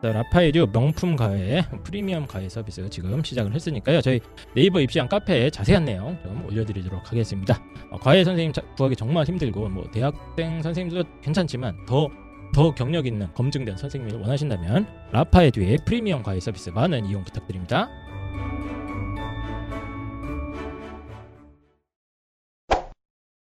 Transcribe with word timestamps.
자, 0.00 0.12
라파에듀 0.12 0.66
명품 0.72 1.16
과외 1.16 1.64
프리미엄 1.82 2.24
과외 2.26 2.48
서비스 2.48 2.88
지금 2.88 3.22
시작을 3.22 3.52
했으니까요. 3.52 4.00
저희 4.00 4.20
네이버 4.54 4.80
입시한 4.80 5.08
카페에 5.08 5.50
자세한 5.50 5.84
내용 5.84 6.16
좀 6.22 6.44
올려드리도록 6.46 7.10
하겠습니다. 7.10 7.60
어, 7.90 7.98
과외 7.98 8.22
선생님 8.22 8.52
자- 8.52 8.62
구하기 8.76 8.94
정말 8.94 9.24
힘들고 9.26 9.68
뭐 9.68 9.90
대학생 9.90 10.62
선생님도 10.62 11.02
괜찮지만 11.22 11.84
더 11.86 12.08
더 12.54 12.74
경력 12.74 13.06
있는 13.06 13.28
검증된 13.34 13.76
선생님을 13.76 14.20
원하신다면 14.22 14.86
라파에듀의 15.12 15.80
프리미엄 15.84 16.22
과외 16.22 16.40
서비스 16.40 16.70
많은 16.70 17.04
이용 17.04 17.22
부탁드립니다. 17.22 17.90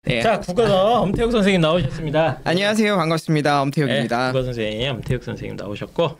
네. 0.09 0.21
자 0.21 0.39
국어서 0.39 1.01
엄태욱 1.01 1.31
선생님 1.31 1.61
나오셨습니다. 1.61 2.39
안녕하세요. 2.43 2.97
반갑습니다. 2.97 3.51
네, 3.51 3.61
엄태욱입니다. 3.61 4.31
국어 4.31 4.43
선생님 4.43 4.89
엄태욱 4.89 5.23
선생님 5.23 5.55
나오셨고 5.55 6.17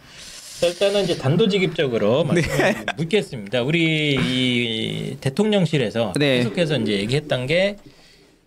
자, 0.60 0.68
일단은 0.68 1.06
이제 1.06 1.18
단도직입적으로 1.18 2.28
네. 2.32 2.44
묻겠습니다. 2.98 3.64
우리 3.64 4.14
이 4.14 5.18
대통령실에서 5.22 6.14
네. 6.20 6.38
계속해서 6.38 6.78
이제 6.78 7.00
얘기했던 7.00 7.48
게 7.48 7.78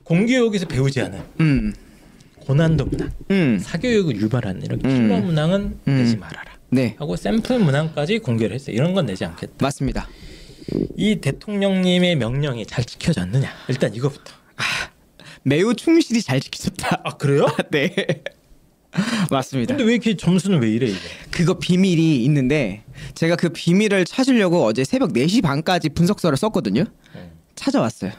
공교육에서 0.05 0.67
배우지 0.67 1.01
않은 1.01 1.21
음. 1.41 1.75
고난도 2.39 2.85
문항, 2.85 3.11
음. 3.33 3.59
사교육을 3.61 4.21
유발하는 4.21 4.63
이런 4.63 4.81
음. 4.85 5.09
킬러 5.09 5.21
문항은 5.23 5.81
음. 5.89 5.97
내지 5.97 6.19
말아라. 6.19 6.53
네. 6.71 6.95
하고 7.01 7.17
샘플 7.17 7.59
문항까지 7.59 8.21
공개를 8.21 8.55
했어요. 8.55 8.77
이런 8.77 8.95
건 8.95 9.07
내지 9.07 9.25
않겠다. 9.25 9.55
맞습니다. 9.61 10.09
이 10.97 11.17
대통령님의 11.17 12.15
명령이 12.15 12.65
잘 12.67 12.85
지켜졌느냐? 12.85 13.51
일단 13.69 13.93
이거부터. 13.93 14.33
매우 15.45 15.75
충실히 15.75 16.23
잘 16.23 16.41
지키셨다. 16.41 17.03
아 17.05 17.17
그래요? 17.17 17.47
네. 17.71 17.95
맞습니다. 19.31 19.75
근데 19.75 19.85
왜 19.89 19.95
이렇게 19.95 20.17
점수는 20.17 20.61
왜 20.61 20.71
이래 20.71 20.87
이게? 20.89 20.99
그거 21.31 21.59
비밀이 21.59 22.23
있는데 22.25 22.85
제가 23.15 23.37
그 23.37 23.49
비밀을 23.49 24.05
찾으려고 24.05 24.65
어제 24.65 24.85
새벽 24.85 25.13
4시 25.13 25.43
반까지 25.43 25.89
분석서를 25.91 26.37
썼거든요. 26.37 26.85
음. 27.15 27.31
찾아왔어요. 27.55 28.13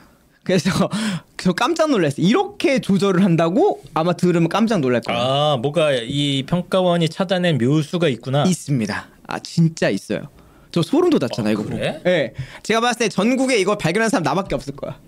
그래서 0.43 0.89
저 1.37 1.53
깜짝 1.53 1.91
놀랐어요. 1.91 2.25
이렇게 2.25 2.79
조절을 2.79 3.23
한다고 3.23 3.83
아마 3.93 4.13
들으면 4.13 4.49
깜짝 4.49 4.79
놀랄 4.79 5.01
거예요. 5.01 5.21
아 5.21 5.57
뭐가 5.57 5.93
이 5.93 6.43
평가원이 6.47 7.09
찾아낸 7.09 7.57
묘수가 7.59 8.07
있구나. 8.09 8.43
있습니다. 8.45 9.07
아 9.27 9.39
진짜 9.39 9.89
있어요. 9.89 10.23
저 10.71 10.81
소름 10.81 11.11
돋았잖아 11.11 11.49
어, 11.49 11.51
이거 11.51 11.63
그래? 11.63 11.97
보고. 11.99 12.09
예. 12.09 12.33
제가 12.63 12.81
봤을 12.81 12.99
때 12.99 13.09
전국에 13.09 13.57
이거 13.59 13.77
발견한 13.77 14.09
사람 14.09 14.23
나밖에 14.23 14.55
없을 14.55 14.75
거야. 14.75 14.99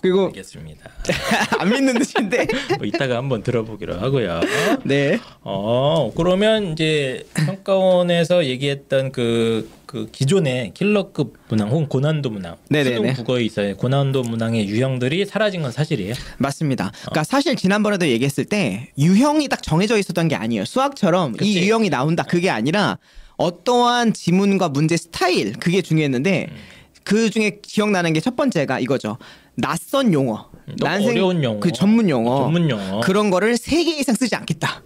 그리고 0.00 0.26
알겠습니다. 0.26 0.90
안 1.58 1.68
믿는 1.70 1.98
듯인데. 1.98 2.46
뭐 2.78 2.86
이따가 2.86 3.16
한번 3.16 3.42
들어보기로 3.42 3.98
하고요. 4.00 4.40
네. 4.84 5.18
어 5.42 6.12
그러면 6.16 6.72
이제 6.72 7.26
평가원에서 7.34 8.46
얘기했던 8.46 9.12
그, 9.12 9.68
그 9.86 10.08
기존의 10.10 10.72
킬러급 10.74 11.34
문항 11.48 11.68
혹은 11.70 11.88
고난도 11.88 12.30
문항, 12.30 12.56
네네네. 12.70 12.96
수능 12.96 13.14
국어에 13.14 13.42
있어요. 13.44 13.76
고난도 13.76 14.22
문항의 14.22 14.68
유형들이 14.68 15.26
사라진 15.26 15.62
건 15.62 15.72
사실이에요. 15.72 16.14
맞습니다. 16.38 16.92
그러니까 17.02 17.24
사실 17.24 17.56
지난번에도 17.56 18.06
얘기했을 18.08 18.44
때 18.44 18.90
유형이 18.98 19.48
딱 19.48 19.62
정해져 19.62 19.98
있었던 19.98 20.28
게 20.28 20.34
아니에요. 20.36 20.64
수학처럼 20.64 21.32
그치. 21.32 21.50
이 21.52 21.58
유형이 21.62 21.90
나온다 21.90 22.22
그게 22.22 22.48
아니라 22.50 22.98
어떠한 23.36 24.12
지문과 24.12 24.68
문제 24.68 24.96
스타일 24.96 25.52
그게 25.54 25.82
중요했는데 25.82 26.46
음. 26.50 26.56
그 27.02 27.30
중에 27.30 27.58
기억나는 27.62 28.12
게 28.12 28.20
첫 28.20 28.36
번째가 28.36 28.78
이거죠. 28.80 29.16
낯선 29.60 30.12
용어, 30.12 30.50
너무 30.78 31.08
어려운 31.08 31.42
용어. 31.44 31.60
그 31.60 31.72
전문 31.72 32.08
용어, 32.10 32.42
전문 32.44 32.68
용어. 32.70 33.00
그런 33.00 33.30
거를 33.30 33.56
세 33.56 33.84
개 33.84 33.90
이상 33.98 34.14
쓰지 34.14 34.34
않겠다. 34.36 34.82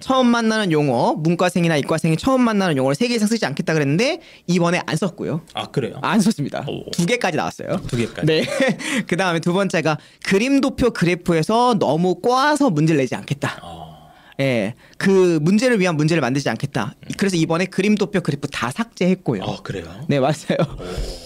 처음 0.00 0.26
만나는 0.26 0.70
용어, 0.72 1.14
문과생이나 1.14 1.76
이과생이 1.76 2.16
처음 2.18 2.42
만나는 2.42 2.76
용어를 2.76 2.94
세 2.94 3.08
개 3.08 3.14
이상 3.14 3.26
쓰지 3.28 3.46
않겠다 3.46 3.72
그랬는데 3.72 4.20
이번에 4.46 4.82
안 4.86 4.96
썼고요. 4.96 5.42
아 5.54 5.68
그래요? 5.68 5.94
안 6.02 6.20
썼습니다. 6.20 6.64
오. 6.68 6.90
두 6.90 7.06
개까지 7.06 7.36
나왔어요. 7.36 7.80
두 7.86 7.96
개까지. 7.96 8.26
네. 8.26 8.44
그 9.06 9.16
다음에 9.16 9.38
두 9.40 9.52
번째가 9.52 9.98
그림 10.24 10.60
도표 10.60 10.90
그래프에서 10.90 11.76
너무 11.78 12.16
꼬아서 12.16 12.68
문제를 12.70 13.00
내지 13.00 13.14
않겠다. 13.14 13.60
어, 13.62 14.10
예. 14.40 14.74
그 14.98 15.38
문제를 15.40 15.80
위한 15.80 15.96
문제를 15.96 16.20
만들지 16.20 16.50
않겠다. 16.50 16.94
그래서 17.16 17.36
이번에 17.36 17.64
그림 17.66 17.94
도표 17.94 18.20
그래프 18.20 18.48
다 18.48 18.70
삭제했고요. 18.72 19.42
아 19.44 19.56
그래요? 19.62 19.84
네, 20.08 20.18
맞아요. 20.20 20.58
오. 20.60 21.23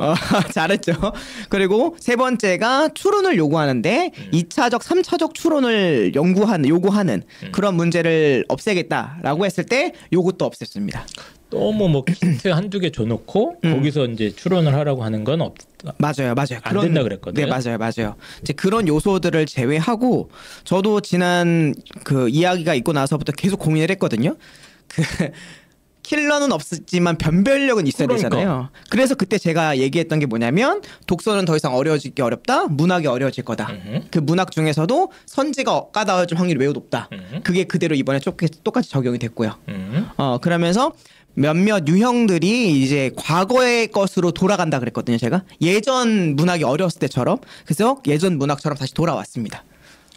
어, 0.00 0.14
잘했죠. 0.52 0.92
그리고 1.48 1.96
세 1.98 2.16
번째가 2.16 2.90
추론을 2.94 3.36
요구하는데 3.36 4.12
음. 4.16 4.28
이차적삼차적 4.32 5.34
추론을 5.34 6.14
연구하는 6.14 6.68
요구하는 6.68 7.22
음. 7.44 7.52
그런 7.52 7.74
문제를 7.74 8.44
없애겠다라고 8.48 9.46
했을 9.46 9.64
때 9.64 9.92
요것도 10.12 10.48
없앴습니다. 10.48 11.00
너무 11.50 11.88
뭐 11.88 12.04
키트 12.04 12.48
한두 12.48 12.78
개 12.78 12.90
줘놓고 12.90 13.56
음. 13.64 13.76
거기서 13.76 14.06
이제 14.06 14.30
추론을 14.30 14.74
하라고 14.74 15.02
하는 15.02 15.24
건 15.24 15.40
없. 15.40 15.54
맞아요, 15.96 16.34
맞아요. 16.34 16.60
안 16.62 16.80
된다 16.80 17.02
그랬거든요. 17.02 17.46
네, 17.46 17.50
맞아요, 17.50 17.78
맞아요. 17.78 18.16
이제 18.42 18.52
그런 18.52 18.86
요소들을 18.88 19.46
제외하고 19.46 20.30
저도 20.64 21.00
지난 21.00 21.74
그 22.04 22.28
이야기가 22.28 22.74
있고 22.74 22.92
나서부터 22.92 23.32
계속 23.32 23.60
고민을 23.60 23.90
했거든요. 23.92 24.36
그 24.88 25.02
킬러는 26.12 26.52
없었지만 26.52 27.18
변별력은 27.18 27.86
있어야 27.86 28.06
그러니까. 28.06 28.30
되잖아요. 28.30 28.70
그래서 28.88 29.14
그때 29.14 29.36
제가 29.36 29.76
얘기했던 29.76 30.18
게 30.20 30.24
뭐냐면 30.24 30.80
독서는 31.06 31.44
더 31.44 31.54
이상 31.54 31.74
어려워지기 31.74 32.22
어렵다. 32.22 32.64
문학이 32.68 33.06
어려워질 33.06 33.44
거다. 33.44 33.68
음흠. 33.70 34.00
그 34.10 34.18
문학 34.18 34.50
중에서도 34.50 35.12
선지가 35.26 35.88
까다로워질 35.92 36.38
확률이 36.38 36.58
매우 36.58 36.72
높다. 36.72 37.10
음. 37.12 37.40
그게 37.44 37.64
그대로 37.64 37.94
이번에 37.94 38.20
똑같이- 38.20 38.88
적용이 38.88 39.18
됐고요. 39.18 39.54
음. 39.68 40.08
어 40.16 40.38
그러면서 40.38 40.92
몇몇 41.34 41.86
유형들이 41.86 42.80
이제 42.82 43.10
과거의 43.14 43.88
것으로 43.88 44.32
돌아간다 44.32 44.80
그랬거든요 44.80 45.18
제가 45.18 45.44
예전 45.60 46.34
문학이 46.36 46.64
어려웠을 46.64 46.98
때처럼 47.00 47.38
그래서 47.64 48.00
예전 48.08 48.38
문학처럼 48.38 48.76
다시 48.76 48.92
돌아왔습니다 48.94 49.62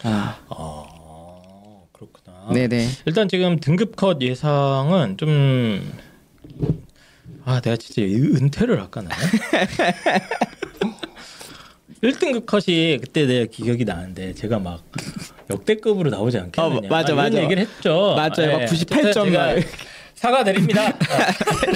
아아 0.02 0.36
그렇구나. 0.48 0.91
네네 2.52 2.88
일단 3.06 3.28
지금 3.28 3.58
등급 3.60 3.96
컷 3.96 4.20
예상은 4.20 5.16
좀. 5.16 5.92
아, 7.44 7.60
내가 7.60 7.76
진짜 7.76 8.02
이 8.02 8.14
은퇴를 8.14 8.80
할까 8.80 9.02
나. 9.02 9.10
1등급 12.02 12.46
컷이 12.46 12.98
그때 12.98 13.26
내 13.26 13.46
기억이 13.46 13.84
나는데 13.84 14.34
제가 14.34 14.58
막 14.58 14.82
역대급으로 15.50 16.10
나오지 16.10 16.38
않겠느냐 16.38 16.76
어, 16.86 16.88
맞아, 16.88 17.12
이런 17.12 17.16
맞아. 17.24 17.42
얘기를 17.42 17.62
했죠. 17.62 18.14
맞아요. 18.16 18.52
막 18.52 18.62
예, 18.62 18.66
98점 18.66 19.12
제가 19.24 19.54
막. 19.54 19.64
사과드립니다. 20.14 20.86
아, 20.88 20.92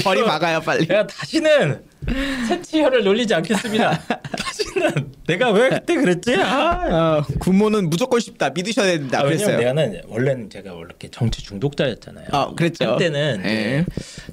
벌이 0.04 0.22
막아요 0.26 0.60
빨리. 0.60 0.86
내가 0.86 1.06
다시는 1.06 1.82
새치혈을 2.48 3.04
놀리지 3.04 3.34
않겠습니다. 3.34 3.98
다시는 4.38 5.12
내가 5.26 5.50
왜 5.50 5.70
그때 5.70 5.96
그랬지? 5.96 6.34
아, 6.36 7.18
어, 7.18 7.26
군모는 7.40 7.90
무조건 7.90 8.20
쉽다 8.20 8.50
믿으셔야 8.50 8.98
된다 8.98 9.20
아, 9.20 9.22
그랬어요. 9.24 9.58
내가는 9.58 10.02
원래는 10.08 10.50
제가 10.50 10.72
원래 10.72 10.86
이렇게 10.86 11.08
정치 11.08 11.42
중독자였잖아요. 11.42 12.26
아, 12.30 12.52
그랬죠. 12.54 12.90
한때는 12.92 13.42
예. 13.44 13.50
이제 13.50 13.84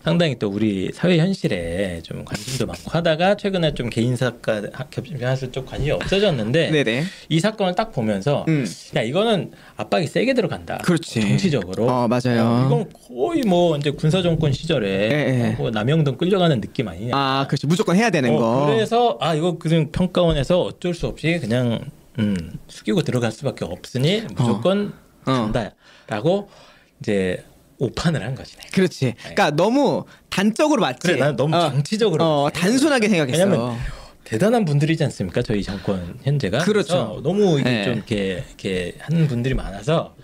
상당히 0.04 0.38
또 0.38 0.50
우리 0.50 0.92
사회 0.94 1.18
현실에 1.18 2.02
좀 2.04 2.24
관심도 2.26 2.68
많고 2.68 2.92
하다가 2.92 3.36
최근에 3.36 3.74
좀 3.74 3.90
개인 3.90 4.16
사과 4.16 4.62
겹치면서 4.90 5.52
좀 5.52 5.66
관심이 5.66 5.92
없어졌는데 5.92 6.72
네네. 6.72 7.04
이 7.30 7.40
사건을 7.40 7.76
딱 7.76 7.92
보면서 7.92 8.46
음. 8.48 8.66
야 8.96 9.02
이거는 9.02 9.52
압박이 9.78 10.08
세게 10.08 10.34
들어간다. 10.34 10.78
그렇지. 10.80 11.22
정치적으로. 11.22 11.88
어, 11.88 12.08
맞아요. 12.08 12.44
어, 12.44 12.66
이건 12.68 12.90
거의 13.08 13.42
뭐 13.44 13.76
이제 13.78 13.90
군사 13.90 14.22
정권 14.22 14.52
시절에 14.52 14.88
예, 14.90 15.48
예. 15.50 15.56
뭐 15.58 15.72
남영동 15.72 16.18
끌려가는 16.18 16.62
느낌 16.62 16.88
아니냐. 16.88 17.16
아 17.16 17.48
그렇 17.50 17.58
지 17.64 17.68
무조건 17.68 17.96
해야 17.96 18.10
되는 18.10 18.36
어, 18.36 18.38
거. 18.40 18.66
그래서 18.66 19.18
아 19.22 19.34
이거 19.34 19.58
그냥 19.58 19.90
평가원에서 19.92 20.62
어쩔 20.62 20.94
수 20.94 21.08
없이 21.08 21.40
그냥 21.42 21.80
음, 22.20 22.36
숙이고 22.68 23.02
들어갈 23.04 23.32
수밖에 23.32 23.64
없으니 23.64 24.22
무조건 24.36 24.94
어. 25.26 25.32
간다라고 25.32 26.50
이제 27.00 27.44
오판을 27.80 28.22
한 28.22 28.36
거지. 28.36 28.58
그렇지. 28.74 29.16
그러니까 29.18 29.52
너무 29.52 30.04
단적으로 30.30 30.82
맞지. 30.82 31.00
그래 31.08 31.16
나는 31.20 31.36
너무 31.38 31.56
어, 31.56 31.70
정치적으로 31.70 32.24
어, 32.24 32.50
단순하게 32.50 33.08
생각했어. 33.08 33.38
왜냐면 33.46 33.78
대단한 34.26 34.66
분들이지 34.66 35.04
않습니까? 35.06 35.42
저희 35.42 35.64
정권 35.64 36.20
현재가 36.24 36.60
그렇죠. 36.60 37.22
너무 37.24 37.60
이게 37.60 37.70
네. 37.70 37.84
좀 37.86 37.94
이렇게 37.96 38.44
이렇게 38.48 38.96
하는 39.00 39.28
분들이 39.28 39.54
많아서 39.54 40.16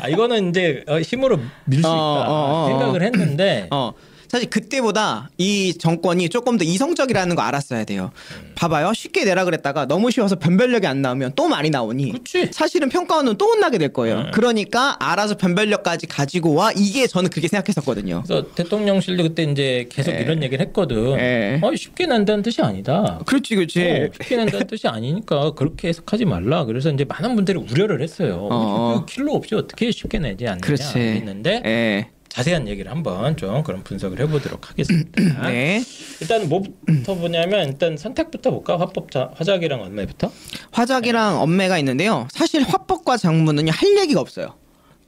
아 0.00 0.08
이거는 0.08 0.48
이제 0.50 0.82
어, 0.88 0.98
힘으로 1.00 1.38
밀 1.66 1.80
수 1.82 1.88
있다 1.88 1.90
어, 1.90 2.24
어, 2.28 2.64
어, 2.64 2.68
생각을 2.68 3.02
했는데 3.02 3.68
어. 3.70 3.92
사실 4.28 4.50
그때보다 4.50 5.30
이 5.38 5.74
정권이 5.78 6.28
조금 6.28 6.58
더 6.58 6.64
이성적이라는 6.64 7.36
거 7.36 7.42
알았어야 7.42 7.84
돼요. 7.84 8.10
음. 8.40 8.52
봐봐요. 8.54 8.92
쉽게 8.94 9.24
내라 9.24 9.44
그랬다가 9.44 9.86
너무 9.86 10.10
쉬워서 10.10 10.36
변별력이 10.36 10.86
안 10.86 11.02
나오면 11.02 11.32
또 11.36 11.48
많이 11.48 11.70
나오니 11.70 12.12
그렇지. 12.12 12.50
사실은 12.52 12.88
평가원은 12.88 13.36
또 13.36 13.46
혼나게 13.46 13.78
될 13.78 13.92
거예요. 13.92 14.18
음. 14.18 14.30
그러니까 14.32 14.96
알아서 14.98 15.36
변별력까지 15.36 16.06
가지고 16.06 16.54
와 16.54 16.72
이게 16.72 17.06
저는 17.06 17.30
그렇게 17.30 17.48
생각했었거든요. 17.48 18.22
그래서 18.26 18.46
대통령실도 18.54 19.22
그때 19.22 19.44
이제 19.44 19.86
계속 19.90 20.12
예. 20.12 20.20
이런 20.20 20.42
얘기를 20.42 20.64
했거든. 20.66 21.18
예. 21.18 21.60
어, 21.62 21.74
쉽게 21.74 22.06
난다는 22.06 22.42
뜻이 22.42 22.62
아니다. 22.62 23.20
그렇지, 23.26 23.54
그렇지. 23.56 23.82
어, 23.82 24.08
쉽게 24.12 24.36
난다는 24.36 24.66
뜻이 24.66 24.88
아니니까 24.88 25.52
그렇게 25.52 25.88
해석하지 25.88 26.24
말라. 26.24 26.64
그래서 26.64 26.90
이제 26.90 27.04
많은 27.04 27.34
분들이 27.36 27.58
우려를 27.58 28.00
했어요. 28.02 28.48
어. 28.50 28.96
어. 28.96 29.04
킬로 29.06 29.34
없이 29.34 29.54
어떻게 29.54 29.90
쉽게 29.90 30.18
내지 30.18 30.46
않느냐 30.46 30.60
그렇지. 30.60 30.98
했는데 30.98 31.62
예. 31.64 32.15
자세한 32.36 32.68
얘기를 32.68 32.90
한번 32.90 33.34
좀 33.38 33.62
그런 33.62 33.82
분석을 33.82 34.20
해보도록 34.20 34.68
하겠습니다. 34.68 35.10
네. 35.48 35.82
일단 36.20 36.46
뭐부터 36.50 37.14
보냐면 37.14 37.66
일단 37.66 37.96
선택부터 37.96 38.50
볼까? 38.50 38.78
화법 38.78 39.10
자 39.10 39.30
화작이랑 39.36 39.80
언매부터. 39.80 40.30
화작이랑 40.70 41.40
엄매가 41.40 41.78
있는데요. 41.78 42.28
사실 42.30 42.62
화법과 42.62 43.16
장문은 43.16 43.70
할 43.70 43.96
얘기가 43.96 44.20
없어요. 44.20 44.54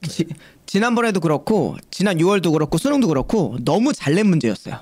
지, 0.08 0.25
지난번에도 0.64 1.20
그렇고 1.20 1.76
지난 1.90 2.16
6월도 2.16 2.50
그렇고 2.52 2.78
수능도 2.78 3.08
그렇고 3.08 3.58
너무 3.62 3.92
잘 3.92 4.14
낸 4.14 4.26
문제였어요. 4.26 4.78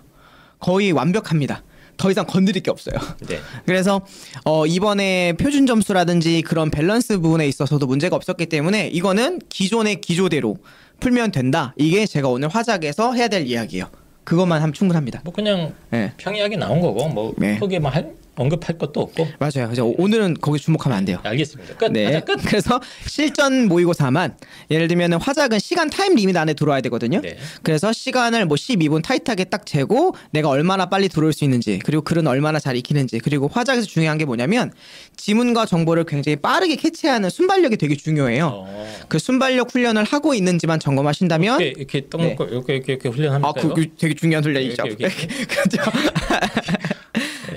거의 0.61 0.93
완벽합니다. 0.93 1.65
더 1.97 2.13
이상 2.13 2.27
건드릴 2.27 2.63
게 2.63 2.71
없어요. 2.71 2.95
네. 3.27 3.41
그래서 3.67 4.03
어, 4.45 4.67
이번에 4.67 5.33
표준 5.33 5.67
점수라든지 5.67 6.43
그런 6.43 6.71
밸런스 6.71 7.19
부분에 7.19 7.49
있어서도 7.49 7.87
문제가 7.87 8.15
없었기 8.15 8.47
때문에 8.47 8.87
이거는 8.89 9.41
기존의 9.49 10.01
기조대로 10.01 10.59
풀면 11.01 11.33
된다. 11.33 11.75
이게 11.77 12.07
제가 12.07 12.29
오늘 12.29 12.49
화작에서 12.49 13.13
해야 13.13 13.29
될 13.29 13.47
이야기예요. 13.47 13.87
그것만 14.25 14.61
하면 14.61 14.73
충분합니다. 14.73 15.21
뭐 15.25 15.33
그냥 15.33 15.73
네. 15.91 16.13
평이하게 16.17 16.57
나온 16.57 16.81
거고 16.81 17.09
뭐 17.09 17.35
네. 17.39 17.59
크게 17.59 17.79
뭐 17.79 17.91
할, 17.91 18.13
언급할 18.37 18.79
것도 18.79 19.01
없고. 19.01 19.27
맞아요. 19.39 19.67
그래서 19.67 19.85
오늘은 19.85 20.35
거기 20.41 20.59
주목하면 20.59 20.97
안 20.97 21.05
돼요. 21.05 21.19
알겠습니다. 21.23 21.75
끝. 21.77 21.87
네. 21.87 22.07
화작 22.07 22.25
끝. 22.27 22.37
그래서 22.47 22.81
실전 23.07 23.67
모의고사만 23.69 24.37
예를 24.71 24.89
들면 24.89 25.15
화작은 25.15 25.59
시간 25.59 25.91
time 25.91 26.15
limit 26.15 26.37
안에 26.37 26.55
들어와야 26.55 26.81
되거든요. 26.83 27.21
네. 27.21 27.37
그래서 27.63 27.93
시간을 27.93 28.47
뭐 28.47 28.57
12분 28.57 29.03
타이트하게 29.03 29.45
딱 29.45 29.67
재고 29.67 30.15
내가 30.31 30.49
얼마나 30.49 30.87
빨리 30.87 31.09
들어올 31.09 31.33
수 31.33 31.45
있는지 31.45 31.81
그리고 31.85 32.03
글은 32.03 32.27
얼마나 32.27 32.59
잘 32.59 32.77
읽히는지 32.77 33.19
그리고 33.21 33.49
화작에서 33.49 33.87
중요한 33.87 34.19
게 34.19 34.25
뭐냐면 34.25 34.73
지문과 35.17 35.67
정보를 35.67 36.05
굉장히 36.05 36.37
빠르게 36.37 36.77
캐치하는 36.77 37.31
순발력이 37.31 37.77
되게 37.77 37.97
중요해요. 37.97 38.51
어. 38.53 38.95
그 39.09 39.19
순발력 39.19 39.73
훈련을 39.75 40.05
하고 40.05 40.35
있는지만 40.35 40.79
점검하신다면 40.79 41.61
이렇게 41.61 41.79
이렇게 41.79 42.09
떡 42.11 42.21
네. 42.21 42.29
먹고 42.29 42.45
이렇게 42.45 42.75
이렇게 42.75 42.93
이렇게 42.93 43.09
훈련합니까? 43.09 43.49
아, 43.49 43.53
그, 43.53 43.75
그 43.75 43.87
되게 43.97 44.15
중요한 44.15 44.45
훈련이죠. 44.45 44.87
이렇게, 44.87 45.05
이렇게, 45.05 45.27
그렇죠. 45.47 45.91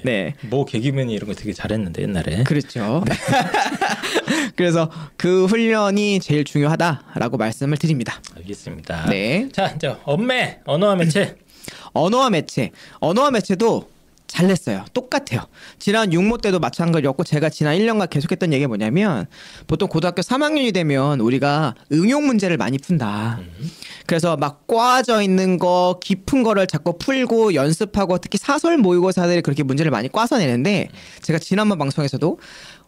네. 0.03 0.33
뭐 0.41 0.65
개기맨이 0.65 1.13
이런 1.13 1.27
거 1.27 1.33
되게 1.35 1.53
잘했는데 1.53 2.03
옛날에. 2.03 2.43
그렇죠. 2.43 3.03
그래서 4.55 4.91
그 5.17 5.45
훈련이 5.45 6.19
제일 6.19 6.43
중요하다라고 6.43 7.37
말씀을 7.37 7.77
드립니다. 7.77 8.21
알겠습니다. 8.37 9.09
네. 9.09 9.49
자, 9.51 9.73
이제 9.75 9.95
엄매 10.03 10.59
언어와 10.65 10.95
매체. 10.95 11.35
언어와 11.93 12.29
매체. 12.29 12.71
언어와 12.99 13.31
매체도 13.31 13.89
잘 14.29 14.47
냈어요. 14.47 14.85
똑같아요. 14.93 15.41
지난 15.79 16.11
6모 16.11 16.39
때도 16.39 16.59
마찬가지였고 16.59 17.23
제가 17.23 17.49
지난 17.49 17.75
1년간 17.77 18.09
계속했던 18.11 18.53
얘기가 18.53 18.67
뭐냐면 18.67 19.25
보통 19.65 19.89
고등학교 19.89 20.21
3학년이 20.21 20.71
되면 20.71 21.19
우리가 21.19 21.73
응용 21.91 22.27
문제를 22.27 22.55
많이 22.55 22.77
푼다. 22.77 23.39
그래서 24.05 24.37
막 24.37 24.67
꽈져 24.67 25.23
있는 25.23 25.57
거 25.57 25.99
깊은 26.01 26.43
거를 26.43 26.67
자꾸 26.67 26.97
풀고 26.99 27.55
연습하고 27.55 28.19
특히 28.19 28.37
사설 28.37 28.77
모의고사들이 28.77 29.41
그렇게 29.41 29.63
문제를 29.63 29.89
많이 29.89 30.09
꽈서 30.09 30.37
내는데 30.37 30.89
제가 31.23 31.39
지난번 31.39 31.79
방송에서도 31.79 32.39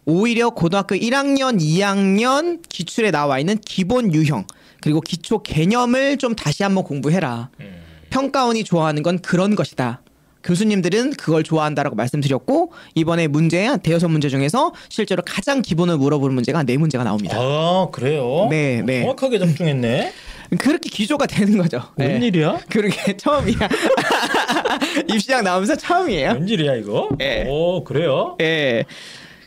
오히려 0.04 0.50
고등학교 0.50 0.94
1학년, 0.94 1.60
2학년 1.60 2.62
기출에 2.68 3.10
나와 3.10 3.40
있는 3.40 3.58
기본 3.58 4.14
유형 4.14 4.46
그리고 4.80 5.00
기초 5.00 5.42
개념을 5.42 6.18
좀 6.18 6.36
다시 6.36 6.62
한번 6.62 6.84
공부해라. 6.84 7.50
음. 7.60 7.82
평가원이 8.10 8.62
좋아하는 8.62 9.02
건 9.02 9.18
그런 9.18 9.56
것이다. 9.56 10.02
교수님들은 10.42 11.12
그걸 11.12 11.42
좋아한다라고 11.42 11.96
말씀드렸고 11.96 12.72
이번에 12.94 13.26
문제 13.28 13.64
한 13.66 13.80
대여섯 13.80 14.10
문제 14.10 14.28
중에서 14.28 14.72
실제로 14.88 15.22
가장 15.24 15.62
기본을 15.62 15.98
물어보는 15.98 16.34
문제가 16.34 16.58
한네 16.58 16.76
문제가 16.76 17.04
나옵니다. 17.04 17.36
아, 17.38 17.88
그래요? 17.92 18.48
네, 18.50 18.82
네. 18.82 19.02
정확하게 19.02 19.38
접종했네. 19.38 20.12
그렇게 20.58 20.90
기조가 20.90 21.26
되는 21.26 21.56
거죠. 21.56 21.82
네. 21.96 22.08
웬일이야? 22.08 22.60
그러게 22.68 23.16
처음이야. 23.16 23.56
입시장 25.08 25.44
나오면서 25.44 25.76
처음이에요. 25.76 26.32
웬일이야 26.32 26.74
이거? 26.76 27.08
예. 27.20 27.46
오, 27.48 27.84
그래요? 27.84 28.36
예. 28.40 28.84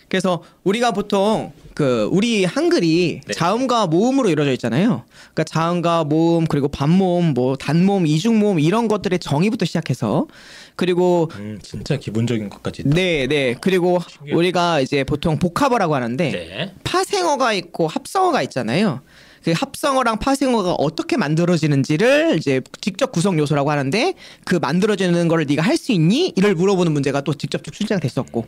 그래서 0.09 0.41
우리가 0.63 0.91
보통 0.91 1.51
그 1.75 2.07
우리 2.13 2.45
한글이 2.45 3.21
네. 3.27 3.33
자음과 3.33 3.87
모음으로 3.87 4.29
이루어져 4.29 4.53
있잖아요. 4.53 5.03
그러니까 5.33 5.43
자음과 5.43 6.05
모음 6.05 6.45
그리고 6.47 6.69
반모음, 6.69 7.33
뭐 7.33 7.57
단모음, 7.57 8.07
이중모음 8.07 8.61
이런 8.61 8.87
것들의 8.87 9.19
정의부터 9.19 9.65
시작해서 9.65 10.25
그리고 10.77 11.29
음, 11.35 11.59
진짜 11.61 11.97
기본적인 11.97 12.49
것까지 12.49 12.83
있다. 12.83 12.95
네, 12.95 13.27
네. 13.27 13.55
그리고 13.59 13.99
신기하다. 14.07 14.37
우리가 14.37 14.79
이제 14.79 15.03
보통 15.03 15.37
복합어라고 15.37 15.95
하는데 15.95 16.31
네. 16.31 16.73
파생어가 16.85 17.51
있고 17.51 17.87
합성어가 17.87 18.41
있잖아요. 18.43 19.01
그 19.45 19.51
합성어랑 19.55 20.17
파생어가 20.17 20.73
어떻게 20.73 21.17
만들어지는지를 21.17 22.35
이제 22.39 22.61
직접 22.81 23.11
구성 23.11 23.37
요소라고 23.37 23.69
하는데 23.69 24.15
그 24.43 24.55
만들어지는 24.55 25.27
거를 25.27 25.45
네가 25.47 25.61
할 25.61 25.75
수 25.77 25.91
있니? 25.91 26.31
이를 26.35 26.55
물어보는 26.55 26.93
문제가 26.93 27.21
또 27.21 27.33
직접 27.35 27.61
출제가 27.63 27.99
됐었고. 27.99 28.47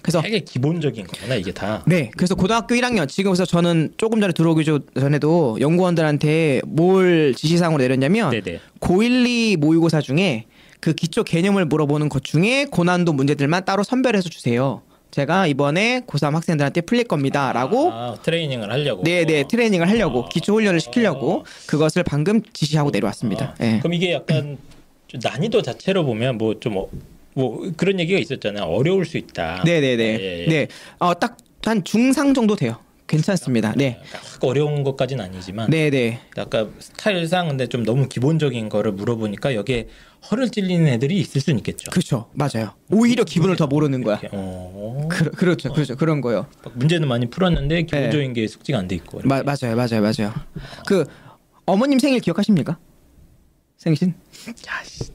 그래서 0.00 0.22
되게 0.22 0.38
기본적인 0.40 1.06
거구나 1.08 1.34
이게 1.34 1.52
다. 1.52 1.82
네, 1.86 2.10
그래서 2.16 2.34
고등학교 2.36 2.74
1학년 2.76 3.06
지금 3.08 3.32
그래서 3.32 3.44
저는 3.44 3.92
조금 3.98 4.20
전에 4.22 4.32
들어오기 4.32 4.64
조- 4.64 4.78
전에도 4.98 5.58
연구원들한테 5.60 6.62
뭘 6.66 7.34
지시사항으로 7.36 7.82
내렸냐면 7.82 8.30
네네. 8.30 8.60
고1, 8.80 9.26
2 9.26 9.56
모의고사 9.58 10.00
중에 10.00 10.46
그 10.80 10.92
기초 10.94 11.24
개념을 11.24 11.64
물어보는 11.66 12.08
것 12.08 12.22
중에 12.24 12.64
고난도 12.70 13.12
문제들만 13.12 13.64
따로 13.66 13.82
선별해서 13.82 14.28
주세요. 14.30 14.80
제가 15.10 15.46
이번에 15.46 16.02
고3 16.06 16.32
학생들한테 16.32 16.82
풀릴 16.82 17.04
겁니다 17.04 17.52
라고 17.52 17.90
아, 17.92 18.16
트레이닝을 18.22 18.70
하려고. 18.70 19.02
네, 19.02 19.24
네, 19.24 19.44
트레이닝을 19.48 19.88
하려고 19.88 20.24
아. 20.24 20.28
기초 20.28 20.54
훈련을 20.54 20.80
시키려고 20.80 21.44
그것을 21.66 22.02
방금 22.02 22.42
지시하고 22.52 22.90
내려왔습니다. 22.90 23.54
아, 23.58 23.64
예. 23.64 23.78
그럼 23.78 23.94
이게 23.94 24.12
약간 24.12 24.58
좀 25.06 25.20
난이도 25.22 25.62
자체로 25.62 26.04
보면 26.04 26.38
뭐좀뭐 26.38 26.90
그런 27.76 27.98
얘기가 28.00 28.18
있었잖아요. 28.18 28.64
어려울 28.64 29.06
수 29.06 29.16
있다. 29.16 29.62
네, 29.64 29.80
네, 29.80 29.92
예, 29.92 29.96
네. 29.96 30.44
예. 30.44 30.46
네. 30.46 30.68
어, 30.98 31.14
딱 31.14 31.38
한 31.68 31.84
중상 31.84 32.34
정도 32.34 32.56
돼요. 32.56 32.76
괜찮습니다. 33.08 33.72
네. 33.76 33.98
그러니까 34.06 34.18
확 34.32 34.44
어려운 34.44 34.84
것까지는 34.84 35.24
아니지만 35.24 35.70
네, 35.70 35.90
네. 35.90 36.20
아까 36.36 36.68
스타일상 36.78 37.48
근데 37.48 37.66
좀 37.66 37.82
너무 37.84 38.08
기본적인 38.08 38.68
거를 38.68 38.92
물어보니까 38.92 39.54
여기에 39.54 39.88
허를 40.30 40.50
찔리는 40.50 40.86
애들이 40.86 41.18
있을 41.18 41.40
수는 41.40 41.58
있겠죠. 41.58 41.90
그렇죠. 41.90 42.28
맞아요. 42.34 42.74
오히려 42.90 43.24
기분을 43.24 43.56
더 43.56 43.66
모르는 43.66 44.02
거야. 44.02 44.20
어, 44.32 45.08
그, 45.10 45.30
그렇죠. 45.30 45.72
그렇죠. 45.72 45.96
그런 45.96 46.20
거요. 46.20 46.46
막 46.64 46.76
문제는 46.76 47.08
많이 47.08 47.28
풀었는데 47.30 47.82
기본적인 47.84 48.32
게 48.34 48.46
숙지가 48.46 48.78
안 48.78 48.88
돼 48.88 48.94
있고. 48.96 49.20
마, 49.24 49.42
맞아요. 49.42 49.74
맞아요. 49.74 50.00
맞아요. 50.02 50.32
그 50.86 51.04
어머님 51.66 51.98
생일 51.98 52.20
기억하십니까? 52.20 52.78
생신? 53.76 54.12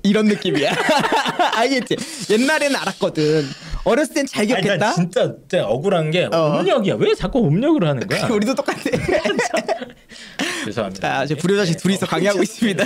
이런 0.04 0.26
느낌이야. 0.26 0.72
알겠지? 1.56 1.98
옛날에는 2.32 2.76
알았거든. 2.78 3.44
어렸을 3.86 4.14
땐 4.14 4.26
잘 4.26 4.42
아니, 4.42 4.48
기억했다. 4.48 4.78
난 4.78 4.96
진짜, 4.96 5.36
진짜 5.36 5.66
억울한 5.68 6.12
게 6.12 6.30
어. 6.32 6.60
음력이야. 6.60 6.96
왜 6.96 7.14
자꾸 7.16 7.46
음력으로 7.46 7.88
하는 7.88 8.08
거야? 8.08 8.28
우리도 8.32 8.56
똑같아. 8.56 8.80
죄송합니다. 10.66 11.18
자, 11.18 11.24
이제 11.26 11.36
불효자식 11.36 11.76
네, 11.78 11.82
둘이서 11.82 12.06
어, 12.06 12.10
강의하고 12.10 12.42
있습니다. 12.44 12.86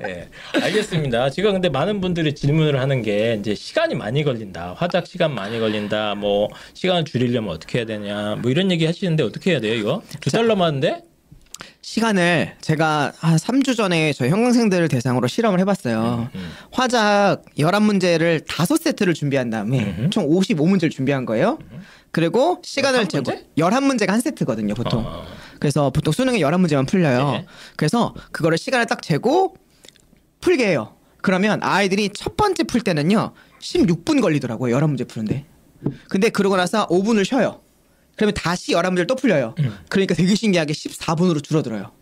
네, 0.00 0.28
알겠습니다. 0.62 1.30
지금 1.30 1.52
근데 1.52 1.68
많은 1.68 2.00
분들이 2.00 2.34
질문을 2.34 2.78
하는 2.80 3.02
게 3.02 3.36
이제 3.40 3.54
시간이 3.54 3.96
많이 3.96 4.22
걸린다. 4.22 4.74
화작 4.76 5.06
시간 5.06 5.34
많이 5.34 5.58
걸린다. 5.58 6.14
뭐 6.14 6.48
시간을 6.74 7.04
줄이려면 7.04 7.50
어떻게 7.50 7.78
해야 7.78 7.86
되냐. 7.86 8.36
뭐 8.40 8.50
이런 8.50 8.70
얘기 8.70 8.86
하시는데 8.86 9.24
어떻게 9.24 9.50
해야 9.52 9.60
돼요, 9.60 9.74
이거? 9.74 10.02
두달 10.20 10.46
남았는데? 10.46 11.02
시간을 11.88 12.56
제가 12.60 13.14
한 13.16 13.36
3주 13.36 13.74
전에 13.74 14.12
저희 14.12 14.28
형광생들을 14.28 14.88
대상으로 14.88 15.26
실험을 15.26 15.58
해봤어요. 15.60 16.28
음. 16.34 16.50
화작 16.70 17.44
11문제를 17.56 18.44
5세트를 18.44 19.14
준비한 19.14 19.48
다음에 19.48 19.94
음흠. 19.96 20.10
총 20.10 20.28
55문제를 20.28 20.90
준비한 20.90 21.24
거예요. 21.24 21.58
그리고 22.10 22.60
시간을 22.62 23.06
11 23.06 23.08
재고 23.08 23.30
문제? 23.30 23.46
11문제가 23.56 24.10
한 24.10 24.20
세트거든요, 24.20 24.74
보통. 24.74 25.02
어. 25.06 25.24
그래서 25.60 25.88
보통 25.88 26.12
수능에 26.12 26.40
11문제만 26.40 26.86
풀려요. 26.86 27.30
네. 27.30 27.46
그래서 27.76 28.14
그거를 28.32 28.58
시간을 28.58 28.84
딱 28.84 29.00
재고 29.00 29.56
풀게 30.42 30.66
해요. 30.68 30.94
그러면 31.22 31.58
아이들이 31.62 32.10
첫 32.10 32.36
번째 32.36 32.64
풀 32.64 32.82
때는요. 32.82 33.32
16분 33.62 34.20
걸리더라고요. 34.20 34.76
11문제 34.76 35.08
푸는데. 35.08 35.46
근데 36.10 36.28
그러고 36.28 36.58
나서 36.58 36.86
5분을 36.88 37.24
쉬어요. 37.24 37.62
그러면 38.18 38.34
다시 38.34 38.72
11문제를 38.72 39.06
또 39.06 39.14
풀려요. 39.14 39.54
음. 39.60 39.74
그러니까 39.88 40.14
되게 40.14 40.34
신기하게 40.34 40.72
14분으로 40.74 41.42
줄어들어요. 41.42 41.92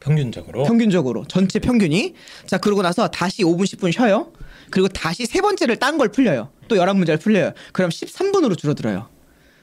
평균적으로. 0.00 0.62
평균적으로. 0.64 1.24
전체 1.26 1.58
평균이. 1.58 2.14
자 2.46 2.58
그러고 2.58 2.82
나서 2.82 3.08
다시 3.08 3.42
5분 3.42 3.64
10분 3.64 3.92
쉬어요. 3.92 4.32
그리고 4.70 4.88
다시 4.88 5.26
세 5.26 5.40
번째를 5.40 5.76
딴 5.76 5.98
걸 5.98 6.08
풀려요. 6.10 6.50
또 6.68 6.76
11문제를 6.76 7.20
풀려요. 7.20 7.52
그럼 7.72 7.90
13분으로 7.90 8.56
줄어들어요. 8.56 9.08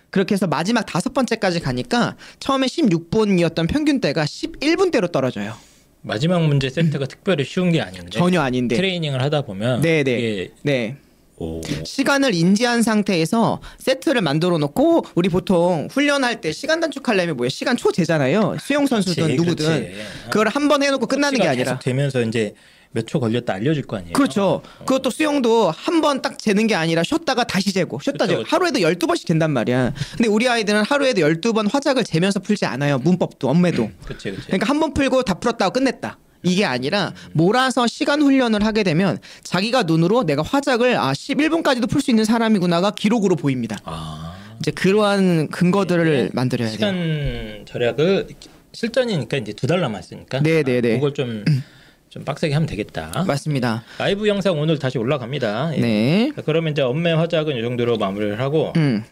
그렇게 0.09 0.33
해서 0.33 0.47
마지막 0.47 0.85
다섯 0.85 1.13
번째까지 1.13 1.61
가니까 1.61 2.17
처음에 2.39 2.67
16분이었던 2.67 3.69
평균대가 3.69 4.25
11분대로 4.25 5.09
떨어져요. 5.11 5.53
마지막 6.01 6.45
문제 6.45 6.69
세트가 6.69 7.05
특별히 7.05 7.45
쉬운 7.45 7.71
게 7.71 7.79
아닌데? 7.79 8.09
전혀 8.09 8.41
아닌데. 8.41 8.75
트레이닝을 8.75 9.21
하다 9.21 9.43
보면 9.43 9.81
네네. 9.81 10.11
이게 10.19 10.51
네 10.63 10.97
오. 11.41 11.61
시간을 11.83 12.33
인지한 12.35 12.83
상태에서 12.83 13.61
세트를 13.79 14.21
만들어 14.21 14.57
놓고 14.59 15.05
우리 15.15 15.27
보통 15.29 15.87
훈련할 15.91 16.39
때 16.41 16.51
시간 16.51 16.79
단축하려면 16.79 17.35
뭐야 17.37 17.49
시간 17.49 17.75
초재잖아요 17.77 18.57
수영 18.61 18.85
선수든 18.85 19.23
그치, 19.27 19.35
누구든 19.37 19.81
그치. 19.81 19.93
그걸 20.29 20.47
한 20.49 20.67
번 20.69 20.83
해놓고 20.83 21.07
끝나는 21.07 21.39
게 21.39 21.47
아니라 21.47 21.73
계속 21.73 21.79
되면서 21.83 22.21
이제 22.21 22.53
몇초 22.91 23.19
걸렸다 23.19 23.53
알려줄 23.53 23.83
거 23.87 23.95
아니에요. 23.97 24.13
그렇죠. 24.13 24.61
그것도 24.79 25.09
수영도 25.11 25.71
한 25.71 26.01
번 26.01 26.21
딱 26.21 26.37
재는 26.37 26.67
게 26.67 26.75
아니라 26.75 27.03
쉬었다가 27.03 27.45
다시 27.45 27.71
재고 27.73 27.99
쉬었다 28.01 28.25
그쵸, 28.27 28.39
재고. 28.39 28.43
하루에도 28.49 28.79
12번씩 28.79 29.25
된단 29.27 29.51
말이야. 29.51 29.93
근데 30.17 30.27
우리 30.29 30.47
아이들은 30.49 30.83
하루에도 30.83 31.21
12번 31.21 31.71
화작을 31.71 32.03
재면서 32.03 32.39
풀지 32.41 32.65
않아요. 32.65 32.97
문법도 32.99 33.47
엄매도. 33.49 33.89
그렇지, 34.05 34.31
그렇지. 34.31 34.47
그러니까 34.47 34.67
한 34.69 34.79
번 34.81 34.93
풀고 34.93 35.23
다 35.23 35.35
풀었다고 35.35 35.71
끝냈다. 35.73 36.17
이게 36.43 36.65
아니라 36.65 37.13
몰아서 37.33 37.87
시간 37.87 38.21
훈련을 38.21 38.65
하게 38.65 38.83
되면 38.83 39.17
자기가 39.43 39.83
눈으로 39.83 40.23
내가 40.23 40.41
화작을 40.41 40.97
아 40.97 41.11
11분까지도 41.11 41.89
풀 41.89 42.01
수 42.01 42.09
있는 42.11 42.25
사람이구나가 42.25 42.91
기록으로 42.91 43.35
보입니다. 43.35 43.77
아, 43.83 44.35
이제 44.59 44.71
그러한 44.71 45.49
근거들을 45.49 46.23
네. 46.25 46.29
만들어야 46.33 46.67
돼요. 46.69 46.75
시간 46.75 47.63
절약을 47.65 48.27
실전이니까 48.73 49.37
이제 49.37 49.53
두 49.53 49.67
달 49.67 49.81
남았으니까. 49.81 50.41
네, 50.41 50.63
네, 50.63 50.81
네. 50.81 50.95
그걸 50.95 51.13
좀, 51.13 51.43
좀 52.09 52.23
빡세게 52.25 52.53
하면 52.53 52.67
되겠다. 52.67 53.23
맞습니다. 53.27 53.83
라이브 53.99 54.27
영상 54.27 54.57
오늘 54.59 54.79
다시 54.79 54.97
올라갑니다. 54.97 55.75
예. 55.77 55.79
네. 55.79 56.31
자, 56.35 56.41
그러면 56.45 56.71
이제 56.73 56.81
언매 56.81 57.11
화작은 57.11 57.55
이 57.57 57.61
정도로 57.61 57.97
마무리를 57.97 58.39
하고 58.39 58.73
음. 58.77 59.03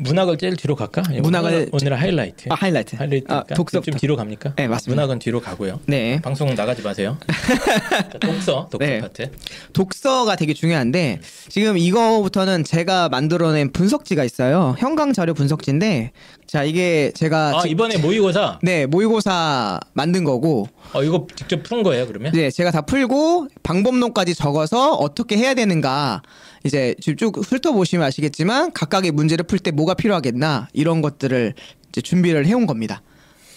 문학을 0.00 0.38
제일 0.38 0.56
뒤로 0.56 0.76
갈까? 0.76 1.02
예, 1.12 1.20
문학을 1.20 1.50
오늘, 1.50 1.68
오늘의 1.72 1.98
하이라이트. 1.98 2.48
아 2.50 2.54
하이라이트. 2.54 2.96
하이라이트니까 2.96 3.36
아, 3.50 3.54
독서부터. 3.54 3.90
좀 3.90 3.98
뒤로 3.98 4.14
갑니까? 4.16 4.54
네, 4.56 4.68
맞습니다. 4.68 4.94
문학은 5.02 5.18
뒤로 5.18 5.40
가고요. 5.40 5.80
네. 5.86 6.20
방송 6.22 6.54
나가지 6.54 6.82
마세요. 6.82 7.18
자, 7.26 8.18
독서, 8.20 8.68
독서 8.70 8.78
네. 8.78 9.00
파트. 9.00 9.30
독서가 9.72 10.36
되게 10.36 10.54
중요한데 10.54 11.20
지금 11.48 11.76
이거부터는 11.76 12.62
제가 12.64 13.08
만들어낸 13.08 13.72
분석지가 13.72 14.22
있어요. 14.24 14.76
형광 14.78 15.12
자료 15.12 15.34
분석지인데 15.34 16.12
자 16.48 16.64
이게 16.64 17.12
제가 17.14 17.58
아 17.58 17.62
지- 17.62 17.68
이번에 17.68 17.98
모의고사. 17.98 18.58
네 18.62 18.86
모의고사 18.86 19.78
만든 19.92 20.24
거고 20.24 20.66
어 20.94 21.02
이거 21.04 21.26
직접 21.36 21.62
푼 21.62 21.82
거예요 21.82 22.06
그러면? 22.06 22.32
네 22.32 22.50
제가 22.50 22.70
다 22.70 22.80
풀고 22.80 23.48
방법론까지 23.62 24.34
적어서 24.34 24.94
어떻게 24.94 25.36
해야 25.36 25.52
되는가 25.52 26.22
이제 26.64 26.94
지금 27.02 27.16
쭉 27.18 27.36
훑어보시면 27.44 28.06
아시겠지만 28.06 28.72
각각의 28.72 29.10
문제를 29.10 29.44
풀 29.44 29.58
때 29.58 29.70
뭐가 29.72 29.92
필요하겠나 29.92 30.68
이런 30.72 31.02
것들을 31.02 31.52
이제 31.90 32.00
준비를 32.00 32.46
해온 32.46 32.66
겁니다. 32.66 33.02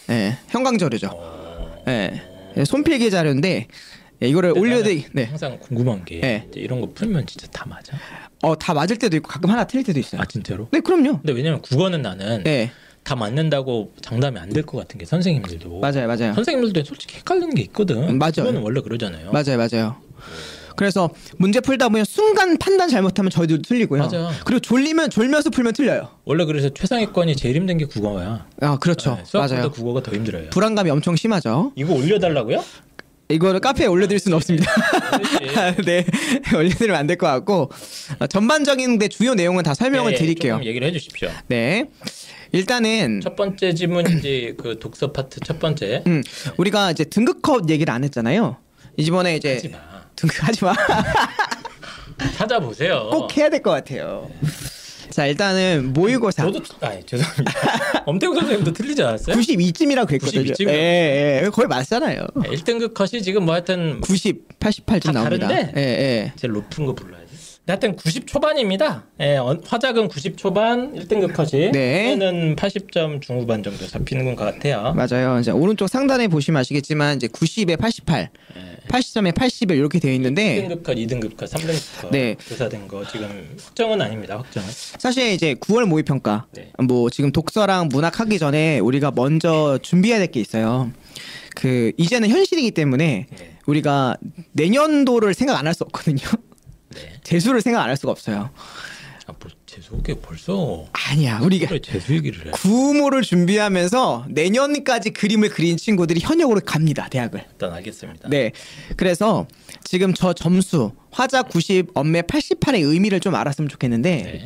네, 0.07 0.37
형광 0.49 0.77
자료죠. 0.77 1.11
네, 1.85 2.21
손필기 2.65 3.09
자료인데 3.09 3.67
네, 4.21 4.27
이거를 4.29 4.51
올려드리 4.55 4.97
나는 4.97 5.09
네. 5.13 5.23
항상 5.25 5.57
궁금한 5.59 6.05
게 6.05 6.21
네. 6.21 6.47
이런 6.53 6.79
거 6.79 6.87
풀면 6.93 7.25
진짜 7.25 7.47
다 7.47 7.65
맞아? 7.67 7.93
어, 8.43 8.55
다 8.55 8.73
맞을 8.75 8.97
때도 8.97 9.17
있고 9.17 9.27
가끔 9.29 9.49
하나 9.49 9.65
틀릴 9.65 9.83
때도 9.83 9.99
있어요. 9.99 10.21
아 10.21 10.25
진짜로? 10.25 10.67
네, 10.71 10.79
그럼요. 10.79 11.17
근데 11.21 11.33
왜냐면 11.33 11.59
국어는 11.61 12.03
나는 12.03 12.43
네, 12.43 12.71
다 13.03 13.15
맞는다고 13.15 13.93
장담이 14.01 14.37
안 14.37 14.49
될 14.53 14.63
것 14.63 14.77
같은 14.77 14.99
게 14.99 15.05
선생님들도 15.05 15.79
맞아요, 15.79 16.07
맞아요. 16.07 16.33
선생님들도 16.35 16.83
솔직히 16.85 17.17
헷갈리는 17.17 17.55
게 17.55 17.63
있거든. 17.63 17.97
음, 18.09 18.19
맞아요. 18.19 18.31
국어는 18.35 18.61
원래 18.61 18.79
그러잖아요. 18.81 19.31
맞아요, 19.31 19.57
맞아요. 19.57 19.95
그래서 20.77 21.09
문제 21.37 21.59
풀다 21.59 21.89
보면 21.89 22.05
순간 22.05 22.57
판단 22.57 22.89
잘못하면 22.89 23.29
저희도 23.29 23.61
틀리고요. 23.63 24.03
맞아. 24.03 24.31
그리고 24.45 24.59
졸리면 24.61 25.09
졸면서 25.09 25.49
풀면 25.49 25.73
틀려요. 25.73 26.09
원래 26.25 26.45
그래서 26.45 26.69
최상위권이 26.69 27.35
제일 27.35 27.55
힘든 27.55 27.77
게 27.77 27.85
국어야. 27.85 28.45
아, 28.61 28.77
그렇죠. 28.77 29.15
네, 29.15 29.23
수학보다 29.25 29.55
맞아요. 29.55 29.71
국어가 29.71 30.01
더 30.01 30.11
힘들어요. 30.13 30.49
불안감이 30.51 30.89
엄청 30.91 31.15
심하죠. 31.15 31.73
이거 31.75 31.93
올려달라고요? 31.93 32.63
이거를 33.31 33.59
카페에 33.59 33.87
올려드릴 33.87 34.19
수는 34.19 34.35
없습니다. 34.37 34.71
네, 35.85 36.05
올려드리면 36.55 36.95
안 36.95 37.07
될 37.07 37.17
것 37.17 37.27
같고 37.27 37.71
어, 38.19 38.27
전반적인 38.27 38.99
데 38.99 39.07
주요 39.07 39.33
내용은 39.33 39.63
다 39.63 39.73
설명을 39.73 40.13
예, 40.13 40.17
드릴게요. 40.17 40.59
얘기를 40.63 40.87
해주십시오. 40.87 41.29
네, 41.47 41.89
일단은 42.51 43.21
첫 43.21 43.35
번째 43.35 43.73
질문인지 43.73 44.55
그 44.61 44.77
독서 44.79 45.11
파트 45.11 45.39
첫 45.41 45.59
번째. 45.59 46.03
음, 46.07 46.21
우리가 46.57 46.91
이제 46.91 47.03
등급컷 47.03 47.69
얘기를 47.69 47.93
안 47.93 48.03
했잖아요. 48.03 48.57
이번에 48.97 49.35
이제 49.37 49.53
하지 49.55 49.69
마. 49.69 49.77
등급하지 50.15 50.65
마. 50.65 50.73
찾아보세요. 52.37 53.09
꼭 53.13 53.35
해야 53.37 53.49
될 53.49 53.61
것 53.61 53.71
같아요. 53.71 54.29
자, 55.11 55.27
일단은 55.27 55.93
모의고사. 55.93 56.43
저도 56.43 56.59
아 56.81 56.97
죄송합니다. 57.05 57.51
엄태웅 58.05 58.33
선생님도 58.33 58.73
틀리지 58.73 59.03
않았어요? 59.03 59.35
92쯤이라고 59.35 60.07
그랬거든요. 60.07 60.41
92 60.41 60.53
쯤이요? 60.55 60.73
예, 60.73 61.41
예. 61.43 61.49
거의 61.49 61.67
맞잖아요. 61.67 62.25
1등급 62.35 62.93
컷이 62.93 63.21
지금 63.21 63.45
뭐 63.45 63.53
하여튼 63.53 64.01
90, 64.01 64.59
88쯤 64.59 65.03
다 65.03 65.11
나옵니다. 65.11 65.47
다른데? 65.47 65.73
예, 65.77 65.81
예. 65.81 66.33
제일 66.35 66.53
높은 66.53 66.85
거 66.85 66.93
불러야지. 66.95 67.20
하여튼 67.71 67.95
90 67.95 68.27
초반입니다. 68.27 69.05
예, 69.21 69.37
어, 69.37 69.57
화작은 69.65 70.09
90 70.09 70.37
초반 70.37 70.93
1등급 70.93 71.33
컷이 71.33 71.71
네. 71.71 72.15
는 72.17 72.55
80점 72.57 73.21
중후반 73.21 73.63
정도 73.63 73.87
잡히는 73.87 74.35
것 74.35 74.43
같아요. 74.43 74.93
맞아요. 74.93 75.39
이제 75.39 75.51
오른쪽 75.51 75.87
상단에 75.87 76.27
보시면 76.27 76.59
아시겠지만 76.59 77.15
이제 77.15 77.27
90에 77.27 77.79
88, 77.79 78.29
80점에 78.89 79.31
80을 79.33 79.77
이렇게 79.77 79.99
되어 79.99 80.11
있는데 80.13 80.67
1등급 80.67 80.83
컷, 80.83 80.95
2등급 80.97 81.37
컷, 81.37 81.49
3등급 81.49 82.01
컷 82.01 82.11
네. 82.11 82.35
조사된 82.47 82.87
거 82.89 83.05
지금 83.07 83.55
확정은 83.63 84.01
아닙니다. 84.01 84.37
확정은. 84.37 84.67
사실 84.97 85.31
이제 85.31 85.53
9월 85.55 85.85
모의 85.85 86.03
평가 86.03 86.45
네. 86.53 86.71
뭐 86.83 87.09
지금 87.09 87.31
독서랑 87.31 87.87
문학 87.89 88.19
하기 88.19 88.37
전에 88.39 88.79
우리가 88.79 89.11
먼저 89.15 89.79
준비해야 89.81 90.19
될 90.19 90.27
게 90.31 90.39
있어요. 90.41 90.91
그 91.55 91.91
이제는 91.97 92.29
현실이기 92.29 92.71
때문에 92.71 93.27
네. 93.29 93.51
우리가 93.65 94.17
내년도를 94.53 95.33
생각 95.33 95.57
안 95.57 95.67
할 95.67 95.73
수 95.73 95.83
없거든요. 95.83 96.21
네. 96.95 97.13
재수를 97.23 97.61
생각 97.61 97.81
안 97.83 97.89
할 97.89 97.97
수가 97.97 98.11
없어요. 98.11 98.49
아, 99.27 99.33
뭐 99.39 99.51
재수게 99.65 100.15
벌써 100.21 100.85
아니야. 100.93 101.39
우리가 101.41 101.77
재수 101.83 102.13
얘기를 102.15 102.47
해. 102.47 102.51
구모를 102.51 103.21
준비하면서 103.21 104.25
내년까지 104.29 105.11
그림을 105.11 105.49
그린 105.49 105.77
친구들이 105.77 106.19
현역으로 106.21 106.61
갑니다. 106.65 107.07
대학을. 107.09 107.45
일단 107.51 107.71
알겠습니다. 107.73 108.29
네. 108.29 108.51
그래서 108.97 109.45
지금 109.83 110.13
저 110.13 110.33
점수 110.33 110.91
화자 111.11 111.43
90, 111.43 111.91
엄매 111.93 112.21
88의 112.23 112.83
의미를 112.83 113.19
좀 113.19 113.35
알았으면 113.35 113.69
좋겠는데 113.69 114.15
네. 114.23 114.43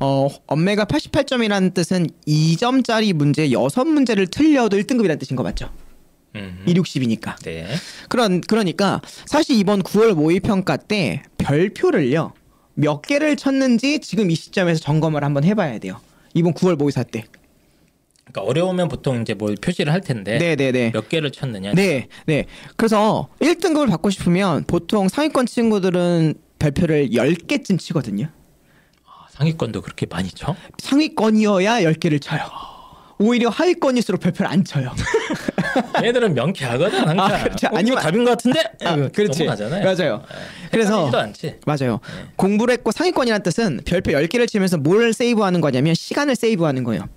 어, 0.00 0.28
엄매가 0.46 0.86
88점이라는 0.86 1.74
뜻은 1.74 2.08
2점짜리 2.26 3.12
문제 3.12 3.48
6문제를 3.50 4.30
틀려도 4.30 4.76
1등급이라는 4.78 5.18
뜻인 5.20 5.36
거 5.36 5.42
맞죠? 5.42 5.70
음. 6.36 6.64
2, 6.66 6.74
60이니까. 6.74 7.36
네. 7.42 7.66
그런 8.08 8.40
그러니까 8.40 9.00
사실 9.26 9.56
이번 9.56 9.82
9월 9.82 10.14
모의 10.14 10.40
평가 10.40 10.76
때 10.76 11.22
별표를요. 11.38 12.32
몇 12.74 13.02
개를 13.02 13.36
쳤는지 13.36 14.00
지금 14.00 14.30
이 14.30 14.34
시점에서 14.34 14.80
점검을 14.80 15.22
한번 15.22 15.44
해 15.44 15.54
봐야 15.54 15.78
돼요. 15.78 16.00
이번 16.34 16.54
9월 16.54 16.76
모의사 16.76 17.04
때. 17.04 17.24
그러니까 18.24 18.42
어려우면 18.50 18.88
보통 18.88 19.20
이제 19.22 19.34
뭘 19.34 19.54
표시를 19.54 19.92
할 19.92 20.00
텐데 20.00 20.38
네, 20.38 20.56
네, 20.56 20.72
네. 20.72 20.90
몇 20.90 21.08
개를 21.08 21.30
쳤느냐. 21.30 21.72
네, 21.74 22.08
네. 22.26 22.46
그래서 22.76 23.28
1등급을 23.40 23.88
받고 23.88 24.10
싶으면 24.10 24.64
보통 24.66 25.08
상위권 25.08 25.46
친구들은 25.46 26.34
별표를 26.58 27.10
10개쯤 27.10 27.78
치거든요. 27.78 28.28
아, 29.06 29.26
상위권도 29.30 29.82
그렇게 29.82 30.06
많이 30.06 30.30
쳐? 30.30 30.56
상위권이어야 30.78 31.82
10개를 31.82 32.20
쳐요. 32.20 32.40
오히려 33.18 33.48
하위권일수록 33.50 34.20
별표를 34.20 34.50
안 34.50 34.64
쳐요. 34.64 34.92
얘들은 36.02 36.34
명쾌하거든 36.34 36.98
항상. 37.08 37.20
아, 37.20 37.42
그렇죠. 37.44 37.66
어, 37.68 37.70
아니면- 37.74 37.98
답인 38.00 38.24
것 38.24 38.30
같은데. 38.32 38.60
아, 38.84 38.94
이거 38.96 39.08
그렇지. 39.12 39.44
넘어가잖아요. 39.44 39.84
맞아요. 39.84 40.22
그래서 40.70 41.10
도 41.10 41.18
않지. 41.18 41.56
맞아요. 41.66 42.00
공부를 42.36 42.72
했고 42.74 42.90
상위권이라는 42.92 43.42
뜻은 43.42 43.80
별표 43.84 44.12
10개를 44.12 44.48
치면서 44.48 44.76
뭘 44.78 45.12
세이브하는 45.12 45.60
거냐면 45.60 45.94
시간을 45.94 46.36
세이브하는 46.36 46.84
거예요. 46.84 47.08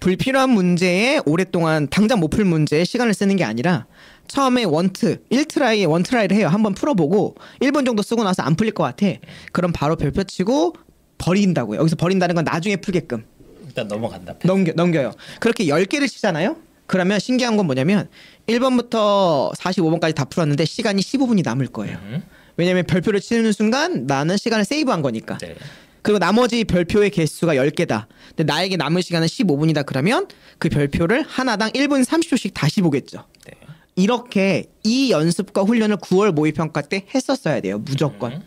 불필요한 0.00 0.50
문제에 0.50 1.20
오랫동안 1.26 1.88
당장 1.88 2.20
못 2.20 2.28
풀 2.30 2.44
문제에 2.44 2.84
시간을 2.84 3.12
쓰는 3.14 3.36
게 3.36 3.44
아니라 3.44 3.86
처음에 4.28 4.64
원트 4.64 5.24
1 5.30 5.45
try 5.45 5.88
one 5.88 6.02
try를 6.02 6.36
해요. 6.36 6.48
한번 6.48 6.74
풀어보고 6.74 7.34
1분 7.60 7.84
정도 7.84 8.02
쓰고 8.02 8.24
나서 8.24 8.42
안 8.42 8.54
풀릴 8.54 8.72
것 8.72 8.82
같아. 8.84 9.06
그럼 9.52 9.72
바로 9.72 9.96
별표 9.96 10.24
치고 10.24 10.74
버린다고요. 11.18 11.80
여기서 11.80 11.96
버린다는 11.96 12.34
건 12.34 12.44
나중에 12.44 12.76
풀게끔 12.76 13.24
일단 13.66 13.88
넘어간다. 13.88 14.34
넘겨 14.44 14.72
넘겨요. 14.74 15.12
그렇게 15.40 15.64
10개를 15.66 16.08
치잖아요. 16.08 16.56
그러면 16.86 17.18
신기한 17.18 17.56
건 17.56 17.66
뭐냐면 17.66 18.08
1번부터 18.46 19.54
45번까지 19.54 20.14
다 20.14 20.24
풀었는데 20.24 20.64
시간이 20.64 21.02
15분이 21.02 21.42
남을 21.44 21.68
거예요. 21.68 21.98
음. 22.02 22.22
왜냐면 22.56 22.84
별표를 22.84 23.20
치는 23.20 23.52
순간 23.52 24.06
나는 24.06 24.36
시간을 24.36 24.64
세이브한 24.64 25.02
거니까. 25.02 25.38
네. 25.38 25.54
그리고 26.02 26.18
나머지 26.18 26.64
별표의 26.64 27.10
개수가 27.10 27.54
10개다. 27.54 28.06
근데 28.28 28.44
나에게 28.44 28.76
남은 28.76 29.00
시간은 29.00 29.26
15분이다. 29.26 29.86
그러면 29.86 30.28
그 30.58 30.68
별표를 30.68 31.24
하나당 31.26 31.70
1분 31.70 32.04
30초씩 32.04 32.52
다시 32.52 32.82
보겠죠. 32.82 33.24
네. 33.46 33.54
이렇게 33.96 34.66
이 34.82 35.10
연습과 35.10 35.62
훈련을 35.62 35.96
9월 35.96 36.32
모의 36.32 36.52
평가 36.52 36.82
때 36.82 37.06
했었어야 37.14 37.60
돼요. 37.60 37.78
무조건. 37.78 38.32
음. 38.32 38.42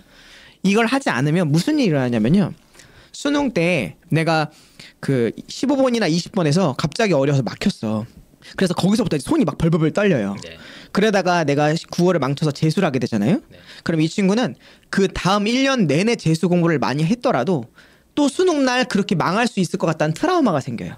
이걸 0.61 0.85
하지 0.85 1.09
않으면 1.09 1.51
무슨 1.51 1.79
일이 1.79 1.87
일어나냐면요. 1.87 2.53
수능 3.11 3.51
때 3.51 3.95
내가 4.09 4.51
그 4.99 5.31
15번이나 5.47 6.11
20번에서 6.11 6.75
갑자기 6.77 7.13
어려서 7.13 7.41
막혔어. 7.41 8.05
그래서 8.55 8.73
거기서부터 8.73 9.17
손이 9.19 9.45
막 9.45 9.57
벌벌벌 9.57 9.91
떨려요. 9.91 10.35
네. 10.43 10.57
그러다가 10.91 11.43
내가 11.43 11.73
9월에 11.73 12.19
망쳐서 12.19 12.51
재수를 12.51 12.85
하게 12.87 12.99
되잖아요. 12.99 13.41
네. 13.49 13.57
그럼 13.83 14.01
이 14.01 14.09
친구는 14.09 14.55
그 14.89 15.07
다음 15.07 15.45
1년 15.45 15.85
내내 15.87 16.15
재수 16.15 16.49
공부를 16.49 16.79
많이 16.79 17.03
했더라도 17.03 17.65
또 18.15 18.27
수능 18.29 18.65
날 18.65 18.85
그렇게 18.85 19.15
망할 19.15 19.47
수 19.47 19.59
있을 19.59 19.77
것 19.77 19.85
같다는 19.87 20.13
트라우마가 20.13 20.59
생겨요. 20.61 20.95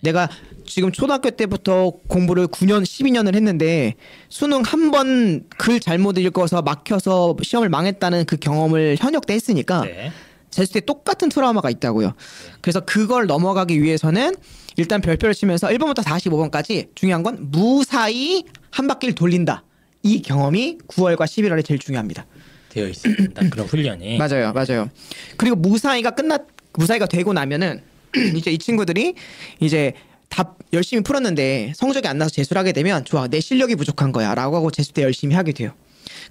내가 0.00 0.28
지금 0.66 0.90
초등학교 0.90 1.30
때부터 1.30 1.92
공부를 2.08 2.48
9년, 2.48 2.82
12년을 2.82 3.34
했는데 3.36 3.94
수능 4.28 4.62
한 4.62 4.90
번 4.90 5.44
글 5.58 5.78
잘못 5.80 6.18
읽어서 6.18 6.60
막혀서 6.62 7.36
시험을 7.40 7.68
망했다는 7.68 8.24
그 8.26 8.36
경험을 8.36 8.96
현역 8.98 9.26
때 9.26 9.34
했으니까 9.34 9.82
네. 9.82 10.12
재수 10.50 10.72
때 10.74 10.80
똑같은 10.80 11.28
트라우마가 11.28 11.70
있다고요. 11.70 12.12
그래서 12.60 12.80
그걸 12.80 13.26
넘어가기 13.26 13.80
위해서는 13.80 14.34
일단 14.76 15.00
별표를 15.00 15.34
치면서 15.34 15.68
1번부터 15.68 16.02
45번까지 16.02 16.88
중요한 16.94 17.22
건 17.22 17.50
무사히 17.50 18.44
한 18.70 18.86
바퀴를 18.86 19.14
돌린다. 19.14 19.64
이 20.02 20.22
경험이 20.22 20.78
9월과 20.88 21.20
11월에 21.20 21.64
제일 21.64 21.78
중요합니다. 21.78 22.26
되어 22.70 22.88
있습니다. 22.88 23.48
그런 23.50 23.66
훈련이. 23.66 24.18
맞아요, 24.18 24.52
맞아요. 24.52 24.88
그리고 25.36 25.56
무사히가 25.56 26.12
끝났 26.12 26.46
무사히가 26.74 27.06
되고 27.06 27.32
나면은 27.32 27.82
이제 28.34 28.50
이 28.50 28.58
친구들이 28.58 29.14
이제 29.60 29.92
답 30.28 30.58
열심히 30.72 31.02
풀었는데 31.02 31.74
성적이 31.76 32.08
안 32.08 32.16
나서 32.16 32.30
재수를 32.30 32.58
하게 32.58 32.72
되면 32.72 33.04
좋아 33.04 33.28
내 33.28 33.40
실력이 33.40 33.76
부족한 33.76 34.12
거야라고 34.12 34.56
하고 34.56 34.70
재수 34.70 34.92
때 34.92 35.02
열심히 35.02 35.34
하게 35.34 35.52
돼요. 35.52 35.72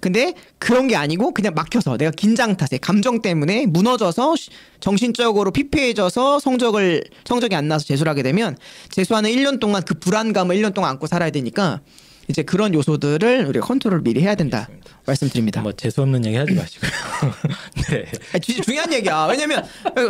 근데 0.00 0.34
그런 0.58 0.88
게 0.88 0.96
아니고 0.96 1.32
그냥 1.34 1.54
막혀서 1.54 1.96
내가 1.96 2.10
긴장 2.10 2.56
탓에 2.56 2.78
감정 2.78 3.20
때문에 3.22 3.66
무너져서 3.66 4.36
시- 4.36 4.50
정신적으로 4.80 5.50
피폐해져서 5.50 6.38
성적을 6.40 7.04
성적이 7.24 7.54
안 7.56 7.68
나서 7.68 7.84
재수를 7.84 8.10
하게 8.10 8.22
되면 8.22 8.56
재수하는 8.90 9.30
1년 9.30 9.60
동안 9.60 9.82
그 9.84 9.94
불안감을 9.94 10.56
1년 10.56 10.74
동안 10.74 10.90
안고 10.90 11.06
살아야 11.06 11.30
되니까 11.30 11.80
이제 12.28 12.42
그런 12.42 12.72
요소들을 12.72 13.46
우리가 13.46 13.66
컨트롤을 13.66 14.02
미리 14.02 14.20
해야 14.20 14.34
된다 14.36 14.68
말씀드립니다. 15.06 15.60
뭐 15.60 15.72
재수 15.72 16.02
없는 16.02 16.24
얘기 16.24 16.36
하지 16.36 16.52
마시고요. 16.54 16.90
네. 17.90 18.04
아니, 18.32 18.40
중요한 18.62 18.92
얘기야. 18.92 19.26
왜냐면 19.28 19.64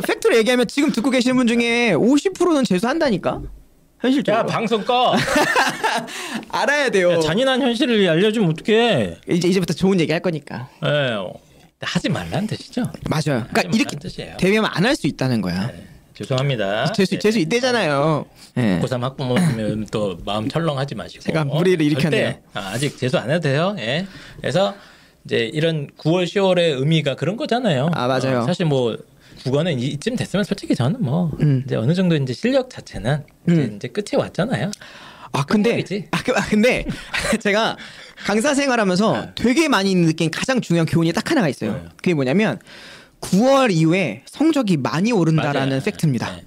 팩트로 0.07 0.37
얘기하면 0.37 0.69
지금 0.69 0.93
듣고 0.93 1.09
계시는 1.11 1.37
분 1.37 1.47
중에 1.47 1.93
50%는 1.95 2.65
재수한다니까. 2.65 3.41
현실적으로. 4.03 4.41
야 4.43 4.47
방송 4.47 4.85
꺼. 4.85 5.15
알아야 6.51 6.91
돼요. 6.91 7.13
야, 7.13 7.21
잔인한 7.21 7.63
현실을 7.63 8.09
알려주면 8.09 8.51
어떡해. 8.51 9.17
이제 9.31 9.49
이제부터 9.49 9.73
좋은 9.75 9.99
얘기 10.01 10.13
할 10.13 10.21
거니까. 10.21 10.69
예. 10.85 10.89
어. 11.15 11.33
하지 11.81 12.09
말라는 12.09 12.47
뜻이죠. 12.47 12.83
맞아요. 13.09 13.45
그러니까 13.53 13.63
이렇게. 13.73 13.97
대비하면 14.39 14.71
안 14.73 14.85
할 14.85 14.95
수 14.95 15.07
있다는 15.09 15.41
거야. 15.41 15.69
네. 15.69 15.87
죄송합니다. 16.15 16.93
재수 16.93 17.13
네. 17.15 17.19
재수 17.19 17.39
이때잖아요. 17.41 18.27
예. 18.59 18.79
고3 18.83 19.01
학부모면 19.01 19.87
또 19.91 20.19
마음 20.25 20.49
철렁하지 20.49 20.95
마시고 20.95 21.23
제가 21.25 21.45
무리를 21.45 21.85
일으켰네요. 21.85 22.35
아, 22.55 22.71
아직 22.75 22.97
재수 22.99 23.19
안 23.19 23.31
해도 23.31 23.41
돼요. 23.41 23.75
예. 23.79 24.07
그래서 24.41 24.75
이제 25.25 25.51
이런 25.53 25.89
9월 25.99 26.25
10월의 26.25 26.79
의미가 26.79 27.17
그런 27.17 27.37
거잖아요. 27.37 27.91
아, 27.95 28.07
맞아요. 28.07 28.41
어, 28.41 28.43
사실 28.43 28.67
뭐 28.67 28.97
국어는 29.45 29.79
이- 29.79 29.87
이쯤 29.89 30.17
됐으면 30.17 30.45
솔직히 30.45 30.75
저는 30.75 31.03
뭐 31.03 31.31
음. 31.41 31.63
이제 31.67 31.77
어느 31.77 31.95
정도 31.95 32.17
이제 32.17 32.33
실력 32.33 32.71
자체는 32.71 33.25
이제, 33.49 33.57
음. 33.63 33.77
이제 33.77 33.89
끝이 33.89 34.17
왔잖아요. 34.21 34.71
아 35.33 35.45
근데. 35.47 35.83
아, 36.11 36.23
그- 36.23 36.33
아, 36.37 36.43
근데 36.49 36.85
제가 37.43 37.77
강사 38.27 38.55
생활하면서 38.55 39.35
되게 39.35 39.69
많이 39.69 39.95
느낀 39.95 40.31
가장 40.31 40.61
중요한 40.61 40.87
교훈이 40.87 41.13
딱 41.13 41.31
하나가 41.31 41.49
있어요. 41.49 41.73
네. 41.73 41.85
그게 41.97 42.15
뭐냐면 42.15 42.59
9월 43.21 43.71
이후에 43.73 44.23
성적이 44.27 44.77
많이 44.79 45.13
오른다라는 45.13 45.69
맞아요. 45.69 45.81
팩트입니다. 45.83 46.37
네. 46.37 46.43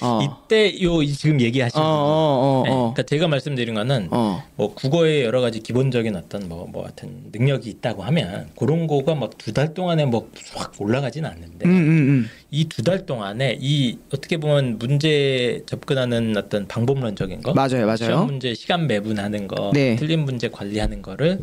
어. 0.00 0.20
이때 0.22 0.80
요 0.82 1.02
이- 1.02 1.12
지금 1.12 1.40
얘기하신 1.40 1.80
어, 1.80 1.82
어, 1.84 1.86
어, 1.86 2.62
네. 2.64 2.70
어. 2.70 2.74
그러니까 2.92 3.02
제가 3.04 3.28
말씀드린 3.28 3.74
거는 3.74 4.08
어. 4.10 4.42
뭐 4.56 4.74
국어에 4.74 5.24
여러 5.24 5.40
가지 5.40 5.60
기본적인 5.60 6.14
어떤 6.16 6.48
뭐뭐 6.48 6.82
같은 6.84 7.08
능력이 7.32 7.68
있다고 7.70 8.02
하면 8.04 8.48
그런 8.56 8.86
거가 8.86 9.14
막 9.14 9.30
두 9.38 9.52
달 9.52 9.74
동안에 9.74 10.04
뭐 10.06 10.28
확 10.54 10.72
올라가지는 10.78 11.28
않는데 11.28 11.66
음, 11.66 11.70
음, 11.70 11.88
음. 12.08 12.30
이두 12.50 12.82
달 12.82 13.04
동안에 13.06 13.58
이 13.60 13.98
어떻게 14.12 14.36
보면 14.38 14.78
문제 14.78 15.62
접근하는 15.66 16.36
어떤 16.36 16.66
방법론적인 16.66 17.42
거 17.42 17.52
맞아요, 17.54 17.84
맞아요. 17.86 17.96
시험 17.96 18.26
문제 18.26 18.54
시간 18.54 18.86
매분하는 18.86 19.46
거 19.48 19.70
네. 19.74 19.96
틀린 19.96 20.20
문제 20.24 20.48
관리하는 20.48 21.02
거를 21.02 21.40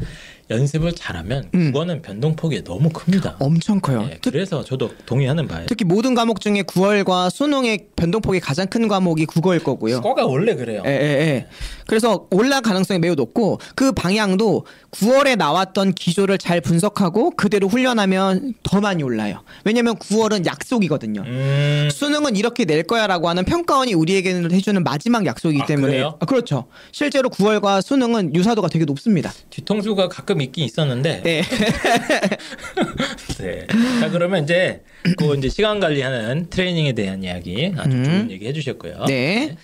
연습을 0.49 0.93
잘하면 0.93 1.49
음. 1.55 1.71
국어는 1.71 2.01
변동폭이 2.01 2.63
너무 2.63 2.89
큽니다. 2.89 3.35
엄청 3.39 3.79
커요. 3.79 4.03
네, 4.03 4.19
특, 4.21 4.31
그래서 4.31 4.63
저도 4.63 4.91
동의하는 5.05 5.47
바예요. 5.47 5.65
특히 5.67 5.85
모든 5.85 6.13
과목 6.13 6.39
중에 6.39 6.61
9월과 6.61 7.31
수능의 7.31 7.87
변동폭이 7.95 8.39
가장 8.39 8.67
큰 8.67 8.87
과목이 8.87 9.25
국어일 9.25 9.63
거고요. 9.63 10.01
국어가 10.01 10.25
원래 10.25 10.55
그래요. 10.55 10.83
예, 10.85 10.89
예, 10.89 10.93
예. 10.93 11.47
그래서 11.87 12.27
올라갈 12.31 12.61
가능성이 12.61 12.99
매우 12.99 13.15
높고 13.15 13.59
그 13.75 13.91
방향도 13.91 14.65
9월에 14.91 15.35
나왔던 15.35 15.93
기조를 15.93 16.37
잘 16.37 16.61
분석하고 16.61 17.31
그대로 17.31 17.67
훈련하면 17.67 18.53
더 18.63 18.81
많이 18.81 19.03
올라요. 19.03 19.43
왜냐면 19.63 19.95
9월은 19.95 20.45
약속이거든요. 20.45 21.21
음, 21.25 21.89
수능은 21.91 22.35
이렇게 22.35 22.65
낼 22.65 22.83
거야라고 22.83 23.29
하는 23.29 23.45
평가원이 23.45 23.93
우리에게는 23.93 24.51
해주는 24.51 24.83
마지막 24.83 25.25
약속이기 25.25 25.63
아, 25.63 25.65
때문에? 25.65 26.03
아, 26.03 26.25
그렇죠. 26.25 26.65
실제로 26.91 27.29
9월과 27.29 27.81
수능은 27.81 28.35
유사도가 28.35 28.67
되게 28.69 28.85
높습니다. 28.85 29.31
뒤통수가 29.49 30.09
가끔 30.09 30.34
있긴 30.43 30.65
있었는데 30.65 31.21
네. 31.23 31.41
네. 33.39 33.67
자 33.99 34.09
그러면 34.09 34.43
이제 34.43 34.83
그 35.17 35.35
이제 35.37 35.49
시간 35.49 35.79
관리하는 35.79 36.47
트레이닝에 36.49 36.93
대한 36.93 37.23
이야기 37.23 37.73
아주 37.77 37.95
음. 37.95 38.03
좋은 38.03 38.31
얘기 38.31 38.47
해주셨고요. 38.47 39.05
네. 39.07 39.55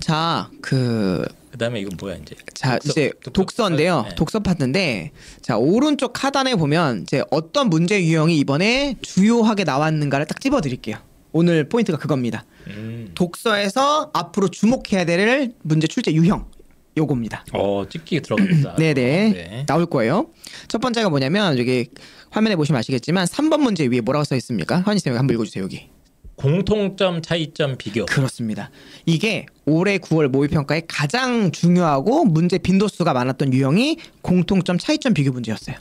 자, 0.00 0.50
그 0.62 1.24
그다음에 1.52 1.80
이건 1.80 1.96
뭐야 2.00 2.16
이제? 2.16 2.34
자 2.54 2.78
독서- 2.78 2.90
이제 2.90 3.10
독서- 3.22 3.32
독서 3.32 3.70
인데요. 3.70 4.04
네. 4.08 4.14
독서 4.14 4.40
파트인데 4.40 5.10
자 5.42 5.56
오른쪽 5.56 6.24
하단에 6.24 6.54
보면 6.56 7.02
이제 7.02 7.22
어떤 7.30 7.68
문제 7.68 8.02
유형이 8.02 8.38
이번에 8.38 8.96
주요하게 9.02 9.64
나왔는가를 9.64 10.26
딱 10.26 10.40
찝어드릴게요. 10.40 10.96
오늘 11.32 11.68
포인트가 11.68 11.98
그겁니다. 11.98 12.44
음. 12.68 13.10
독서에서 13.14 14.10
앞으로 14.14 14.48
주목해야 14.48 15.04
될 15.04 15.52
문제 15.62 15.86
출제 15.86 16.12
유형 16.14 16.46
요겁니다. 16.96 17.44
어 17.52 17.84
찍기 17.88 18.20
들어갑니다. 18.20 18.76
네네 18.78 18.94
네. 19.32 19.64
나올 19.66 19.86
거예요. 19.86 20.28
첫 20.68 20.80
번째가 20.80 21.10
뭐냐면 21.10 21.58
여기 21.58 21.88
화면에 22.30 22.56
보시면 22.56 22.78
아시겠지만 22.78 23.26
3번 23.26 23.60
문제 23.60 23.86
위에 23.86 24.00
뭐라고 24.00 24.24
써 24.24 24.36
있습니까? 24.36 24.80
환희 24.86 24.98
쌤 25.00 25.16
한번 25.16 25.34
읽어주세요 25.34 25.64
여기. 25.64 25.88
공통점 26.36 27.22
차이점 27.22 27.76
비교. 27.78 28.06
그렇습니다. 28.06 28.70
이게 29.06 29.46
올해 29.66 29.98
9월 29.98 30.28
모의평가에 30.28 30.82
가장 30.88 31.52
중요하고 31.52 32.24
문제 32.24 32.58
빈도수가 32.58 33.12
많았던 33.12 33.52
유형이 33.52 33.98
공통점 34.20 34.76
차이점 34.78 35.14
비교 35.14 35.30
문제였어요. 35.30 35.76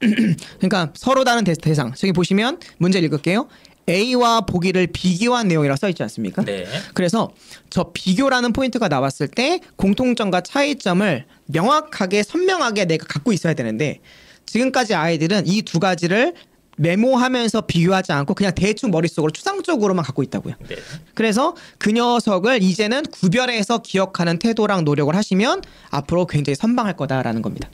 그러니까 0.58 0.92
서로 0.94 1.24
다른 1.24 1.42
대- 1.42 1.54
대상. 1.54 1.92
저기 1.94 2.12
보시면 2.12 2.58
문제 2.76 2.98
읽을게요. 3.00 3.48
A와 3.88 4.42
보기를 4.42 4.88
비교한 4.88 5.48
내용이라 5.48 5.76
써 5.76 5.88
있지 5.88 6.02
않습니까? 6.02 6.44
네. 6.44 6.66
그래서 6.94 7.30
저 7.70 7.90
비교라는 7.92 8.52
포인트가 8.52 8.88
나왔을 8.88 9.28
때 9.28 9.60
공통점과 9.76 10.42
차이점을 10.42 11.24
명확하게 11.46 12.22
선명하게 12.22 12.84
내가 12.84 13.06
갖고 13.06 13.32
있어야 13.32 13.54
되는데 13.54 14.00
지금까지 14.46 14.94
아이들은 14.94 15.46
이 15.46 15.62
두 15.62 15.78
가지를 15.80 16.34
메모하면서 16.78 17.62
비교하지 17.62 18.12
않고 18.12 18.34
그냥 18.34 18.54
대충 18.54 18.90
머릿속으로 18.90 19.32
추상적으로만 19.32 20.04
갖고 20.04 20.22
있다고요. 20.22 20.54
네. 20.68 20.76
그래서 21.14 21.56
그 21.78 21.90
녀석을 21.90 22.62
이제는 22.62 23.02
구별해서 23.06 23.78
기억하는 23.78 24.38
태도랑 24.38 24.84
노력을 24.84 25.14
하시면 25.14 25.62
앞으로 25.90 26.26
굉장히 26.26 26.54
선방할 26.54 26.96
거다라는 26.96 27.42
겁니다. 27.42 27.68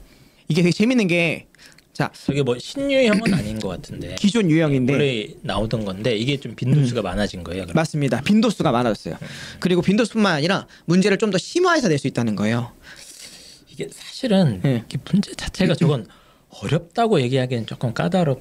이게 0.49 0.63
되게 0.63 0.73
재밌는 0.73 1.07
게 1.07 1.49
자, 1.95 2.11
저게 2.27 2.43
뭐 2.43 2.59
신유형은 2.59 3.33
아닌 3.35 3.59
것 3.61 3.69
같은데. 3.69 4.17
기존 4.19 4.51
유형인데 4.51 4.93
원래 4.93 5.29
나오던 5.43 5.85
건데 5.87 6.15
이게 6.17 6.37
좀 6.39 6.55
빈도수가 6.57 7.01
많아진 7.03 7.43
거예요. 7.45 7.63
그럼. 7.63 7.75
맞습니다. 7.77 8.21
빈도수가 8.21 8.71
많아졌어요. 8.73 9.17
그리고 9.61 9.81
빈도수뿐만 9.81 10.35
아니라 10.35 10.67
문제를 10.87 11.17
좀 11.19 11.31
더 11.31 11.39
심화해서 11.39 11.89
낼 11.89 11.99
수 11.99 12.07
있다는 12.09 12.35
거예요. 12.37 12.73
이게 13.71 13.89
사실은 13.91 14.61
네. 14.63 14.83
이게 14.87 14.99
문제 15.11 15.33
자체가 15.35 15.75
저건 15.75 16.07
어렵다고 16.51 17.21
얘기하기엔 17.23 17.67
조금 17.67 17.95
까다롭 17.95 18.41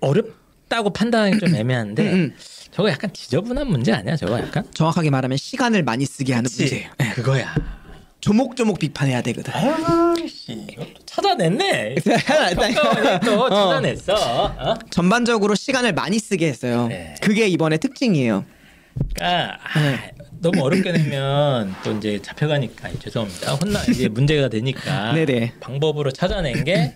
어렵다고 0.00 0.90
판단하기 0.92 1.38
좀 1.38 1.54
애매한데 1.54 2.02
음, 2.12 2.14
음. 2.14 2.34
저거 2.72 2.88
약간 2.90 3.12
지저분한 3.12 3.66
문제 3.68 3.92
아니야? 3.92 4.16
저거 4.16 4.38
약간 4.38 4.64
정확하게 4.74 5.10
말하면 5.10 5.36
시간을 5.36 5.82
많이 5.82 6.04
쓰게 6.06 6.32
하는 6.32 6.48
문제예요. 6.56 6.90
네. 6.98 7.10
그거야. 7.14 7.54
조목조목 8.22 8.78
비판해야 8.78 9.20
되거든. 9.22 9.52
이것도 10.48 10.94
찾아냈네. 11.04 11.96
평가원이 12.54 13.20
또 13.24 13.42
어. 13.42 13.50
찾아냈어. 13.50 14.14
어? 14.44 14.78
전반적으로 14.90 15.56
시간을 15.56 15.92
많이 15.92 16.20
쓰게 16.20 16.46
했어요. 16.46 16.86
네. 16.86 17.16
그게 17.20 17.48
이번에 17.48 17.78
특징이에요. 17.78 18.44
그러니까 19.14 19.58
아, 19.74 19.98
너무 20.38 20.62
어렵게 20.62 20.92
내면 20.92 21.74
또 21.82 21.92
이제 21.96 22.20
잡혀가니까 22.22 22.88
아니, 22.88 22.98
죄송합니다. 23.00 23.54
혼나 23.56 23.82
이제 23.90 24.06
문제가 24.08 24.48
되니까 24.48 25.12
네네. 25.14 25.54
방법으로 25.60 26.12
찾아낸 26.12 26.62
게 26.62 26.94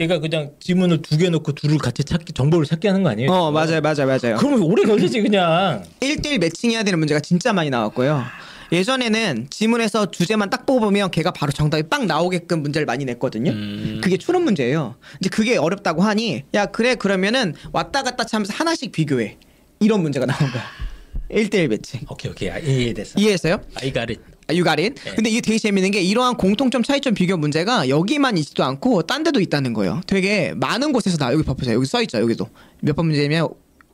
얘가 0.00 0.20
그냥 0.20 0.52
지문을 0.60 1.02
두개 1.02 1.28
놓고 1.28 1.52
둘을 1.52 1.76
같이 1.76 2.02
찾기 2.04 2.32
정보를 2.32 2.64
찾기 2.64 2.86
하는 2.86 3.02
거 3.02 3.10
아니에요? 3.10 3.30
어 3.30 3.50
맞아요 3.50 3.82
맞아요 3.82 4.06
맞아요. 4.06 4.36
그러면 4.38 4.62
오래 4.62 4.84
걸리지 4.84 5.20
그냥. 5.20 5.84
1대1 6.00 6.38
매칭해야 6.38 6.82
되는 6.84 6.98
문제가 6.98 7.20
진짜 7.20 7.52
많이 7.52 7.68
나왔고요. 7.68 8.24
예전에는 8.70 9.46
지문에서 9.50 10.10
주제만 10.10 10.50
딱 10.50 10.66
뽑으면 10.66 11.10
걔가 11.10 11.30
바로 11.32 11.52
정답이 11.52 11.84
빵 11.88 12.06
나오게끔 12.06 12.62
문제를 12.62 12.86
많이 12.86 13.04
냈거든요. 13.04 13.50
음. 13.52 14.00
그게 14.02 14.16
추론 14.16 14.44
문제예요. 14.44 14.96
이제 15.20 15.30
그게 15.30 15.56
어렵다고 15.56 16.02
하니 16.02 16.42
야 16.54 16.66
그래 16.66 16.94
그러면은 16.94 17.54
왔다 17.72 18.02
갔다 18.02 18.24
하면서 18.30 18.52
하나씩 18.52 18.92
비교해. 18.92 19.38
이런 19.80 20.02
문제가 20.02 20.26
나온 20.26 20.38
거야. 20.50 20.62
1대1 21.30 21.68
매칭. 21.68 22.00
오케이 22.10 22.30
오케이 22.30 22.50
아, 22.50 22.58
이해됐어. 22.58 23.18
이해했어요? 23.18 23.60
I 23.76 23.92
got 23.92 24.12
it. 24.12 24.20
아, 24.48 24.54
유가린. 24.54 24.94
네. 24.94 25.14
근데 25.14 25.28
이게 25.28 25.40
되게 25.42 25.58
재밌는 25.58 25.90
게 25.90 26.00
이러한 26.00 26.36
공통점 26.36 26.82
차이점 26.82 27.12
비교 27.14 27.36
문제가 27.36 27.88
여기만 27.90 28.38
있지도 28.38 28.64
않고 28.64 29.02
딴 29.02 29.22
데도 29.22 29.40
있다는 29.40 29.74
거예요. 29.74 30.00
되게 30.06 30.54
많은 30.56 30.92
곳에서 30.92 31.18
나 31.18 31.32
여기 31.32 31.42
봐보세요. 31.44 31.74
여기 31.76 31.84
써 31.86 32.00
있죠. 32.02 32.18
여기도 32.18 32.48
몇 32.80 32.94
번 32.96 33.06
문제냐면 33.06 33.48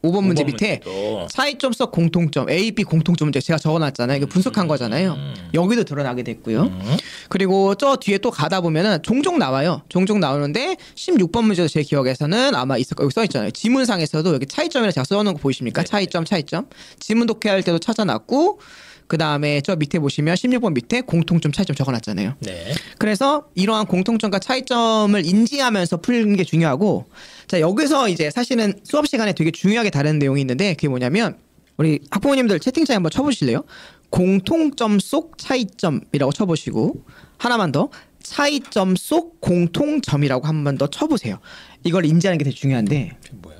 5번 0.05 0.25
문제 0.25 0.43
오번 0.43 0.53
밑에 0.53 0.81
문제도. 0.85 1.27
차이점 1.31 1.73
속 1.73 1.90
공통점 1.90 2.51
A, 2.51 2.73
B 2.73 2.85
공통점 2.85 3.27
문제 3.27 3.40
제가 3.40 3.59
적어놨잖아요. 3.59 4.19
이거 4.19 4.27
분석한 4.27 4.69
거잖아요. 4.69 5.17
여기도 5.55 5.85
드러나게 5.85 6.23
됐고요. 6.23 6.62
음. 6.62 6.97
그리고 7.29 7.75
저 7.75 7.97
뒤에 7.97 8.19
또 8.19 8.31
가다 8.31 8.61
보면은 8.61 8.99
종종 9.03 9.38
나와요. 9.38 9.83
종종 9.88 10.21
나오는데 10.21 10.77
16번 10.95 11.45
문제도 11.45 11.67
제 11.69 11.83
기억에서는 11.83 12.55
아마 12.55 12.77
있을 12.77 12.95
거 12.97 13.05
여기 13.05 13.12
써 13.14 13.25
있잖아요. 13.25 13.51
지문상에서도 13.51 14.35
여기 14.35 14.47
차이점이라 14.47 14.93
제가 14.93 15.05
써놓은 15.05 15.35
거 15.35 15.40
보이십니까? 15.40 15.83
네. 15.83 15.87
차이점, 15.87 16.25
차이점. 16.25 16.67
지문 16.99 17.27
독해할 17.27 17.62
때도 17.62 17.79
찾아놨고 17.79 18.61
그 19.07 19.19
다음에 19.19 19.61
저 19.61 19.77
밑에 19.77 19.99
보시면 19.99 20.35
16번 20.35 20.73
밑에 20.75 21.01
공통점, 21.03 21.53
차이점 21.53 21.77
적어놨잖아요. 21.77 22.35
네. 22.40 22.73
그래서 22.99 23.49
이러한 23.55 23.87
공통점과 23.87 24.38
차이점을 24.38 25.25
인지하면서 25.25 25.99
풀는 26.01 26.37
게 26.37 26.45
중요하고 26.45 27.07
자 27.47 27.61
여기서 27.61 28.09
이제 28.09 28.31
사실은 28.31 28.73
수업 28.83 29.07
시간에 29.07 29.33
되게 29.35 29.51
중요하게 29.51 29.90
다른 29.90 30.19
내용이 30.19 30.40
있는데 30.40 30.75
그게 30.75 30.88
뭐냐면 30.88 31.37
우리 31.77 32.01
학부모님들 32.11 32.61
채팅창에 32.61 32.97
한번 32.97 33.11
쳐보실래요? 33.11 33.64
공통점 34.11 34.99
속 35.01 35.37
차이점이라고 35.38 36.33
쳐보시고 36.33 37.05
하나만 37.37 37.73
더 37.73 37.90
차이점 38.23 38.97
속 38.97 39.40
공통점이라고 39.40 40.47
한 40.47 40.64
번 40.64 40.79
더 40.79 40.87
쳐보세요. 40.87 41.38
이걸 41.83 42.07
인지하는 42.07 42.38
게 42.38 42.45
되게 42.45 42.57
중요한데 42.57 43.19
저 43.23 43.33
뭐야? 43.43 43.57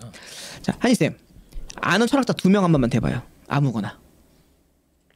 자 0.63 0.75
한희 0.79 0.95
쌤 0.95 1.15
아는 1.77 2.07
철학자 2.07 2.33
두 2.33 2.49
명 2.49 2.65
한 2.65 2.73
번만 2.73 2.89
대봐요. 2.89 3.21
아무거나. 3.49 3.99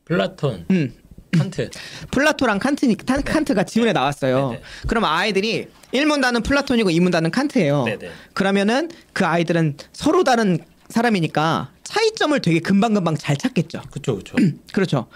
플라톤, 0.08 0.66
음. 0.70 0.92
칸트. 1.32 1.70
플라톤이랑 2.10 2.58
칸트, 2.58 2.94
칸, 3.06 3.22
칸트가 3.22 3.64
지문에 3.64 3.92
나왔어요. 3.92 4.50
네네. 4.50 4.62
그럼 4.86 5.04
아이들이 5.04 5.68
1문단은 5.92 6.42
플라톤이고 6.42 6.90
2문단은 6.90 7.30
칸트예요. 7.30 7.84
네네. 7.84 8.10
그러면은 8.32 8.90
그 9.12 9.26
아이들은 9.26 9.76
서로 9.92 10.24
다른 10.24 10.58
사람이니까 10.88 11.70
차이점을 11.84 12.40
되게 12.40 12.60
금방금방 12.60 13.16
잘 13.16 13.36
찾겠죠. 13.36 13.82
그쵸 13.90 14.16
그쵸. 14.16 14.36
그렇죠. 14.72 15.06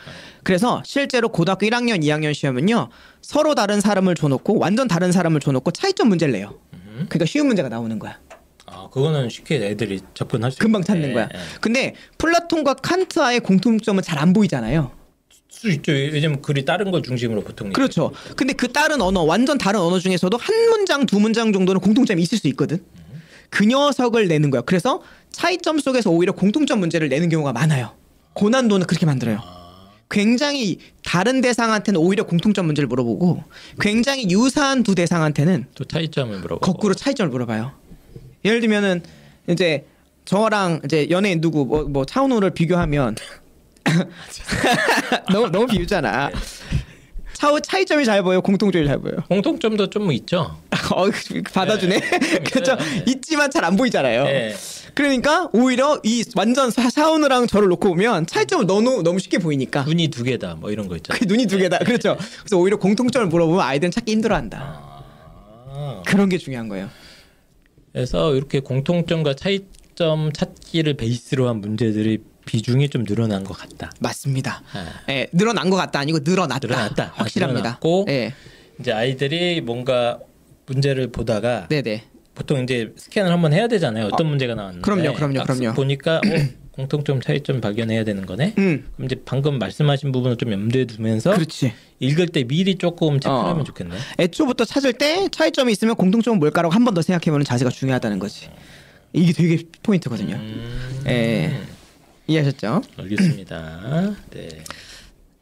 그래서 0.43 0.83
실제로 0.85 1.29
고등학교 1.31 1.67
1학년, 1.67 2.03
2학년 2.03 2.35
시험은요. 2.35 2.89
서로 3.23 3.55
다른 3.55 3.81
사람을 3.81 4.15
줘 4.15 4.29
놓고 4.29 4.59
완전 4.59 4.89
다른 4.89 5.13
사람을 5.13 5.41
줘 5.41 5.53
놓고 5.53 5.71
차이점 5.71 6.09
문제를 6.09 6.33
내요. 6.33 6.59
음. 6.75 7.07
그러니까 7.09 7.25
쉬운 7.25 7.47
문제가 7.47 7.69
나오는 7.69 7.99
거야. 7.99 8.19
아 8.93 8.95
그거는 8.95 9.29
쉽게 9.31 9.57
애들이 9.57 10.01
접근할 10.15 10.53
수 10.53 10.59
금방 10.59 10.83
있- 10.83 10.85
찾는 10.85 11.09
네, 11.09 11.15
거야. 11.15 11.29
네. 11.29 11.39
근데 11.61 11.95
플라톤과 12.19 12.75
칸트와의 12.75 13.41
공통점은 13.41 14.03
잘 14.03 14.19
안 14.23 14.33
보이잖아요. 14.33 14.93
수 15.49 15.69
있죠. 15.71 15.93
요즘 15.93 16.41
글이 16.43 16.65
다른 16.65 16.91
걸 16.91 17.03
중심으로 17.03 17.43
보통 17.43 17.73
그렇죠. 17.73 18.13
근데 18.37 18.53
그 18.53 18.69
다른 18.73 19.01
언어, 19.03 19.23
완전 19.23 19.59
다른 19.59 19.81
언어 19.81 19.99
중에서도 19.99 20.37
한 20.37 20.55
문장, 20.71 21.07
두 21.07 21.19
문장 21.21 21.53
정도는 21.53 21.81
공통점이 21.81 22.23
있을 22.23 22.39
수 22.39 22.47
있거든. 22.49 22.83
그 23.51 23.65
녀석을 23.65 24.29
내는 24.29 24.51
거야. 24.51 24.63
그래서 24.63 25.03
차이점 25.31 25.79
속에서 25.79 26.11
오히려 26.11 26.33
공통점 26.33 26.81
문제를 26.81 27.09
내는 27.09 27.29
경우가 27.29 27.53
많아요. 27.53 27.93
고난도는 28.35 28.87
그렇게 28.87 29.05
만들어요. 29.07 29.41
굉장히 30.11 30.79
다른 31.05 31.41
대상한테는 31.41 31.99
오히려 32.01 32.25
공통점 32.25 32.67
문제를 32.67 32.87
물어보고 32.89 33.43
굉장히 33.81 34.31
유사한 34.31 34.83
두 34.83 34.95
대상한테는 34.95 35.67
또 35.75 35.85
차이점을 35.85 36.39
물어보고. 36.39 36.61
거꾸로 36.73 36.95
차이점을 36.95 37.31
물어봐요. 37.31 37.73
예를 38.45 38.61
들면은 38.61 39.03
이제 39.49 39.85
저랑 40.25 40.81
이제 40.85 41.09
연예인 41.11 41.41
누구 41.41 41.65
뭐, 41.67 41.83
뭐 41.85 42.05
차은우를 42.05 42.51
비교하면 42.51 43.17
너무 45.33 45.49
너무 45.51 45.67
비유잖아. 45.67 46.31
차우 47.35 47.61
차이점이 47.61 48.05
잘 48.05 48.23
보여, 48.23 48.41
공통점이 48.41 48.87
잘 48.87 48.99
보여. 49.01 49.15
공통점도 49.29 49.91
좀 49.91 50.13
있죠. 50.13 50.59
어, 50.95 51.07
받아주네. 51.53 51.99
그렇죠. 52.53 52.77
있지만 53.07 53.51
잘 53.51 53.65
안 53.65 53.77
보이잖아요. 53.77 54.25
네. 54.25 54.55
그러니까 54.95 55.49
오히려 55.53 55.99
이 56.05 56.25
완전 56.37 56.71
사- 56.71 56.91
샤오느랑 56.91 57.47
저를 57.47 57.69
놓고 57.69 57.89
보면 57.89 58.27
차이점은 58.27 58.67
너무 58.67 59.03
너무 59.03 59.19
쉽게 59.19 59.39
보이니까. 59.39 59.83
눈이 59.83 60.09
두 60.09 60.23
개다. 60.23 60.55
뭐 60.57 60.71
이런 60.71 60.87
거 60.87 60.97
있죠. 60.97 61.13
그 61.17 61.25
눈이 61.25 61.47
두 61.47 61.59
개다. 61.59 61.79
그렇죠. 61.79 62.17
그래서 62.41 62.59
오히려 62.59 62.77
공통점을 62.79 63.27
물어보면 63.29 63.61
아이들은 63.61 63.91
찾기 63.91 64.13
힘들어한다. 64.13 64.59
아. 64.61 66.03
그런 66.07 66.29
게 66.29 66.39
중요한 66.39 66.69
거예요. 66.69 66.89
그래서 67.93 68.35
이렇게 68.35 68.61
공통점과 68.61 69.35
차이점 69.35 70.33
찾기를 70.33 70.95
베이스로 70.95 71.49
한 71.49 71.61
문제들이 71.61 72.19
비중이 72.47 72.89
좀 72.89 73.05
늘어난 73.05 73.45
것 73.45 73.55
같다. 73.57 73.91
맞습니다. 74.01 74.63
아. 74.73 74.87
예, 75.11 75.29
늘어난 75.33 75.71
것 75.71 75.77
같다 75.77 76.01
아니고 76.01 76.21
늘어났다. 76.25 76.67
늘어났다. 76.67 77.05
아, 77.05 77.13
확실합니다. 77.15 77.61
늘어났고. 77.61 78.07
예, 78.09 78.33
이제 78.81 78.93
아이들이 78.93 79.61
뭔가 79.61 80.19
문제를 80.67 81.13
보다가 81.13 81.69
네네. 81.69 82.05
보통 82.35 82.63
이제 82.63 82.93
스캔을 82.97 83.31
한번 83.31 83.53
해야 83.53 83.69
되잖아요. 83.69 84.07
어떤 84.07 84.27
문제가 84.27 84.55
나왔는데. 84.55 84.83
그럼요, 84.83 85.15
그럼요, 85.15 85.45
딱 85.45 85.55
그럼요. 85.55 85.75
보니까 85.75 86.17
어, 86.17 86.21
공통점 86.73 87.21
차이점 87.21 87.61
발견해야 87.61 88.03
되는 88.05 88.25
거네. 88.25 88.55
음, 88.59 88.87
그럼 88.97 89.05
이제 89.07 89.17
방금 89.27 89.59
말씀하신 89.59 90.11
부분을 90.11 90.37
좀 90.39 90.53
염두에 90.53 90.87
두면서 90.87 91.35
그렇지. 91.35 91.73
읽을 92.01 92.29
때 92.29 92.45
미리 92.45 92.77
조금 92.77 93.21
체크하면 93.21 93.61
어. 93.61 93.65
좋겠네. 93.65 93.95
애초부터 94.19 94.65
찾을 94.65 94.95
때 94.95 95.29
차이점이 95.31 95.71
있으면 95.73 95.95
공통점은 95.97 96.39
뭘까라고 96.41 96.75
한 96.75 96.85
번 96.85 96.95
더 96.95 97.03
생각해보는 97.03 97.45
자세가 97.45 97.71
중요하다는 97.71 98.19
거지. 98.19 98.49
이게 99.13 99.33
되게 99.35 99.63
포인트거든요. 99.83 100.35
음, 100.37 101.03
예, 101.07 101.61
이해하셨죠? 102.27 102.81
알겠습니다. 102.99 104.15
네, 104.33 104.49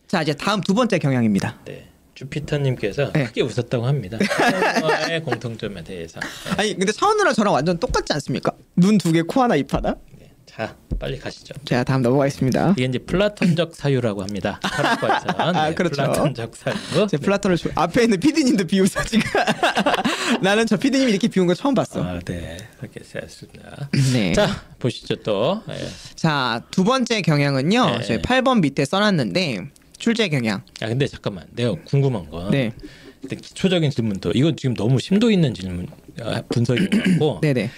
자 0.08 0.22
이제 0.22 0.34
다음 0.34 0.60
두 0.60 0.74
번째 0.74 0.98
경향입니다. 0.98 1.60
네. 1.64 1.86
주피터님께서 2.14 3.12
네. 3.12 3.24
크게 3.26 3.40
웃었다고 3.42 3.86
합니다. 3.86 4.18
차이와의 4.20 5.22
공통점에 5.22 5.82
대해서. 5.84 6.18
네. 6.20 6.26
아니 6.58 6.74
근데 6.76 6.92
차은우랑 6.92 7.32
저랑 7.34 7.54
완전 7.54 7.78
똑같지 7.78 8.12
않습니까? 8.14 8.52
눈 8.76 8.98
두 8.98 9.12
개, 9.12 9.22
코 9.22 9.40
하나, 9.42 9.54
입 9.56 9.72
하나. 9.72 9.94
네. 10.60 10.66
자, 10.66 10.76
빨리 10.98 11.18
가시죠. 11.18 11.54
자 11.64 11.82
다음 11.84 12.02
넘어가겠습니다. 12.02 12.72
이게 12.76 12.84
이제 12.84 12.98
플라톤적 12.98 13.74
사유라고 13.74 14.22
합니다. 14.22 14.60
철학과에서 14.62 15.26
아, 15.38 15.74
그렇죠. 15.74 15.94
플라톤적 15.96 16.56
사유. 16.56 17.06
제 17.08 17.16
플라톤을 17.16 17.56
조- 17.56 17.70
앞에 17.74 18.04
있는 18.04 18.20
피디님도 18.20 18.66
비웃어 18.66 19.02
지금. 19.04 19.22
나는 20.42 20.66
저 20.66 20.76
피디님이 20.76 21.10
이렇게 21.12 21.28
비웃은 21.28 21.46
거 21.46 21.54
처음 21.54 21.74
봤어. 21.74 22.02
아, 22.02 22.18
네, 22.24 22.58
그렇게 22.78 23.00
했습니다. 23.00 23.88
네. 24.12 24.32
자, 24.32 24.46
자, 24.46 24.62
보시죠 24.78 25.16
또. 25.16 25.62
예. 25.70 26.60
두 26.70 26.84
번째 26.84 27.22
경향은요. 27.22 27.86
네. 27.98 28.02
저희 28.04 28.18
8번 28.18 28.60
밑에 28.60 28.84
써놨는데 28.84 29.68
출제 29.98 30.28
경향. 30.28 30.62
야, 30.82 30.88
근데 30.88 31.06
잠깐만, 31.06 31.46
내가 31.52 31.74
궁금한 31.84 32.28
건. 32.28 32.50
네, 32.50 32.72
기초적인 33.28 33.90
질문도 33.90 34.32
이건 34.34 34.56
지금 34.56 34.74
너무 34.74 34.98
심도 34.98 35.30
있는 35.30 35.52
질문 35.54 35.86
아, 36.22 36.42
분석인 36.48 36.88
것 36.90 37.02
같고 37.02 37.38
네, 37.42 37.52
네. 37.52 37.70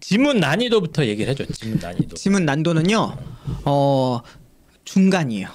지문 0.00 0.38
난이도부터 0.38 1.06
얘기를 1.06 1.30
해줘. 1.30 1.44
지문 1.52 1.78
난이도. 1.80 2.16
지문 2.16 2.44
난도는요. 2.44 3.16
어 3.64 4.20
중간이에요. 4.84 5.48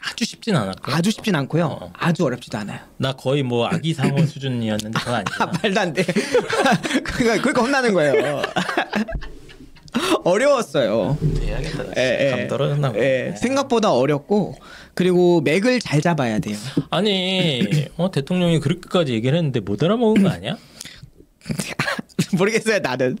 아주 0.00 0.24
쉽진 0.24 0.54
않았고. 0.56 0.92
아주 0.92 1.10
쉽진 1.10 1.34
않고요. 1.34 1.66
어. 1.66 1.92
아주 1.94 2.24
어렵지도 2.24 2.56
않아요. 2.58 2.78
나 2.96 3.12
거의 3.12 3.42
뭐 3.42 3.66
아기 3.66 3.92
상어 3.92 4.16
수준이었는데 4.24 4.98
그건 4.98 5.14
아, 5.14 5.18
아니야. 5.18 5.52
말도 5.62 5.80
안 5.80 5.92
돼. 5.92 6.04
그러니까 7.04 7.42
그러니까 7.42 7.60
혼나는 7.62 7.92
거예요. 7.92 8.42
어려웠어요. 10.24 11.16
해야겠다. 11.40 11.84
예, 11.96 12.26
예. 12.26 12.30
감 12.30 12.48
떨어졌나 12.48 12.92
보네. 12.92 13.02
예, 13.32 13.34
생각보다 13.36 13.92
어렵고 13.94 14.54
그리고 14.94 15.40
맥을 15.40 15.80
잘 15.80 16.00
잡아야 16.02 16.38
돼요. 16.38 16.56
아니, 16.90 17.86
어, 17.96 18.10
대통령이 18.10 18.60
그렇게까지 18.60 19.12
얘기를 19.12 19.36
했는데 19.38 19.60
못 19.60 19.82
알아먹은 19.82 20.22
거 20.22 20.28
아니야? 20.28 20.56
모르겠어요 22.36 22.78
나는. 22.80 23.18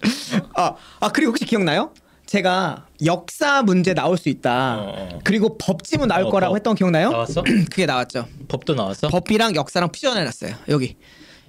아, 0.54 0.74
아 1.00 1.08
그리고 1.12 1.30
혹시 1.30 1.44
기억나요? 1.44 1.90
제가 2.26 2.86
역사 3.04 3.62
문제 3.62 3.94
나올 3.94 4.18
수 4.18 4.28
있다. 4.28 4.78
어, 4.78 4.94
어. 5.12 5.18
그리고 5.22 5.56
법 5.58 5.84
지문 5.84 6.08
나올 6.08 6.24
어, 6.24 6.30
거라고 6.30 6.52
법. 6.52 6.56
했던 6.56 6.74
거 6.74 6.78
기억나요? 6.78 7.10
나왔어? 7.10 7.42
그게 7.70 7.86
나왔죠. 7.86 8.26
법도 8.48 8.74
나왔어? 8.74 9.08
법이랑 9.08 9.54
역사랑 9.54 9.90
퓨전해놨어요. 9.92 10.54
여기 10.68 10.96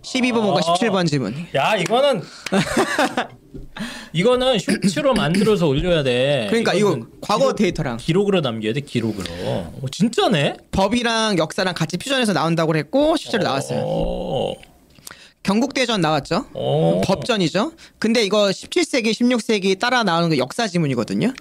12번과 0.04 0.58
아. 0.58 0.74
17번 0.76 1.08
지문. 1.08 1.34
야, 1.56 1.76
이거는 1.76 2.22
이거는 4.14 4.60
쇼츠로 4.60 5.14
만들어서 5.16 5.68
올려야 5.68 6.04
돼. 6.04 6.46
그러니까 6.50 6.74
이거 6.74 7.00
과거 7.22 7.46
기록- 7.48 7.56
데이터랑 7.56 7.98
기록으로 7.98 8.42
남겨야 8.42 8.74
돼. 8.74 8.82
기록으로. 8.82 9.26
어, 9.32 9.86
진짜네? 9.92 10.58
법이랑 10.72 11.38
역사랑 11.40 11.74
같이 11.74 11.98
퓨전해서 11.98 12.34
나온다고 12.34 12.76
했고 12.76 13.18
실제로 13.18 13.44
나왔어요. 13.44 14.54
어, 15.48 15.54
경국대전 15.54 16.02
나왔죠. 16.02 16.46
어. 16.54 17.02
법전이죠. 17.06 17.72
근데 18.00 18.24
이거 18.24 18.48
17세기, 18.48 19.12
16세기 19.12 19.80
따라 19.80 20.04
나오는 20.04 20.30
게 20.30 20.38
역사 20.38 20.68
지문이거든요. 20.68 21.34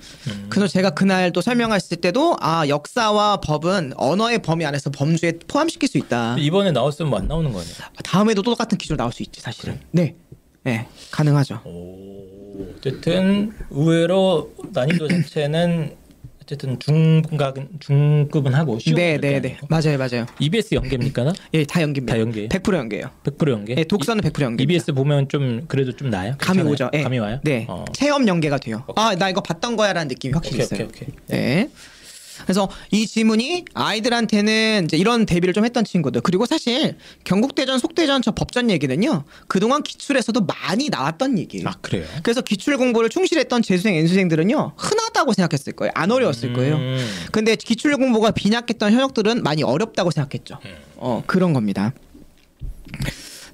그래서 0.49 0.69
제가 0.69 0.91
그날 0.91 1.33
또 1.33 1.41
설명했을 1.41 1.97
때도 1.99 2.37
아 2.41 2.69
역사와 2.69 3.41
법은 3.41 3.95
언어의 3.97 4.43
범위 4.43 4.65
안에서 4.65 4.91
범주에 4.91 5.41
포함시킬 5.49 5.89
수 5.89 5.99
있다. 5.99 6.37
이번에 6.39 6.71
나왔으면 6.73 7.11
뭐 7.11 7.19
안 7.19 7.29
나오는 7.29 7.51
거 7.53 7.61
아니야? 7.61 7.73
다음에도 8.05 8.43
또 8.43 8.53
똑같은 8.53 8.79
기준으로 8.79 8.99
나올 8.99 9.13
수 9.13 9.23
있지 9.23 9.41
사실은. 9.41 9.81
네, 9.91 10.15
네 10.63 10.87
가능하죠. 11.11 11.63
오, 11.65 12.67
어쨌든 12.77 13.53
의외로 13.71 14.53
난이도 14.73 15.09
자체는 15.09 15.97
어쨌든 16.47 16.79
중급 16.79 17.57
중급은 17.81 18.55
하고 18.55 18.79
네, 18.79 19.19
네. 19.19 19.41
네 19.41 19.59
맞아요, 19.69 19.99
맞아요. 19.99 20.27
EBS 20.39 20.77
연계입니까? 20.77 21.25
나? 21.25 21.33
예, 21.55 21.65
다 21.65 21.83
연기입니다. 21.83 22.15
다 22.15 22.21
연계. 22.21 22.47
100% 22.47 22.75
연계예요. 22.77 23.11
100% 23.25 23.51
연계? 23.51 23.75
예, 23.77 23.83
독서는 23.83 24.23
100% 24.23 24.43
연계. 24.43 24.63
EBS 24.63 24.93
보면 24.93 25.29
좀 25.29 25.65
그래도 25.67 25.91
좀 25.91 26.09
나요? 26.09 26.37
감이 26.39 26.59
괜찮아요? 26.59 26.73
오죠. 26.73 26.91
예. 26.95 27.03
감이 27.03 27.19
와요? 27.19 27.41
네, 27.43 27.67
어. 27.69 27.85
체험 27.93 28.29
연계가 28.29 28.59
돼요. 28.59 28.85
아, 28.95 29.17
나 29.17 29.29
이거 29.29 29.41
봤던 29.41 29.75
거야라는 29.75 30.07
느낌이 30.07 30.35
확실히 30.35 30.63
오케이, 30.63 30.65
있어요. 30.65 30.87
오케이, 30.87 31.09
오케이. 31.09 31.17
네. 31.27 31.69
그래서 32.45 32.69
이 32.91 33.07
지문이 33.07 33.65
아이들한테는 33.75 34.89
이런 34.93 35.27
대비를 35.27 35.55
좀 35.55 35.65
했던 35.65 35.85
친구들 35.85 36.21
그리고 36.21 36.47
사실 36.47 36.97
경국대전, 37.25 37.79
속대전 37.79 38.23
저 38.23 38.33
법전 38.33 38.71
얘기는요 38.71 39.25
그동안 39.49 39.83
기출에서도 39.83 40.41
많이 40.43 40.89
나왔던 40.89 41.39
얘기예요. 41.39 41.69
아 41.69 41.75
그래요? 41.81 42.07
그래서 42.23 42.41
기출 42.41 42.77
공부를 42.77 43.09
충실했던 43.09 43.63
재수생, 43.63 43.95
N수생들은요 43.95 44.73
흔하다고 44.77 45.33
생각했을 45.33 45.73
거예요. 45.75 45.93
안 45.95 46.11
어려웠을 46.11 46.53
거예요. 46.53 46.77
음. 46.77 47.07
근데 47.33 47.57
기출 47.57 47.97
공부가 47.97 48.31
빈약했던 48.31 48.93
현역들은 48.93 49.43
많이 49.43 49.63
어렵다고 49.63 50.11
생각했죠. 50.11 50.59
음. 50.65 50.75
어 50.97 51.23
그런 51.27 51.53
겁니다. 51.53 51.93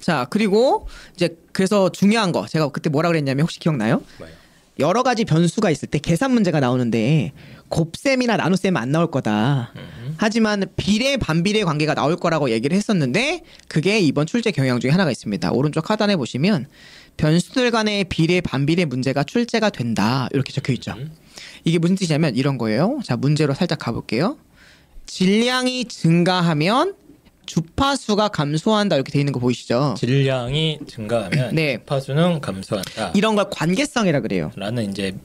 자 0.00 0.26
그리고 0.30 0.88
이제 1.14 1.36
그래서 1.52 1.88
중요한 1.90 2.32
거 2.32 2.46
제가 2.46 2.68
그때 2.68 2.90
뭐라 2.90 3.08
그랬냐면 3.08 3.42
혹시 3.42 3.58
기억나요? 3.60 4.02
뭐예요? 4.18 4.42
여러 4.78 5.02
가지 5.02 5.24
변수가 5.24 5.70
있을 5.70 5.88
때 5.88 5.98
계산 5.98 6.32
문제가 6.32 6.60
나오는데 6.60 7.32
곱셈이나 7.72 8.36
나눗셈은 8.36 8.80
안 8.80 8.92
나올 8.92 9.10
거다. 9.10 9.72
음. 9.76 10.14
하지만 10.18 10.66
비례 10.76 11.16
반비례 11.16 11.64
관계가 11.64 11.94
나올 11.94 12.16
거라고 12.16 12.50
얘기를 12.50 12.76
했었는데 12.76 13.42
그게 13.66 13.98
이번 13.98 14.26
출제 14.26 14.50
경향 14.50 14.78
중에 14.78 14.90
하나가 14.90 15.10
있습니다. 15.10 15.50
오른쪽 15.52 15.88
하단에 15.88 16.16
보시면 16.16 16.66
변수들 17.16 17.70
간의 17.70 18.04
비례 18.04 18.42
반비례 18.42 18.84
문제가 18.84 19.24
출제가 19.24 19.70
된다. 19.70 20.28
이렇게 20.32 20.52
적혀 20.52 20.74
있죠. 20.74 20.94
이게 21.64 21.78
무슨 21.78 21.96
뜻이냐면 21.96 22.36
이런 22.36 22.58
거예요. 22.58 23.00
자, 23.04 23.16
문제로 23.16 23.54
살짝 23.54 23.78
가볼게요. 23.78 24.36
질량이 25.06 25.86
증가하면 25.86 26.94
주파수가 27.46 28.28
감소한다 28.28 28.96
이렇게 28.96 29.10
돼 29.10 29.18
있는 29.18 29.32
거 29.32 29.40
보이시죠? 29.40 29.94
질량이 29.98 30.80
증가하면 30.86 31.54
네. 31.54 31.78
파수는 31.84 32.40
감소한다. 32.42 33.12
이런 33.14 33.34
걸 33.34 33.48
관계성이라 33.50 34.20
그래요. 34.20 34.52
라는 34.56 34.90
이제 34.90 35.16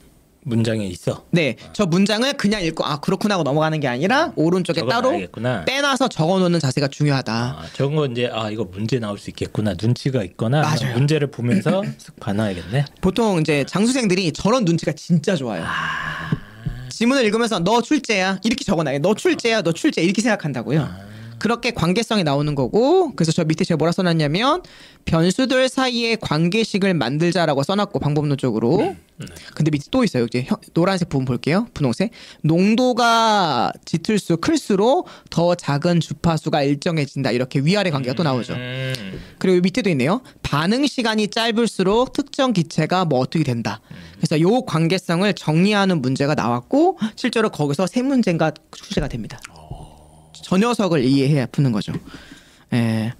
문장에 0.47 0.85
있어. 0.85 1.25
네, 1.31 1.55
저 1.73 1.85
문장을 1.85 2.31
그냥 2.33 2.63
읽고 2.63 2.85
아 2.85 2.99
그렇구나 2.99 3.35
하고 3.35 3.43
넘어가는 3.43 3.79
게 3.79 3.87
아니라 3.87 4.31
오른쪽에 4.35 4.79
따로 4.81 4.91
적어놔야겠구나. 5.03 5.65
빼놔서 5.65 6.07
적어놓는 6.07 6.59
자세가 6.59 6.87
중요하다. 6.87 7.33
아, 7.33 7.65
저런 7.73 7.95
거 7.95 8.05
이제 8.05 8.29
아 8.31 8.49
이거 8.49 8.63
문제 8.63 8.99
나올 8.99 9.17
수 9.19 9.29
있겠구나 9.29 9.73
눈치가 9.79 10.23
있거나 10.23 10.61
맞아요. 10.61 10.93
문제를 10.95 11.29
보면서 11.31 11.81
쓱 11.99 12.19
봐놔야겠네. 12.19 12.85
보통 13.01 13.39
이제 13.41 13.65
장수생들이 13.67 14.31
저런 14.31 14.63
눈치가 14.65 14.93
진짜 14.93 15.35
좋아요. 15.35 15.65
지문을 16.89 17.25
읽으면서 17.25 17.59
너 17.59 17.81
출제야 17.81 18.39
이렇게 18.43 18.63
적어놔요. 18.63 18.99
너 18.99 19.13
출제야, 19.13 19.61
너 19.61 19.71
출제 19.71 20.01
이렇게 20.01 20.21
생각한다고요. 20.21 20.89
그렇게 21.39 21.71
관계성이 21.71 22.23
나오는 22.23 22.53
거고 22.55 23.13
그래서 23.15 23.31
저 23.31 23.43
밑에 23.43 23.63
제가 23.63 23.77
뭐라 23.77 23.91
써놨냐면 23.91 24.63
변수들 25.05 25.69
사이에 25.69 26.15
관계식을 26.17 26.93
만들자라고 26.93 27.63
써놨고 27.63 27.99
방법론적으로. 27.99 28.95
근데 29.55 29.71
밑에 29.71 29.85
또 29.89 30.03
있어요. 30.03 30.25
이제 30.25 30.43
혀- 30.47 30.57
노란색 30.73 31.09
부분 31.09 31.25
볼게요. 31.25 31.67
분홍색. 31.73 32.11
농도가 32.43 33.71
짙을수록 33.85 34.41
클수록 34.41 35.07
더 35.29 35.55
작은 35.55 35.99
주파수가 36.01 36.61
일정해진다. 36.63 37.31
이렇게 37.31 37.59
위아래 37.59 37.89
관계가 37.89 38.15
또 38.15 38.23
나오죠. 38.23 38.53
음, 38.53 39.19
그리고 39.39 39.61
밑에도 39.61 39.89
있네요. 39.91 40.21
반응 40.43 40.85
시간이 40.85 41.29
짧을수록 41.29 42.13
특정 42.13 42.53
기체가 42.53 43.05
뭐 43.05 43.19
어떻게 43.19 43.43
된다. 43.43 43.81
그래서 44.17 44.39
요 44.41 44.61
관계성을 44.61 45.31
정리하는 45.33 46.01
문제가 46.01 46.35
나왔고 46.35 46.99
실제로 47.15 47.49
거기서 47.49 47.87
세 47.87 48.01
문제가 48.03 48.51
출제가 48.75 49.07
됩니다. 49.07 49.39
저 50.43 50.57
녀석을 50.57 51.03
이해해야 51.03 51.45
푸는 51.47 51.71
거죠. 51.71 51.93
예. 52.73 53.13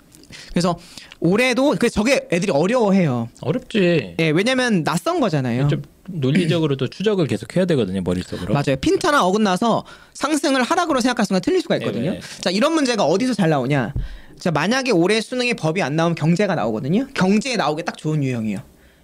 그래서 0.50 0.78
올해도 1.20 1.76
그 1.80 1.90
저게 1.90 2.28
애들이 2.32 2.52
어려워해요. 2.52 3.30
어렵지. 3.42 4.16
예, 4.20 4.30
왜냐면 4.30 4.84
낯선 4.84 5.20
거잖아요. 5.20 5.68
좀 5.68 5.82
논리적으로도 6.10 6.88
추적을 6.90 7.28
계속 7.28 7.56
해야 7.56 7.66
되거든요 7.66 8.02
머릿속으로. 8.02 8.54
맞아요. 8.54 8.76
핀타나 8.80 9.26
어긋나서 9.26 9.84
상승을 10.14 10.64
하락으로 10.64 11.02
생각할 11.02 11.26
순간 11.26 11.42
틀릴 11.42 11.62
수가 11.62 11.78
있거든요. 11.78 12.12
네, 12.12 12.20
자, 12.42 12.50
이런 12.50 12.74
문제가 12.74 13.04
어디서 13.06 13.34
잘 13.34 13.50
나오냐? 13.50 13.94
자, 14.40 14.52
만약에 14.52 14.92
올해 14.92 15.20
수능에 15.22 15.54
법이 15.54 15.82
안 15.82 15.96
나오면 15.96 16.16
경제가 16.16 16.56
나오거든요. 16.56 17.08
경제에 17.14 17.56
나오기 17.56 17.84
딱 17.84 17.98
좋은 17.98 18.24
유형이에요. 18.24 18.60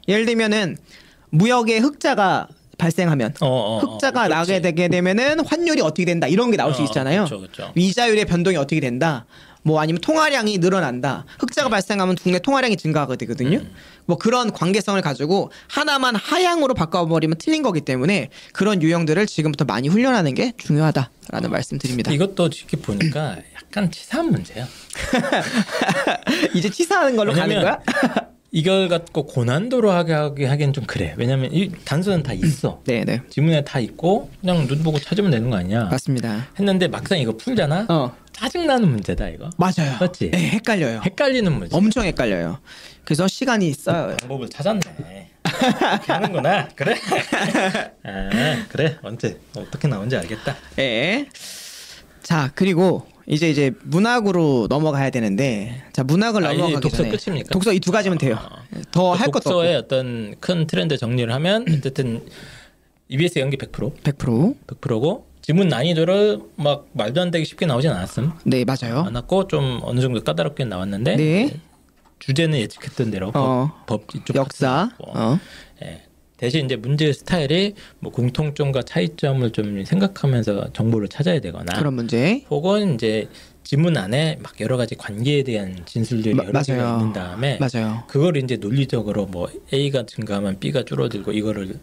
예를 0.07 0.25
들면은 0.25 0.77
무역에 1.29 1.79
흑자가 1.79 2.47
발생하면 2.77 3.35
어, 3.41 3.47
어, 3.47 3.77
어, 3.77 3.79
흑자가. 3.79 4.27
나게 4.27 4.61
되게 4.61 4.87
되면은 4.87 5.45
환율이 5.45 5.81
어떻게 5.81 6.05
된다 6.05 6.27
이런 6.27 6.51
게 6.51 6.57
나올 6.57 6.73
수 6.73 6.81
어, 6.81 6.85
있잖아요. 6.85 7.25
그렇죠, 7.25 7.39
그렇죠. 7.39 7.71
이자율의 7.75 8.25
변동이 8.25 8.57
어떻게 8.57 8.79
된다. 8.79 9.25
뭐 9.65 9.79
아니면 9.79 10.01
통화량이 10.01 10.57
늘어난다. 10.57 11.25
흑자가 11.39 11.69
발생하면 11.69 12.15
국내 12.21 12.37
통화량이 12.39 12.75
증가하게 12.75 13.15
되거든요. 13.15 13.59
음. 13.59 13.71
뭐 14.05 14.17
그런 14.17 14.51
관계성을 14.51 15.01
가지고 15.01 15.51
하나만 15.69 16.15
하향으로 16.17 16.73
바꿔버리면 16.73 17.37
틀린 17.39 17.63
거기 17.63 17.79
때문에 17.79 18.29
그런 18.51 18.81
유형들을 18.81 19.25
지금부터 19.25 19.63
많이 19.63 19.87
훈련하는 19.87 20.33
게 20.35 20.51
중요하다라는 20.57 21.49
말씀드립니다. 21.49 22.11
이것도 22.11 22.47
이렇게 22.47 22.75
보니까 22.77 23.37
약간 23.55 23.89
치사한 23.89 24.31
문제야. 24.31 24.67
이제 26.53 26.69
치사하는 26.69 27.15
걸로 27.15 27.31
가는 27.33 27.61
거야? 27.61 27.79
이걸 28.55 28.87
갖고 28.87 29.25
고난도로 29.25 29.89
하게 29.89 30.13
하기엔 30.45 30.73
좀 30.73 30.85
그래. 30.85 31.15
왜냐면 31.17 31.51
이 31.51 31.71
단서는 31.85 32.21
다 32.21 32.33
있어. 32.33 32.81
네, 32.85 33.03
네. 33.03 33.19
지문에 33.31 33.63
다 33.63 33.79
있고 33.79 34.29
그냥 34.41 34.67
눈 34.67 34.83
보고 34.83 34.99
찾으면 34.99 35.31
되는 35.31 35.49
거 35.49 35.57
아니야. 35.57 35.85
맞습니다. 35.85 36.47
했는데 36.59 36.87
막상 36.87 37.17
이거 37.17 37.35
풀잖아. 37.35 37.87
어. 37.89 38.15
짜증나는 38.31 38.87
문제다 38.89 39.27
이거. 39.29 39.49
맞아요. 39.57 39.97
맞지? 39.99 40.29
네, 40.29 40.49
헷갈려요. 40.51 41.01
헷갈리는 41.03 41.51
문제. 41.51 41.75
엄청 41.75 42.03
헷갈려요. 42.03 42.59
그래서 43.03 43.27
시간이 43.27 43.67
있어요. 43.67 44.15
방법을 44.17 44.49
찾았네. 44.49 45.31
하는구나. 46.05 46.67
그래? 46.75 46.93
아, 48.05 48.65
그래. 48.69 48.97
언제 49.01 49.39
어떻게 49.57 49.87
나온지 49.87 50.15
알겠다. 50.15 50.55
예. 50.77 51.27
자 52.21 52.51
그리고 52.53 53.07
이제 53.25 53.49
이제 53.49 53.71
문학으로 53.83 54.67
넘어가야 54.69 55.09
되는데 55.09 55.81
자 55.93 56.03
문학을 56.03 56.45
아, 56.45 56.51
넘어가기 56.53 56.81
독서 56.81 56.97
전에 56.97 57.09
끝입니까? 57.09 57.49
독서 57.51 57.71
이 57.71 57.79
두 57.79 57.91
가지면 57.91 58.17
돼요. 58.17 58.37
더할 58.91 59.27
것도 59.27 59.37
없고 59.37 59.39
독서의 59.39 59.75
어떤 59.77 60.35
큰 60.39 60.67
트렌드 60.67 60.97
정리를 60.97 61.31
하면 61.33 61.65
어쨌든 61.77 62.25
EBS 63.09 63.39
연기 63.39 63.57
100% 63.57 64.01
100%. 64.03 64.55
100%고 64.67 65.25
지문 65.41 65.67
난이도를 65.67 66.39
막 66.55 66.87
말도 66.93 67.21
안 67.21 67.31
되게 67.31 67.43
쉽게 67.45 67.65
나오진 67.65 67.91
않았음. 67.91 68.31
네 68.45 68.65
맞아요. 68.65 69.01
않았고 69.07 69.47
좀 69.47 69.79
어느 69.83 69.99
정도 70.01 70.21
까다롭게 70.21 70.65
나왔는데 70.65 71.15
네. 71.15 71.59
주제는 72.19 72.57
예측했던 72.59 73.11
대로 73.11 73.31
어. 73.35 73.83
법, 73.85 74.07
법 74.07 74.35
역사. 74.35 74.89
어. 74.99 75.37
예. 75.83 76.03
대신 76.37 76.65
이제 76.65 76.75
문제 76.75 77.11
스타일이 77.13 77.75
뭐 77.99 78.11
공통점과 78.11 78.83
차이점을 78.83 79.49
좀 79.51 79.85
생각하면서 79.85 80.73
정보를 80.73 81.07
찾아야 81.07 81.39
되거나 81.39 81.77
그런 81.77 81.93
문제. 81.93 82.43
혹은 82.49 82.95
이제 82.95 83.29
지문 83.63 83.95
안에 83.95 84.39
막 84.41 84.59
여러 84.59 84.75
가지 84.75 84.95
관계에 84.95 85.43
대한 85.43 85.83
진술들이 85.85 86.33
마- 86.35 86.43
여러 86.45 86.61
개가. 86.61 86.97
있는 86.99 87.13
다음에 87.13 87.59
맞아요. 87.59 88.03
그걸 88.07 88.35
이제 88.37 88.57
논리적으로 88.57 89.25
뭐 89.27 89.49
A가 89.71 90.05
증가하면 90.05 90.59
B가 90.59 90.83
줄어들고 90.83 91.31
이거를 91.31 91.79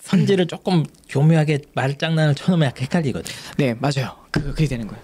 선지를 0.00 0.46
조금 0.46 0.84
교묘하게 1.10 1.58
말장난을 1.74 2.34
쳐놓으면 2.36 2.68
약간 2.68 2.82
헷갈리거든. 2.84 3.30
네 3.58 3.74
맞아요. 3.74 4.16
그 4.30 4.42
그게 4.42 4.66
되는 4.66 4.86
거예요. 4.86 5.02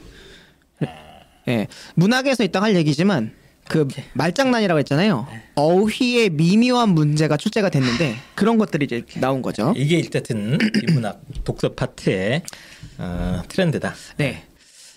예 1.48 1.66
문학에서 1.94 2.42
이따 2.44 2.62
할 2.62 2.74
얘기지만 2.74 3.32
그 3.68 3.88
말장난이라고 4.12 4.78
했잖아요. 4.80 5.26
어휘의 5.54 6.30
미묘한 6.30 6.90
문제가 6.90 7.36
출제가 7.36 7.70
됐는데 7.70 8.16
그런 8.34 8.58
것들이 8.58 8.84
이제 8.86 9.02
나온 9.20 9.40
거죠. 9.42 9.72
이게 9.76 9.96
일단은 9.98 10.58
비문학 10.86 11.20
독서 11.44 11.70
파트의 11.72 12.42
어, 12.98 13.42
트렌드다. 13.48 13.94
네. 14.18 14.44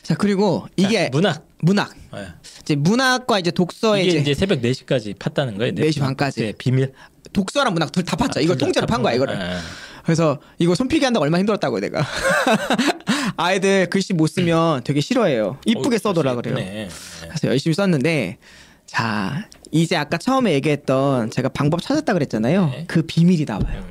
자 0.03 0.15
그리고 0.15 0.67
이게 0.77 1.05
자, 1.05 1.09
문학. 1.11 1.45
문학 1.59 1.91
예. 2.15 2.27
이제 2.61 2.75
문학과 2.75 3.39
이제 3.39 3.49
독서의 3.51 4.03
이게 4.03 4.11
이제, 4.19 4.31
이제, 4.31 4.33
새벽 4.35 4.61
4시까지 4.61 5.15
팠다는 5.17 5.57
거예요. 5.57 5.73
4시 5.73 5.99
반까지. 5.99 6.41
네, 6.41 6.53
비밀. 6.57 6.93
독서랑 7.33 7.73
문학 7.73 7.91
둘 7.91 8.03
다 8.05 8.15
팠죠. 8.15 8.41
이거 8.41 8.53
둘다 8.53 8.65
통째로 8.65 8.85
판 8.87 9.01
거야 9.01 9.13
판 9.13 9.15
이거를. 9.15 9.35
예. 9.41 9.57
그래서 10.03 10.39
이거 10.59 10.75
손필기 10.75 11.03
한다고 11.03 11.23
얼마나 11.23 11.39
힘들었다고 11.39 11.79
내가. 11.79 12.05
아이들 13.37 13.87
글씨 13.89 14.13
못 14.13 14.27
쓰면 14.27 14.83
되게 14.83 14.99
싫어해요. 14.99 15.57
이쁘게 15.65 15.87
어, 15.87 15.89
글씨 15.89 16.03
그래요. 16.03 16.37
예쁘네. 16.37 16.89
그래서 17.21 17.47
열심히 17.47 17.73
썼는데 17.75 18.37
자 18.85 19.47
이제 19.71 19.95
아까 19.95 20.17
처음에 20.17 20.53
얘기했던 20.53 21.29
제가 21.29 21.49
방법 21.49 21.81
찾았다 21.81 22.13
그랬잖아요. 22.13 22.65
네. 22.65 22.85
그 22.87 23.03
비밀이 23.03 23.45
나와요. 23.45 23.85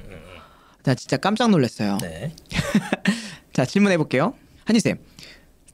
나 0.82 0.94
진짜 0.94 1.16
깜짝 1.16 1.50
놀랐어요. 1.50 1.98
네. 2.02 2.34
자 3.52 3.64
질문해 3.64 3.96
볼게요. 3.98 4.34
한희 4.64 4.80
쌤, 4.80 4.98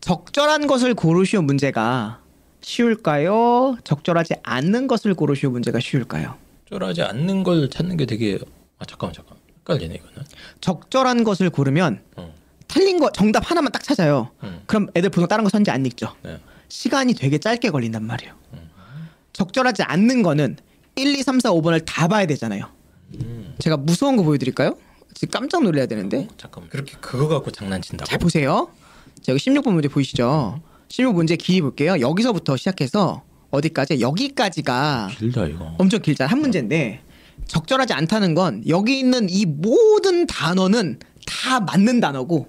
적절한 0.01 0.67
것을 0.67 0.95
고르시오 0.95 1.41
문제가 1.43 2.21
쉬울까요? 2.61 3.79
적절하지 3.85 4.35
않는 4.43 4.87
것을 4.87 5.15
고르시오 5.15 5.51
문제가 5.51 5.81
쉬울까요? 5.81 6.37
쫄하지 6.67 7.03
않는 7.03 7.43
걸 7.43 7.71
찾는 7.71 7.97
게 7.97 8.07
되게 8.07 8.39
아 8.79 8.85
잠깐만 8.85 9.15
잠깐 9.15 9.37
헷갈리네 9.61 9.95
이거는. 9.95 10.27
적절한 10.61 11.25
것을 11.25 11.51
고르면 11.51 12.03
어. 12.17 12.35
틀린 12.73 12.99
거 12.99 13.11
정답 13.13 13.51
하나만 13.51 13.71
딱 13.71 13.83
찾아요. 13.83 14.31
음. 14.43 14.63
그럼 14.67 14.89
애들 14.95 15.11
보통 15.11 15.29
다른 15.29 15.45
거 15.45 15.51
선지 15.51 15.71
안 15.71 15.85
읽죠. 15.85 16.15
네. 16.23 16.39
시간이 16.69 17.13
되게 17.13 17.37
짧게 17.37 17.69
걸린단 17.69 18.03
말이에요. 18.03 18.33
적절하지 19.35 19.83
않는 19.83 20.23
거는 20.23 20.57
1, 20.97 21.15
2, 21.19 21.23
3, 21.23 21.41
4, 21.41 21.51
5번을 21.53 21.85
다 21.85 22.09
봐야 22.09 22.25
되잖아요. 22.27 22.67
제가 23.59 23.77
무서운 23.77 24.17
거 24.17 24.23
보여드릴까요? 24.23 24.77
지금 25.15 25.31
깜짝 25.33 25.63
놀라야 25.63 25.85
되는데. 25.85 26.21
어, 26.21 26.29
잠깐만 26.39 26.71
그렇게 26.71 26.97
그거 27.01 27.29
갖고 27.29 27.51
장난친다고? 27.51 28.09
잘 28.09 28.19
보세요. 28.19 28.71
자, 29.21 29.33
여기 29.33 29.39
16번 29.39 29.73
문제 29.73 29.89
보이시죠? 29.89 30.61
16번 30.89 31.13
문제 31.15 31.37
길이 31.37 31.61
볼게요. 31.61 32.01
여기서부터 32.01 32.57
시작해서 32.57 33.23
어디까지? 33.51 34.01
여기까지가 34.01 35.11
길다 35.19 35.47
이거. 35.47 35.75
엄청 35.79 36.01
길잖아. 36.01 36.31
한 36.31 36.41
문제인데 36.41 37.03
적절하지 37.47 37.93
않다는 37.93 38.35
건 38.35 38.63
여기 38.69 38.99
있는 38.99 39.29
이 39.29 39.45
모든 39.45 40.27
단어는 40.27 41.01
다 41.27 41.61
맞는 41.61 42.01
단어고 42.01 42.49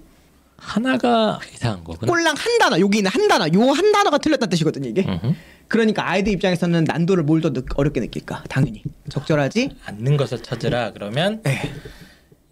하나가 0.64 1.38
이상한 1.54 1.84
거구나. 1.84 2.10
꼴랑 2.10 2.34
한 2.36 2.58
단어 2.58 2.80
여기 2.80 2.98
있는 2.98 3.10
한 3.10 3.28
단어 3.28 3.46
요 3.54 3.72
한 3.72 3.92
단어가 3.92 4.18
틀렸다는 4.18 4.50
뜻이거든요 4.50 4.88
이게. 4.88 5.02
음흠. 5.06 5.34
그러니까 5.68 6.08
아이들 6.08 6.32
입장에서는 6.32 6.84
난도를 6.84 7.24
뭘 7.24 7.40
더 7.40 7.50
어렵게 7.76 8.00
느낄까? 8.00 8.44
당연히 8.48 8.82
적절하지. 9.10 9.70
않는 9.86 10.16
것을 10.16 10.42
찾으라 10.42 10.92
그러면 10.92 11.42
네. 11.42 11.60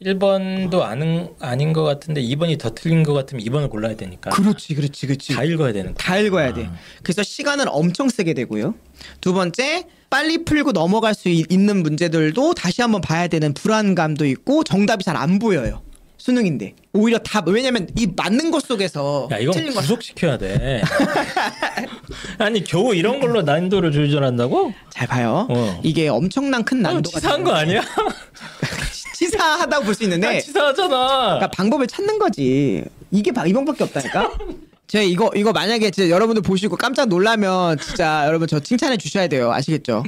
1번도 0.02 0.80
아는 0.80 1.28
아닌 1.38 1.72
것 1.72 1.84
같은데 1.84 2.20
2번이 2.22 2.58
더 2.58 2.74
틀린 2.74 3.04
것 3.04 3.12
같으면 3.12 3.44
2번을 3.44 3.70
골라야 3.70 3.96
되니까 3.96 4.30
그렇지, 4.30 4.74
그렇지, 4.74 5.06
그렇지. 5.06 5.32
다 5.34 5.44
읽어야 5.44 5.72
되는 5.72 5.94
다 5.94 6.18
읽어야 6.18 6.52
돼. 6.52 6.68
그래서 7.04 7.22
시간을 7.22 7.66
엄청 7.68 8.08
쓰게 8.08 8.34
되고요. 8.34 8.74
두 9.20 9.32
번째, 9.32 9.84
빨리 10.10 10.44
풀고 10.44 10.72
넘어갈 10.72 11.14
수 11.14 11.28
있- 11.28 11.50
있는 11.52 11.82
문제들도 11.84 12.54
다시 12.54 12.82
한번 12.82 13.00
봐야 13.00 13.28
되는 13.28 13.54
불안감도 13.54 14.26
있고 14.26 14.64
정답이 14.64 15.04
잘 15.04 15.16
안 15.16 15.38
보여요. 15.38 15.82
수능인데 16.26 16.76
오히려 16.92 17.18
다 17.18 17.42
왜냐면 17.44 17.88
이 17.98 18.06
맞는 18.14 18.52
것 18.52 18.64
속에서 18.64 19.26
야 19.32 19.38
이건 19.38 19.54
틀린 19.54 19.74
거 19.74 19.80
구속시켜야 19.80 20.38
돼. 20.38 20.80
아니 22.38 22.62
겨우 22.62 22.94
이런 22.94 23.18
걸로 23.18 23.42
난이도를 23.42 23.90
조절한다고? 23.90 24.72
잘 24.90 25.08
봐요. 25.08 25.48
어. 25.50 25.80
이게 25.82 26.06
엄청난 26.06 26.62
큰 26.64 26.86
아, 26.86 26.92
난도가 26.92 27.18
치사한 27.18 27.42
거 27.42 27.50
아니야? 27.52 27.82
치사하다고 29.16 29.84
볼 29.84 29.94
수 29.96 30.04
있는데 30.04 30.28
아, 30.28 30.40
치사하잖아. 30.40 31.06
그러니까 31.24 31.48
방법을 31.48 31.88
찾는 31.88 32.20
거지. 32.20 32.84
이게 33.10 33.32
바- 33.32 33.44
이 33.46 33.52
방법밖에 33.52 33.82
없다니까. 33.84 34.30
제가 34.86 35.02
이거 35.02 35.28
이거 35.34 35.52
만약에 35.52 35.90
진짜 35.90 36.08
여러분들 36.08 36.42
보시고 36.42 36.76
깜짝 36.76 37.08
놀라면 37.08 37.78
진짜 37.78 38.24
여러분 38.26 38.46
저 38.46 38.60
칭찬해 38.60 38.96
주셔야 38.96 39.26
돼요. 39.26 39.50
아시겠죠? 39.52 40.04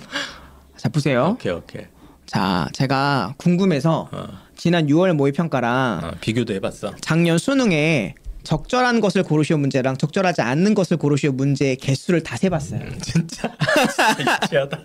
자 0.77 0.89
보세요. 0.91 1.31
오케이 1.35 1.53
오케이. 1.53 1.83
자 2.27 2.69
제가 2.73 3.35
궁금해서 3.39 4.09
어, 4.13 4.29
지난 4.65 4.87
6월 4.87 5.13
모의 5.13 5.35
평가랑 5.35 6.01
어, 6.03 6.11
비교도 6.23 6.55
해봤어. 6.55 6.95
작년 7.03 7.37
수능에 7.37 8.15
적절한 8.45 9.03
것을 9.03 9.23
고르시오 9.23 9.59
문제랑 9.59 9.99
적절하지 9.99 10.41
않는 10.41 10.75
것을 10.75 10.97
고르시오 10.97 11.33
문제의 11.33 11.77
개수를 11.77 12.23
다 12.23 12.39
세봤어요. 12.39 12.81
진짜 13.03 13.55
유치하다. 14.43 14.83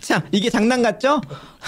참 0.00 0.22
이게 0.32 0.50
장난 0.50 0.82
같죠? 0.82 1.20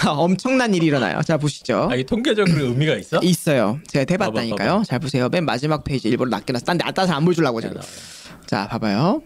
엄청난 0.05 0.75
일이 0.75 0.87
일어나요. 0.87 1.21
자 1.21 1.37
보시죠. 1.37 1.87
아, 1.89 1.95
이 1.95 2.03
통계적으로 2.05 2.65
의미가 2.65 2.95
있어? 2.95 3.19
있어요. 3.23 3.79
제가 3.87 4.03
봐봐, 4.17 4.25
해봤다니까요. 4.41 4.69
봐봐. 4.69 4.83
잘 4.83 4.99
보세요. 4.99 5.29
맨 5.29 5.45
마지막 5.45 5.85
페이지 5.85 6.09
일부러 6.09 6.29
낮게 6.29 6.51
놨어. 6.51 6.65
딴데 6.65 6.91
따서 6.93 7.13
안 7.13 7.23
보여주려고 7.23 7.61
지금. 7.61 7.77
자, 8.47 8.67
봐봐요. 8.67 9.21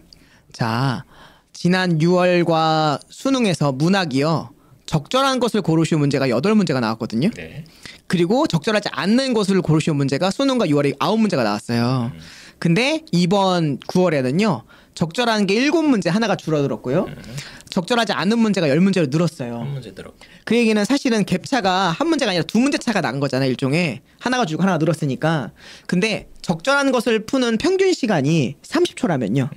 자, 0.52 1.04
지난 1.52 1.98
6월과 1.98 3.00
수능에서 3.08 3.72
문학이요. 3.72 4.51
적절한 4.92 5.40
것을 5.40 5.62
고르시오 5.62 5.96
문제가 5.96 6.28
8문제가 6.28 6.78
나왔거든요. 6.80 7.30
네. 7.30 7.64
그리고 8.08 8.46
적절하지 8.46 8.90
않는 8.92 9.32
것을 9.32 9.62
고르시오 9.62 9.94
문제가 9.94 10.30
수능과 10.30 10.66
6월에 10.66 10.98
9문제가 10.98 11.44
나왔어요. 11.44 12.12
근데 12.58 13.00
이번 13.10 13.78
9월에는요. 13.78 14.64
적절한 14.94 15.46
게 15.46 15.54
7문제 15.54 16.10
하나가 16.10 16.36
줄어들었고요. 16.36 17.06
적절하지 17.70 18.12
않은 18.12 18.38
문제가 18.38 18.66
10문제로 18.66 19.08
늘었어요. 19.10 19.60
한 19.60 19.72
문제 19.72 19.94
들어. 19.94 20.12
그 20.44 20.54
얘기는 20.56 20.84
사실은 20.84 21.24
갭 21.24 21.46
차가 21.46 21.90
한 21.90 22.08
문제가 22.08 22.32
아니라 22.32 22.44
두 22.44 22.58
문제 22.58 22.76
차가 22.76 23.00
난 23.00 23.18
거잖아 23.18 23.46
일종의 23.46 24.02
하나가 24.20 24.44
줄고 24.44 24.62
하나가 24.62 24.76
늘었으니까 24.76 25.52
근데 25.86 26.28
적절한 26.42 26.92
것을 26.92 27.24
푸는 27.24 27.56
평균 27.56 27.94
시간이 27.94 28.56
30초라면요 28.60 29.48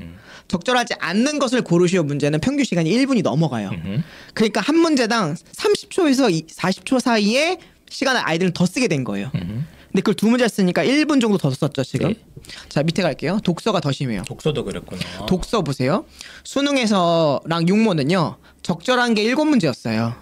적절하지 0.48 0.96
않는 1.00 1.40
것을 1.40 1.62
고르시오 1.62 2.04
문제는 2.04 2.40
평균 2.40 2.66
시간이 2.66 2.90
1분이 2.92 3.24
넘어가요 3.24 3.70
음흠. 3.70 4.02
그러니까 4.34 4.62
한 4.62 4.78
문제당 4.78 5.36
30초에서 5.36 6.48
40초 6.48 7.00
사이에 7.00 7.58
시간을 7.90 8.22
아이들은 8.24 8.54
더 8.54 8.66
쓰게 8.66 8.88
된 8.88 9.04
거예요 9.04 9.32
음흠. 9.34 9.44
근데 9.92 10.02
그걸 10.02 10.14
두 10.16 10.28
문제 10.28 10.48
쓰니까 10.48 10.84
1분 10.84 11.22
정도 11.22 11.38
더 11.38 11.50
썼죠 11.52 11.84
지금 11.84 12.10
네. 12.10 12.20
자 12.68 12.84
밑에 12.84 13.02
갈게요 13.02 13.40
독서가 13.44 13.80
더 13.80 13.92
심해요 13.92 14.24
독서도 14.28 14.64
그랬구나. 14.66 15.26
독서 15.26 15.62
보세요. 15.62 16.06
수능에서랑 16.44 17.68
육모는요. 17.68 18.38
적절한 18.62 19.14
게 19.14 19.24
일곱 19.24 19.46
문제였어요. 19.46 20.14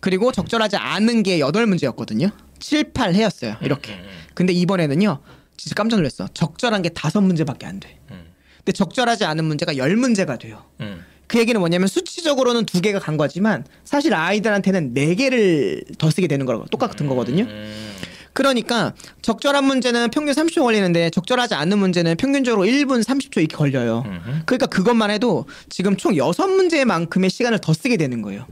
그리고 0.00 0.30
적절하지 0.32 0.76
않은 0.76 1.22
게 1.22 1.40
여덟 1.40 1.66
문제였거든요. 1.66 2.30
7, 2.58 2.92
8 2.92 3.14
해였어요. 3.14 3.56
이렇게. 3.62 3.98
근데 4.34 4.52
이번에는요. 4.52 5.18
진짜 5.56 5.74
깜짝 5.74 5.96
놀랐어. 5.96 6.28
적절한 6.34 6.82
게 6.82 6.90
다섯 6.90 7.20
문제밖에 7.22 7.64
안 7.66 7.80
돼. 7.80 7.98
음. 8.10 8.23
근데 8.64 8.72
적절하지 8.72 9.24
않은 9.24 9.44
문제가 9.44 9.76
열 9.76 9.94
문제가 9.96 10.38
돼요. 10.38 10.62
음. 10.80 11.04
그 11.26 11.38
얘기는 11.38 11.58
뭐냐면 11.58 11.86
수치적으로는 11.88 12.64
두 12.64 12.80
개가 12.80 12.98
간 12.98 13.16
거지만 13.16 13.64
사실 13.84 14.14
아이들한테는 14.14 14.94
네 14.94 15.14
개를 15.14 15.84
더 15.98 16.10
쓰게 16.10 16.26
되는 16.26 16.46
거라고 16.46 16.66
똑같은 16.66 17.06
거거든요. 17.06 17.44
음. 17.44 17.94
그러니까 18.32 18.94
적절한 19.22 19.64
문제는 19.64 20.10
평균 20.10 20.34
30초 20.34 20.62
걸리는데 20.62 21.10
적절하지 21.10 21.54
않은 21.54 21.78
문제는 21.78 22.16
평균적으로 22.16 22.66
1분 22.66 23.02
30초 23.04 23.38
이렇게 23.38 23.56
걸려요. 23.56 24.02
음. 24.06 24.42
그러니까 24.44 24.66
그것만 24.66 25.10
해도 25.10 25.46
지금 25.68 25.96
총 25.96 26.12
6문제만큼의 26.14 27.30
시간을 27.30 27.60
더 27.60 27.72
쓰게 27.72 27.96
되는 27.96 28.22
거예요. 28.22 28.46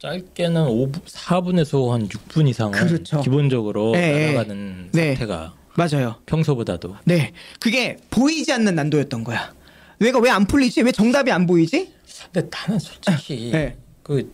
짧게는 0.00 0.66
5분, 0.66 1.04
4분에서 1.06 1.90
한 1.90 2.08
6분 2.08 2.48
이상은 2.48 2.72
그렇죠. 2.72 3.22
기본적으로 3.22 3.92
네, 3.92 4.12
네. 4.12 4.26
날아가는 4.32 4.88
네. 4.92 5.16
상태가 5.16 5.54
맞아요. 5.76 6.16
평소보다도 6.26 6.96
네. 7.04 7.32
그게 7.60 7.96
보이지 8.10 8.52
않는 8.52 8.74
난도였던 8.74 9.24
거야. 9.24 9.52
내가 9.98 10.18
왜 10.20 10.30
안 10.30 10.46
풀리지? 10.46 10.82
왜 10.82 10.92
정답이 10.92 11.30
안 11.32 11.46
보이지? 11.46 11.92
근데 12.32 12.48
나는 12.50 12.78
솔직히 12.78 13.50
네. 13.52 13.76
그 14.02 14.32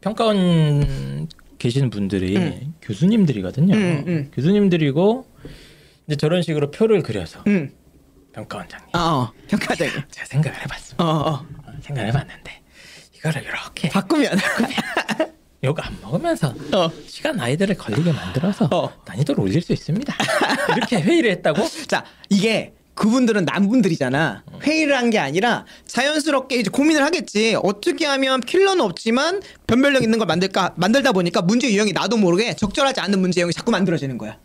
평가원 0.00 1.28
계시는 1.58 1.90
분들이 1.90 2.36
음. 2.36 2.74
교수님들이거든요. 2.82 3.74
음, 3.74 4.04
음. 4.06 4.30
교수님들이고 4.34 5.26
이제 6.06 6.16
저런 6.16 6.42
식으로 6.42 6.70
표를 6.70 7.02
그려서 7.02 7.42
응. 7.48 7.70
평가원장님 8.32 8.88
어, 8.94 8.98
어. 8.98 9.32
평가되고. 9.48 9.92
제가 10.10 10.26
생각을 10.26 10.60
해봤습니다. 10.62 11.04
어, 11.04 11.08
어. 11.08 11.32
어, 11.34 11.72
생각을 11.82 12.08
해봤는데 12.10 12.62
이거를 13.16 13.42
이렇게 13.42 13.88
바꾸면. 13.88 14.32
요 14.32 14.40
거안 15.62 15.96
먹으면서 16.02 16.54
어. 16.72 16.90
시간 17.06 17.38
아이들을 17.40 17.76
걸리게 17.76 18.12
만들어서 18.12 18.68
어. 18.72 18.92
난이도를 19.06 19.42
올릴 19.42 19.60
수 19.60 19.72
있습니다. 19.72 20.14
이렇게 20.76 20.96
회의를 21.02 21.30
했다고? 21.32 21.66
자, 21.88 22.04
이게 22.30 22.72
그분들은 22.94 23.44
남분들이잖아. 23.44 24.42
회의를 24.62 24.96
한 24.96 25.10
게 25.10 25.18
아니라 25.18 25.64
자연스럽게 25.86 26.56
이제 26.56 26.68
고민을 26.70 27.02
하겠지. 27.04 27.56
어떻게 27.62 28.06
하면 28.06 28.40
킬러는 28.40 28.84
없지만 28.84 29.40
변별력 29.66 30.02
있는 30.02 30.18
걸 30.18 30.26
만들까 30.26 30.74
만들다 30.76 31.12
보니까 31.12 31.42
문제 31.42 31.70
유형이 31.72 31.92
나도 31.92 32.16
모르게 32.16 32.54
적절하지 32.56 33.00
않은 33.00 33.20
문제 33.20 33.40
유형이 33.40 33.52
자꾸 33.52 33.70
만들어지는 33.70 34.18
거야. 34.18 34.38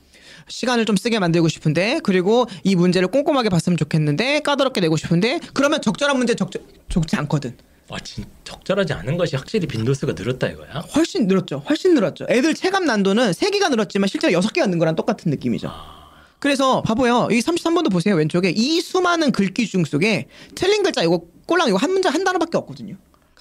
시간을 0.50 0.86
좀 0.86 0.96
쓰게 0.98 1.20
만들고 1.20 1.48
싶은데 1.48 2.00
그리고 2.04 2.48
이 2.64 2.76
문제를 2.76 3.08
꼼꼼하게 3.08 3.50
봤으면 3.50 3.78
좋겠는데 3.78 4.42
까다롭게 4.42 4.82
내고 4.82 4.98
싶은데 4.98 5.40
그러면 5.54 5.82
적절한 5.82 6.18
문제 6.18 6.36
적절 6.36 6.62
적지 6.90 7.16
않거든. 7.16 7.56
아, 7.90 8.00
진 8.00 8.26
적절하지 8.44 8.94
않은 8.94 9.18
것이 9.18 9.36
확실히 9.36 9.68
빈도수가 9.68 10.14
늘었다 10.14 10.48
이거야. 10.48 10.70
훨씬 10.96 11.28
늘었죠. 11.28 11.64
훨씬 11.70 11.94
늘었죠. 11.94 12.26
애들 12.30 12.54
체감 12.56 12.86
난도는 12.86 13.32
3개가 13.32 13.70
늘었지만 13.70 14.08
실제로 14.08 14.40
6개가 14.40 14.70
는 14.70 14.80
거랑 14.80 14.96
똑같은 14.96 15.30
느낌이죠. 15.30 15.72
그래서 16.40 16.82
봐봐요. 16.82 17.28
이 17.32 17.40
33번도 17.40 17.92
보세요. 17.92 18.16
왼쪽에 18.16 18.50
이 18.56 18.82
수많은 18.82 19.32
글귀 19.32 19.68
중 19.68 19.86
속에 19.86 20.28
틀린 20.56 20.84
글자 20.84 21.04
이거 21.04 21.22
꼴랑 21.46 21.70
이거 21.70 21.78
한 21.78 21.92
문제 21.92 22.10
한 22.10 22.24
단어밖에 22.24 22.58
없거든요. 22.58 22.96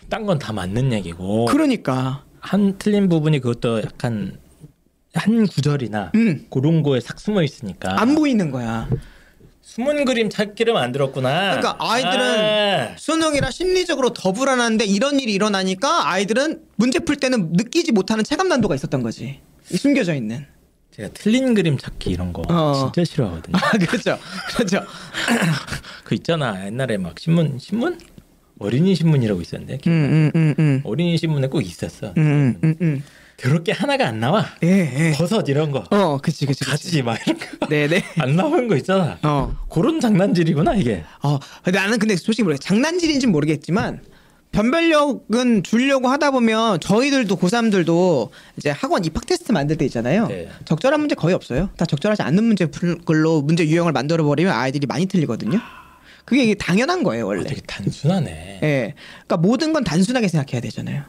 딴 0.09 0.27
건 0.27 0.39
다 0.39 0.53
맞는 0.53 0.93
얘기고 0.93 1.47
그러니까 1.47 2.25
한 2.41 2.77
틀린 2.79 3.09
부분이 3.09 3.41
그것도 3.41 3.83
약간 3.83 4.39
한 5.15 5.47
구절이나 5.47 6.13
음. 6.15 6.47
그런 6.51 6.83
거에 6.83 7.01
싹 7.01 7.19
숨어 7.19 7.43
있으니까 7.43 8.01
안 8.01 8.15
보이는 8.15 8.51
거야. 8.51 8.89
숨은 9.73 10.05
그림 10.05 10.29
찾기를 10.29 10.75
만들었구나. 10.75 11.57
그러니까 11.57 11.77
아이들은 11.79 12.91
아, 12.93 12.95
수능이라 12.99 13.51
심리적으로 13.51 14.13
더 14.13 14.33
불안한데 14.33 14.85
이런 14.85 15.19
일이 15.19 15.33
일어나니까 15.33 16.11
아이들은 16.11 16.61
문제 16.77 16.99
풀 16.99 17.17
때는 17.17 17.53
느끼지 17.53 17.93
못하는 17.93 18.23
체감 18.23 18.49
난도가 18.49 18.75
있었던 18.75 19.03
거지. 19.03 19.41
이 19.71 19.77
숨겨져 19.79 20.15
있는. 20.15 20.45
제가 20.91 21.09
틀린 21.15 21.55
그림 21.55 21.79
찾기 21.79 22.11
이런 22.11 22.35
거 22.35 22.43
어. 22.51 22.93
진짜 22.93 23.11
싫어하거든요. 23.11 23.57
아 23.57 23.71
그렇죠. 23.79 24.19
그렇죠. 24.55 24.85
그 26.05 26.15
있잖아 26.17 26.67
옛날에 26.67 26.99
막 26.99 27.19
신문 27.19 27.59
신문 27.59 27.99
어린이 28.59 28.95
신문이라고 28.95 29.41
있었는데 29.41 29.79
음 29.87 30.31
음음 30.35 30.55
음. 30.59 30.81
어린이 30.85 31.17
신문에 31.17 31.47
꼭 31.47 31.63
있었어. 31.63 32.13
음, 32.19 32.59
음, 32.63 32.75
음. 32.83 33.03
그렇게 33.43 33.73
하나가 33.73 34.07
안 34.07 34.21
나와. 34.21 34.47
예, 34.63 34.69
예. 34.69 35.13
버섯 35.17 35.49
이런 35.49 35.73
거. 35.73 35.85
어, 35.91 36.19
그치, 36.19 36.47
그치, 36.47 36.61
그치. 36.65 36.71
가지 36.71 37.03
막 37.03 37.19
이런 37.27 37.39
거. 37.41 37.67
네, 37.67 37.89
네. 37.89 38.05
안 38.19 38.37
나오는 38.37 38.69
거 38.69 38.77
있잖아. 38.77 39.19
어. 39.25 39.57
그런 39.69 39.99
장난질이구나 39.99 40.77
이게. 40.77 41.03
어, 41.25 41.41
나는 41.73 41.99
근데 41.99 42.15
솔직히 42.15 42.45
모르겠 42.45 42.61
장난질인지 42.61 43.27
는 43.27 43.33
모르겠지만 43.33 44.01
변별력은 44.53 45.65
주려고 45.65 46.09
하다 46.09 46.31
보면 46.31 46.79
저희들도 46.79 47.35
고3들도 47.37 48.31
이제 48.59 48.71
학원 48.71 49.05
입학 49.05 49.27
테스트 49.27 49.51
만들 49.51 49.77
때 49.77 49.85
있잖아요. 49.87 50.29
네. 50.29 50.49
적절한 50.65 51.01
문제 51.01 51.17
거의 51.17 51.35
없어요. 51.35 51.69
다 51.77 51.85
적절하지 51.85 52.23
않는 52.23 52.45
문제 52.45 52.67
풀로 52.67 53.43
문제 53.43 53.67
유형을 53.67 53.91
만들어 53.91 54.23
버리면 54.23 54.53
아이들이 54.53 54.87
많이 54.87 55.07
틀리거든요. 55.07 55.59
그게 56.25 56.45
이게 56.45 56.55
당연한 56.55 57.03
거예요, 57.03 57.27
원래. 57.27 57.41
아, 57.41 57.45
되게 57.45 57.61
단순하네. 57.63 58.61
예. 58.63 58.95
그러니까 59.27 59.37
모든 59.39 59.73
건 59.73 59.83
단순하게 59.83 60.29
생각해야 60.29 60.61
되잖아요. 60.61 61.03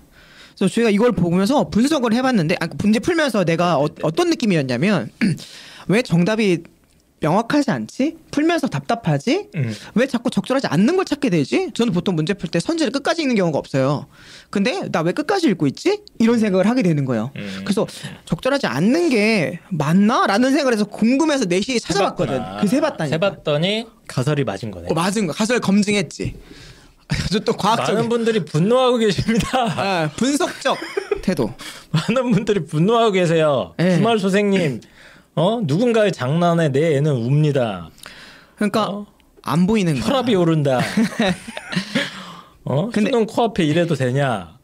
그래서 0.57 0.73
저희가 0.73 0.89
이걸 0.89 1.11
보면서 1.11 1.69
분석을 1.69 2.13
해봤는데 2.13 2.55
아, 2.59 2.67
문제 2.77 2.99
풀면서 2.99 3.43
내가 3.45 3.77
어, 3.79 3.87
어떤 4.03 4.29
느낌이었냐면 4.29 5.09
왜 5.87 6.01
정답이 6.01 6.63
명확하지 7.19 7.71
않지? 7.71 8.17
풀면서 8.31 8.67
답답하지? 8.67 9.47
음. 9.55 9.73
왜 9.95 10.07
자꾸 10.07 10.29
적절하지 10.29 10.67
않는 10.67 10.97
걸 10.97 11.05
찾게 11.05 11.29
되지? 11.29 11.71
저는 11.73 11.93
보통 11.93 12.15
문제 12.15 12.33
풀 12.33 12.49
때 12.49 12.59
선지를 12.59 12.91
끝까지 12.91 13.21
읽는 13.21 13.37
경우가 13.37 13.57
없어요. 13.57 14.07
근데 14.49 14.89
나 14.91 15.03
왜 15.03 15.13
끝까지 15.13 15.47
읽고 15.47 15.65
있지? 15.67 16.01
이런 16.19 16.37
생각을 16.37 16.67
하게 16.69 16.81
되는 16.83 17.05
거예요. 17.05 17.31
음. 17.37 17.61
그래서 17.63 17.87
적절하지 18.25 18.67
않는 18.67 19.07
게 19.09 19.59
맞나? 19.69 20.27
라는 20.27 20.49
생각을 20.51 20.73
해서 20.73 20.83
궁금해서 20.83 21.45
4시에 21.45 21.81
찾아봤거든. 21.81 22.41
그 22.59 22.67
세봤다니까. 22.67 23.15
세봤더니 23.15 23.87
가설이 24.05 24.43
맞은 24.43 24.71
거네. 24.71 24.87
어, 24.91 24.93
맞은 24.93 25.27
거. 25.27 25.31
가설 25.31 25.61
검증했지. 25.61 26.35
저또 27.31 27.53
과학적 27.53 27.95
많은 27.95 28.09
분들이 28.09 28.43
분노하고 28.45 28.97
계십니다. 28.97 29.47
아, 29.53 30.09
분석적 30.15 30.77
태도. 31.21 31.53
많은 31.91 32.31
분들이 32.31 32.65
분노하고 32.65 33.11
계세요. 33.11 33.73
예. 33.79 33.95
주말 33.97 34.19
소생님, 34.19 34.81
어 35.35 35.61
누군가의 35.63 36.11
장난에 36.11 36.69
내 36.71 36.95
애는 36.97 37.11
웁니다. 37.11 37.89
그러니까 38.55 38.89
어? 38.89 39.05
안 39.43 39.67
보이는 39.67 39.93
거야. 39.99 40.03
혈압이 40.05 40.35
오른다. 40.35 40.79
어? 42.65 42.89
근데- 42.89 43.11
수능 43.11 43.25
코앞에 43.25 43.63
이래도 43.63 43.95
되냐? 43.95 44.57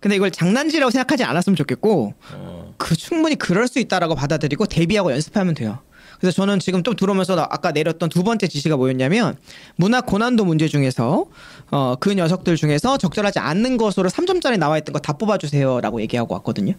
근데 0.00 0.16
이걸 0.16 0.30
장난질이라고 0.30 0.90
생각하지 0.90 1.24
않았으면 1.24 1.56
좋겠고 1.56 2.14
어. 2.32 2.74
그 2.78 2.94
충분히 2.94 3.34
그럴 3.34 3.66
수 3.66 3.78
있다라고 3.78 4.14
받아들이고 4.14 4.66
대비하고 4.66 5.10
연습하면 5.12 5.54
돼요. 5.54 5.80
그래서 6.20 6.34
저는 6.36 6.58
지금 6.60 6.82
또 6.82 6.94
들어오면서 6.94 7.34
나- 7.34 7.46
아까 7.50 7.72
내렸던 7.72 8.08
두 8.08 8.22
번째 8.24 8.46
지시가 8.48 8.76
뭐였냐면 8.76 9.36
문학 9.76 10.06
고난도 10.06 10.44
문제 10.44 10.68
중에서 10.68 11.26
어, 11.70 11.94
그 11.98 12.12
녀석들 12.12 12.56
중에서 12.56 12.96
적절하지 12.98 13.38
않는 13.38 13.76
것으로 13.76 14.08
3점짜리 14.08 14.58
나와 14.58 14.78
있던 14.78 14.92
거 14.92 14.98
다 15.06 15.12
뽑아주세요라고 15.12 16.00
얘기하고 16.02 16.34
왔거든요. 16.34 16.72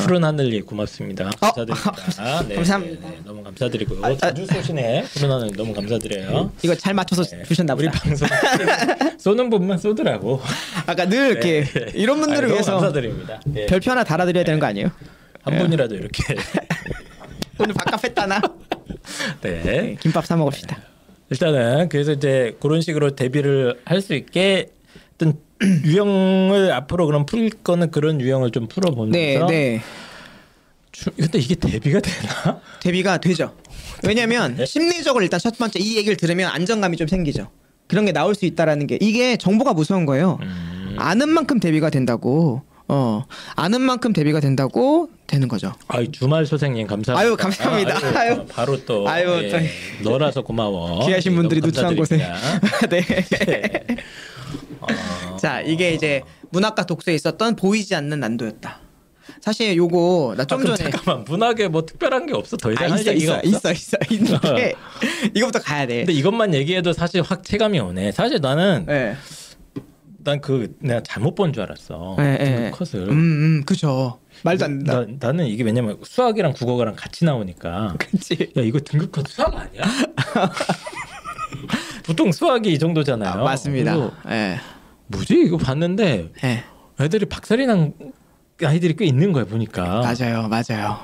푸른 0.00 0.22
하늘님 0.24 0.64
고맙습니다. 0.66 1.26
어. 1.26 1.30
감사드립니다. 1.50 2.42
네, 2.48 2.54
감사합니다. 2.54 3.08
네, 3.08 3.14
네, 3.16 3.20
너무 3.24 3.42
감사드리고요. 3.42 4.04
아, 4.04 4.16
자주 4.16 4.46
쏘시네. 4.46 5.04
푸른 5.14 5.30
하늘 5.30 5.50
너무 5.56 5.72
감사드려요. 5.72 6.52
이거 6.62 6.74
잘 6.74 6.94
맞춰서 6.94 7.24
네, 7.24 7.42
주셨나 7.44 7.74
우리 7.74 7.86
보다. 7.88 8.00
방송 8.00 8.28
쏘는 9.18 9.50
분만 9.50 9.78
쏘더라고. 9.78 10.40
아까 10.86 11.06
늘 11.08 11.30
이렇게 11.32 11.64
네. 11.64 11.86
이런 11.94 12.20
분들을 12.20 12.42
너무 12.42 12.52
위해서 12.52 12.72
감사드립니다. 12.72 13.40
네. 13.46 13.66
별표 13.66 13.90
하나 13.90 14.04
달아드려야 14.04 14.44
되는 14.44 14.60
거 14.60 14.66
아니에요? 14.66 14.90
한 15.42 15.58
분이라도 15.58 15.94
이렇게 15.96 16.22
오늘 17.58 17.74
밥값 17.74 18.04
했다나? 18.04 18.40
네. 19.42 19.62
네, 19.62 19.96
김밥 20.00 20.26
사 20.26 20.36
먹읍시다. 20.36 20.78
일단은 21.30 21.88
그래서 21.88 22.12
이제 22.12 22.56
그런 22.60 22.80
식으로 22.80 23.16
대비를 23.16 23.80
할 23.84 24.00
수 24.02 24.14
있게 24.14 24.68
어떤 25.14 25.38
유형을 25.84 26.72
앞으로 26.72 27.06
그럼 27.06 27.24
풀 27.26 27.48
거는 27.50 27.90
그런 27.90 28.20
유형을 28.20 28.50
좀 28.50 28.64
네, 28.64 28.74
풀어보면서 28.74 29.46
네. 29.46 29.80
주- 30.92 31.10
근데 31.16 31.38
이게 31.38 31.54
대비가 31.54 32.00
되나? 32.00 32.60
대비가 32.80 33.18
되죠. 33.18 33.54
왜냐면 34.06 34.56
네. 34.56 34.66
심리적으로 34.66 35.22
일단 35.24 35.40
첫 35.40 35.56
번째 35.56 35.78
이 35.80 35.96
얘기를 35.96 36.16
들으면 36.16 36.50
안정감이 36.50 36.96
좀 36.96 37.06
생기죠. 37.08 37.50
그런 37.88 38.04
게 38.04 38.12
나올 38.12 38.34
수 38.34 38.44
있다라는 38.46 38.86
게 38.86 38.98
이게 39.00 39.36
정보가 39.36 39.72
무서운 39.72 40.04
거예요. 40.06 40.38
음. 40.42 40.96
아는 40.98 41.28
만큼 41.30 41.58
대비가 41.60 41.90
된다고. 41.90 42.62
어 42.86 43.24
아는 43.56 43.80
만큼 43.80 44.12
대비가 44.12 44.40
된다고 44.40 45.08
되는 45.26 45.48
거죠. 45.48 45.72
아이 45.88 46.10
주말 46.12 46.44
소생님 46.44 46.86
감사합니다. 46.86 47.18
아유, 47.28 47.36
감사합니다. 47.36 47.94
아, 47.96 48.20
아유, 48.20 48.32
아유. 48.34 48.46
바로 48.46 48.84
또 48.84 49.08
아유, 49.08 49.40
예, 49.44 49.70
또- 50.02 50.10
너라서 50.10 50.42
고마워. 50.42 51.06
귀하신 51.06 51.32
예, 51.32 51.36
분들이 51.36 51.60
누추한 51.62 51.96
곳에. 51.96 52.18
네. 52.90 53.00
네. 53.46 53.70
어, 54.80 55.36
자 55.38 55.62
이게 55.62 55.92
이제 55.92 56.22
문학과 56.50 56.84
독서에 56.84 57.14
있었던 57.14 57.56
보이지 57.56 57.94
않는 57.94 58.20
난도였다. 58.20 58.80
사실 59.40 59.74
요거 59.76 60.34
나 60.36 60.42
아, 60.42 60.46
좀 60.46 60.64
전에 60.64 60.76
잠깐만 60.90 61.24
문학에 61.24 61.68
뭐 61.68 61.84
특별한 61.86 62.26
게 62.26 62.34
없어 62.34 62.56
더 62.58 62.70
이상 62.72 62.86
아, 62.86 62.90
할 62.92 63.00
있어 63.00 63.12
있어. 63.12 63.40
있어 63.42 63.72
있어 63.72 63.96
있는데 64.10 64.74
이거부터 65.34 65.60
가야 65.60 65.86
돼. 65.86 65.96
근데 65.98 66.12
이것만 66.12 66.52
얘기해도 66.54 66.92
사실 66.92 67.22
확 67.22 67.42
체감이 67.44 67.80
오네. 67.80 68.12
사실 68.12 68.40
나는 68.40 68.84
네. 68.86 69.16
난 70.24 70.40
그 70.40 70.74
내가 70.80 71.02
잘못 71.02 71.34
본 71.34 71.52
줄 71.52 71.62
알았어. 71.62 72.16
네. 72.18 72.70
컷을. 72.74 73.08
음, 73.08 73.12
음, 73.12 73.62
그죠. 73.64 74.18
말도 74.42 74.64
안 74.64 74.78
된다. 74.78 75.00
나, 75.00 75.06
나 75.20 75.32
는 75.32 75.46
이게 75.46 75.62
왜냐면 75.62 75.98
수학이랑 76.02 76.52
국어랑 76.54 76.94
같이 76.96 77.24
나오니까 77.24 77.94
그치. 77.98 78.52
야 78.56 78.62
이거 78.62 78.80
등급 78.80 79.12
컷 79.12 79.26
수학 79.28 79.54
아니야? 79.54 79.82
보통 82.04 82.32
수학이 82.32 82.72
이 82.72 82.78
정도잖아요. 82.78 83.30
아, 83.30 83.36
맞습니다. 83.36 83.96
예. 84.30 84.58
뭐지 85.06 85.34
이거 85.46 85.56
봤는데 85.56 86.32
예. 86.44 86.64
애들이 87.00 87.26
박살이 87.26 87.66
난 87.66 87.92
아이들이 88.62 88.94
꽤 88.96 89.04
있는 89.04 89.32
거야 89.32 89.44
보니까. 89.44 90.02
맞아요, 90.02 90.48
맞아요. 90.48 90.98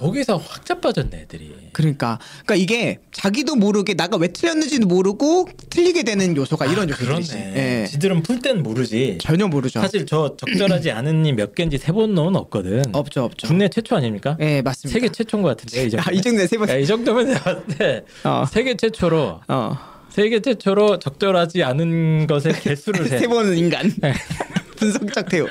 저기서 0.00 0.38
확 0.38 0.64
자빠졌네 0.64 1.10
애들이. 1.22 1.54
그러니까 1.72 2.18
그러니까 2.44 2.54
이게 2.54 2.98
자기도 3.12 3.54
모르게 3.54 3.94
나가 3.94 4.16
왜 4.16 4.28
틀렸는지도 4.28 4.86
모르고 4.86 5.48
틀리게 5.68 6.04
되는 6.04 6.34
요소가 6.36 6.64
이런 6.66 6.88
요소들이지. 6.88 7.32
아, 7.32 7.36
그러네. 7.40 7.82
예. 7.82 7.86
지들은 7.86 8.22
풀 8.22 8.40
땐 8.40 8.62
모르지. 8.62 9.18
전혀 9.20 9.46
모르죠. 9.46 9.80
사실 9.80 10.06
저 10.06 10.36
적절하지 10.38 10.90
않은 10.92 11.22
님몇 11.22 11.54
개인지 11.54 11.76
세본 11.78 12.14
놈은 12.14 12.34
없거든. 12.36 12.82
없죠, 12.92 13.24
없죠. 13.24 13.46
국내 13.46 13.68
최초 13.68 13.94
아닙니까? 13.96 14.36
예, 14.40 14.62
맞습니다. 14.62 14.98
세계 14.98 15.12
최초인 15.12 15.42
것 15.42 15.50
같은데 15.50 15.84
이 15.86 15.90
정도. 15.90 16.04
아, 16.08 16.12
이 16.12 16.22
정도 16.22 16.46
세 16.46 16.56
번. 16.56 16.68
야, 16.70 16.76
이 16.76 16.86
정도면 16.86 17.26
내가 17.26 17.40
봤을 17.42 17.62
때 17.78 18.04
어. 18.24 18.44
세계 18.50 18.76
최초로 18.76 19.40
어. 19.48 19.78
세계 20.08 20.40
최초로 20.40 20.98
적절하지 20.98 21.62
않은 21.62 22.26
것의 22.26 22.60
개수를 22.62 23.04
세. 23.08 23.18
세 23.18 23.28
번은 23.28 23.56
인간. 23.58 23.92
네. 23.98 24.14
분석적 24.76 25.28
태우. 25.28 25.46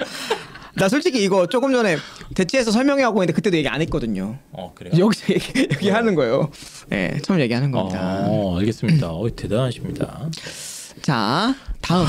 나 0.80 0.90
솔직히 0.90 1.24
이거 1.24 1.48
조금 1.48 1.72
전에 1.72 1.98
대치해서 2.36 2.72
설명하고 2.72 3.22
있는데 3.22 3.34
그때도 3.34 3.58
얘기 3.58 3.68
안 3.68 3.82
했거든요. 3.82 4.38
어 4.52 4.72
그래요. 4.74 4.94
여기서 4.98 5.34
얘기, 5.34 5.60
얘기하는 5.60 6.16
거예요. 6.16 6.50
예, 6.92 7.18
처음 7.22 7.40
얘기하는 7.42 7.72
겁니다. 7.72 8.26
어, 8.28 8.58
알겠습니다. 8.60 9.12
어, 9.12 9.28
대단하십니다. 9.36 10.30
자, 11.02 11.56
다음. 11.82 12.06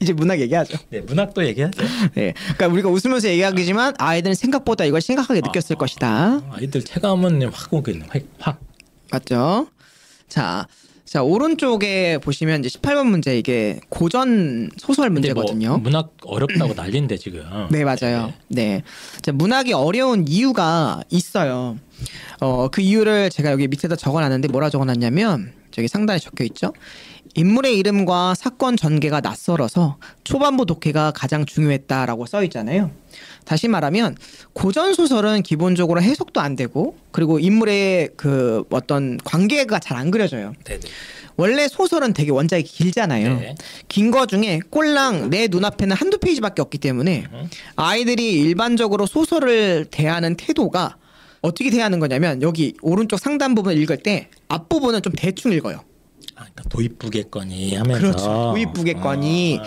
이제 0.00 0.12
문학 0.12 0.38
얘기하죠. 0.40 0.76
네, 0.90 1.00
문학도 1.00 1.46
얘기하죠. 1.46 1.82
네. 2.14 2.34
그러니까 2.34 2.66
우리가 2.68 2.88
웃으면서 2.90 3.28
얘기하기지만 3.28 3.94
아이들은 3.98 4.34
생각보다 4.34 4.84
이걸 4.84 5.00
심각하게 5.00 5.40
느꼈을 5.40 5.76
것이다. 5.76 6.42
아이들 6.50 6.84
체감은 6.84 7.42
확 7.50 7.72
오겠네. 7.72 8.06
확. 8.10 8.22
확. 8.38 8.60
맞죠? 9.10 9.68
자, 10.28 10.66
자 11.04 11.22
오른쪽에 11.22 12.18
보시면 12.18 12.64
이제 12.64 12.78
18번 12.78 13.06
문제 13.08 13.38
이게 13.38 13.78
고전 13.90 14.70
소설 14.78 15.10
근데 15.10 15.28
문제거든요. 15.28 15.68
뭐 15.68 15.78
문학 15.78 16.12
어렵다고 16.24 16.72
난리인데 16.74 17.18
지금. 17.18 17.44
네 17.70 17.84
맞아요. 17.84 18.32
네. 18.48 18.82
자, 19.20 19.30
문학이 19.32 19.74
어려운 19.74 20.26
이유가 20.26 21.02
있어요. 21.10 21.78
어그 22.40 22.80
이유를 22.80 23.30
제가 23.30 23.52
여기 23.52 23.68
밑에다 23.68 23.96
적어놨는데 23.96 24.48
뭐라 24.48 24.70
적어놨냐면 24.70 25.52
저기 25.70 25.88
상단에 25.88 26.18
적혀 26.18 26.44
있죠. 26.44 26.72
인물의 27.34 27.76
이름과 27.78 28.34
사건 28.36 28.76
전개가 28.76 29.20
낯설어서 29.20 29.98
초반부 30.22 30.66
독해가 30.66 31.12
가장 31.12 31.44
중요했다라고 31.44 32.26
써 32.26 32.44
있잖아요. 32.44 32.90
다시 33.44 33.68
말하면 33.68 34.16
고전 34.52 34.94
소설은 34.94 35.42
기본적으로 35.42 36.00
해석도 36.00 36.40
안 36.40 36.56
되고 36.56 36.96
그리고 37.10 37.38
인물의 37.38 38.10
그 38.16 38.64
어떤 38.70 39.18
관계가 39.24 39.78
잘 39.80 39.94
안 39.94 40.10
그려져요. 40.10 40.54
네, 40.64 40.80
네. 40.80 40.88
원래 41.36 41.68
소설은 41.68 42.14
되게 42.14 42.32
원작이 42.32 42.64
길잖아요. 42.64 43.38
네. 43.38 43.54
긴거 43.88 44.26
중에 44.26 44.60
꼴랑 44.70 45.30
내 45.30 45.46
눈앞에는 45.48 45.94
한두 45.96 46.18
페이지밖에 46.18 46.62
없기 46.62 46.78
때문에 46.78 47.26
아이들이 47.76 48.40
일반적으로 48.40 49.06
소설을 49.06 49.86
대하는 49.90 50.36
태도가 50.36 50.96
어떻게 51.42 51.70
대하는 51.70 52.00
거냐면 52.00 52.42
여기 52.42 52.74
오른쪽 52.82 53.18
상단 53.20 53.54
부분 53.54 53.76
읽을 53.76 53.98
때 53.98 54.30
앞부분은 54.48 55.02
좀 55.02 55.12
대충 55.16 55.52
읽어요. 55.52 55.84
아, 56.44 56.48
그러니까 56.54 56.62
도입부겠거니 56.68 57.74
하면서. 57.76 58.00
그렇죠. 58.00 58.52
도입부겠거니. 58.54 59.58
어, 59.60 59.64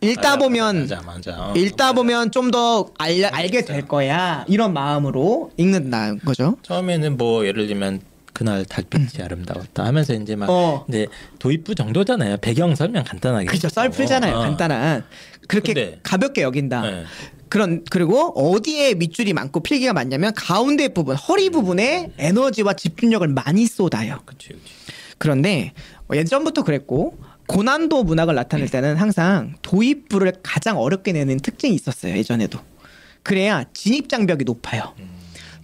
읽다 0.00 0.30
맞아, 0.32 0.36
보면 0.36 0.80
맞아 0.82 1.02
맞아. 1.02 1.32
어, 1.50 1.54
읽다. 1.56 1.92
보면 1.94 2.30
좀 2.30 2.50
더 2.50 2.90
알게 2.98 3.64
될 3.64 3.86
거야 3.88 4.44
이런 4.48 4.72
마음으로 4.74 5.50
읽는다는 5.56 6.18
거죠. 6.20 6.56
처음에는 6.62 7.16
뭐 7.16 7.46
예를 7.46 7.66
들면 7.68 8.00
그날 8.34 8.64
달빛이 8.66 9.22
아름다웠다 9.22 9.84
하면서 9.84 10.12
이제 10.12 10.36
막 10.36 10.46
음. 10.46 10.50
어. 10.50 10.84
이제 10.88 11.06
도입부 11.38 11.74
정도잖아요. 11.74 12.36
배경 12.38 12.74
설명 12.74 13.02
간단하게. 13.04 13.46
그죠 13.46 13.68
썰 13.70 13.88
풀잖아요. 13.90 14.36
어. 14.36 14.40
간단한 14.40 15.04
그렇게 15.48 15.72
근데- 15.72 15.98
가볍게 16.02 16.42
여긴다. 16.42 16.82
네. 16.82 17.04
그런 17.48 17.84
그리고 17.90 18.32
어디에 18.54 18.94
밑줄이 18.94 19.32
많고 19.32 19.60
필기가 19.60 19.92
많냐면 19.94 20.34
가운데 20.34 20.88
부분 20.88 21.16
허리 21.16 21.48
부분에 21.50 22.12
에너지와 22.18 22.74
집중력을 22.74 23.26
많이 23.28 23.66
쏟아요. 23.66 24.20
그치 24.26 24.48
그치. 24.48 24.60
그런데 25.18 25.72
예전부터 26.12 26.62
그랬고 26.62 27.18
고난도 27.46 28.04
문학을 28.04 28.34
나타낼 28.34 28.68
때는 28.68 28.96
항상 28.96 29.54
도입부를 29.62 30.34
가장 30.42 30.78
어렵게 30.78 31.12
내는 31.12 31.38
특징이 31.38 31.74
있었어요. 31.74 32.16
예전에도. 32.16 32.58
그래야 33.22 33.64
진입 33.72 34.08
장벽이 34.08 34.44
높아요. 34.44 34.94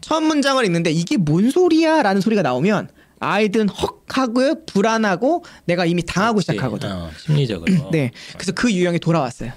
처음 0.01 0.25
문장을 0.25 0.65
읽는데 0.65 0.91
이게 0.91 1.17
뭔 1.17 1.51
소리야 1.51 2.03
라는 2.03 2.21
소리가 2.21 2.43
나오면 2.43 2.89
아이들은 3.21 3.69
헉 3.69 4.01
하고 4.09 4.65
불안하고 4.65 5.45
내가 5.67 5.85
이미 5.85 6.03
당하고 6.03 6.39
그치. 6.39 6.53
시작하거든. 6.53 6.91
어, 6.91 7.11
심리적으로. 7.19 7.73
네. 7.93 8.11
그래서 8.33 8.53
그 8.53 8.73
유형이 8.73 8.99
돌아왔어요. 8.99 9.53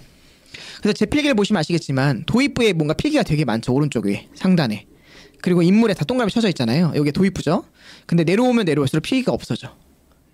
그래서 0.82 0.94
제 0.94 1.06
필기를 1.06 1.34
보시면 1.36 1.62
아시겠지만 1.62 2.24
도입부에 2.26 2.74
뭔가 2.74 2.94
필기가 2.94 3.24
되게 3.24 3.46
많죠. 3.46 3.74
오른쪽 3.74 4.06
위에 4.06 4.28
상단에. 4.36 4.86
그리고 5.42 5.62
인물에 5.62 5.94
다 5.94 6.06
동그라미 6.06 6.32
쳐져 6.32 6.50
있잖아요. 6.50 6.92
여기 6.96 7.12
도입부죠. 7.12 7.66
근데 8.06 8.24
내려오면 8.24 8.66
내려올수록 8.66 9.04
필기가 9.04 9.32
없어져. 9.32 9.76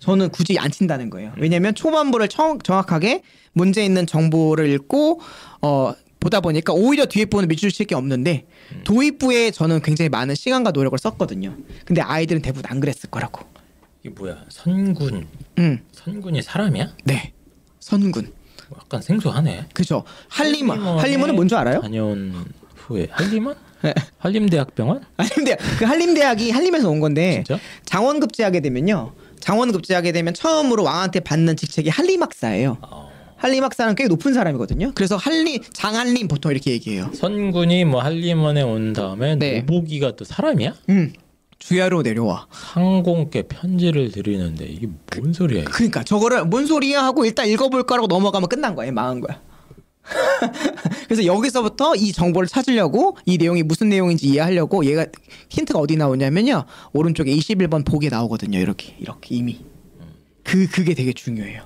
저는 0.00 0.30
굳이 0.30 0.58
안 0.58 0.70
친다는 0.70 1.10
거예요. 1.10 1.32
왜냐면 1.36 1.74
초반부를 1.74 2.28
청- 2.28 2.58
정확하게 2.58 3.22
문제 3.52 3.84
있는 3.84 4.06
정보를 4.06 4.68
읽고 4.70 5.20
어 5.62 5.92
보다 6.18 6.40
보니까 6.40 6.72
오히려 6.72 7.06
뒤에 7.06 7.24
부분은 7.26 7.48
밑줄 7.48 7.70
칠게 7.70 7.94
없는데 7.94 8.46
도입부에 8.84 9.50
저는 9.52 9.80
굉장히 9.82 10.08
많은 10.08 10.34
시간과 10.34 10.70
노력을 10.72 10.98
썼거든요. 10.98 11.56
근데 11.84 12.00
아이들은 12.02 12.42
대부분 12.42 12.70
안 12.70 12.80
그랬을 12.80 13.10
거라고. 13.10 13.42
이게 14.02 14.10
뭐야? 14.10 14.44
선군. 14.48 15.26
음, 15.58 15.80
선군이 15.92 16.42
사람이야? 16.42 16.88
네. 17.04 17.32
선군. 17.80 18.32
약간 18.74 19.02
생소하네. 19.02 19.66
그죠. 19.74 20.04
할리먼. 20.28 20.78
할리먼에 20.78 21.00
할리먼은 21.00 21.34
뭔 21.34 21.48
줄 21.48 21.58
알아요? 21.58 21.80
다녀온 21.80 22.44
후에 22.76 23.08
할리먼? 23.10 23.54
네. 23.82 23.94
한림대학병원? 24.18 25.02
한림대 25.16 25.56
그 25.78 25.84
한림대학이 25.86 26.50
한림에서 26.50 26.88
온 26.90 27.00
건데 27.00 27.42
진짜? 27.46 27.58
장원급제하게 27.86 28.60
되면요. 28.60 29.12
장원급제하게 29.40 30.12
되면 30.12 30.34
처음으로 30.34 30.84
왕한테 30.84 31.20
받는 31.20 31.56
직책이 31.56 31.88
한림학사예요. 31.90 32.78
어. 32.82 33.10
한림학사는 33.36 33.94
꽤 33.94 34.06
높은 34.06 34.34
사람이거든요. 34.34 34.92
그래서 34.94 35.16
한림 35.16 35.62
장한림 35.72 36.28
보통 36.28 36.52
이렇게 36.52 36.72
얘기해요. 36.72 37.10
선군이 37.14 37.86
뭐 37.86 38.02
한림원에 38.02 38.62
온 38.62 38.92
다음에 38.92 39.34
네. 39.36 39.60
노보기가 39.60 40.16
또 40.16 40.24
사람이야? 40.24 40.74
음. 40.90 41.12
주야로 41.58 42.02
내려와. 42.02 42.46
상공께 42.52 43.42
편지를 43.42 44.10
드리는데 44.10 44.64
이게 44.66 44.88
뭔 45.16 45.32
소리야? 45.32 45.60
이게? 45.62 45.70
그러니까 45.70 46.02
저거를 46.02 46.44
뭔 46.46 46.66
소리야 46.66 47.02
하고 47.02 47.24
일단 47.24 47.46
읽어볼 47.48 47.84
거라고 47.84 48.06
넘어가면 48.08 48.48
끝난 48.48 48.74
거예요. 48.74 48.92
망한 48.92 49.20
거야. 49.20 49.40
그래서 51.08 51.24
여기서부터 51.24 51.94
이 51.96 52.12
정보를 52.12 52.48
찾으려고 52.48 53.16
이 53.26 53.38
내용이 53.38 53.62
무슨 53.62 53.88
내용인지 53.88 54.26
이해하려고 54.26 54.84
얘가 54.84 55.06
힌트가 55.48 55.78
어디 55.78 55.96
나오냐면요. 55.96 56.64
오른쪽에 56.92 57.34
21번 57.34 57.84
보기에 57.84 58.10
나오거든요. 58.10 58.58
이렇게 58.58 58.94
이렇게 58.98 59.34
이미. 59.34 59.60
그 60.44 60.66
그게 60.68 60.94
되게 60.94 61.12
중요해요. 61.12 61.62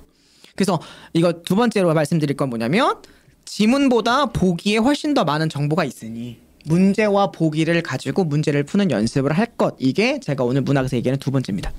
그래서 0.54 0.80
이거 1.12 1.42
두 1.42 1.56
번째로 1.56 1.92
말씀드릴 1.94 2.36
건 2.36 2.48
뭐냐면 2.50 2.96
지문보다 3.44 4.26
보기에 4.26 4.78
훨씬 4.78 5.14
더 5.14 5.24
많은 5.24 5.48
정보가 5.48 5.84
있으니 5.84 6.38
문제와 6.66 7.30
보기를 7.30 7.82
가지고 7.82 8.24
문제를 8.24 8.64
푸는 8.64 8.90
연습을 8.90 9.32
할 9.32 9.46
것. 9.46 9.76
이게 9.78 10.18
제가 10.20 10.44
오늘 10.44 10.62
문학에서 10.62 10.96
얘기하는 10.96 11.18
두 11.18 11.30
번째입니다. 11.30 11.72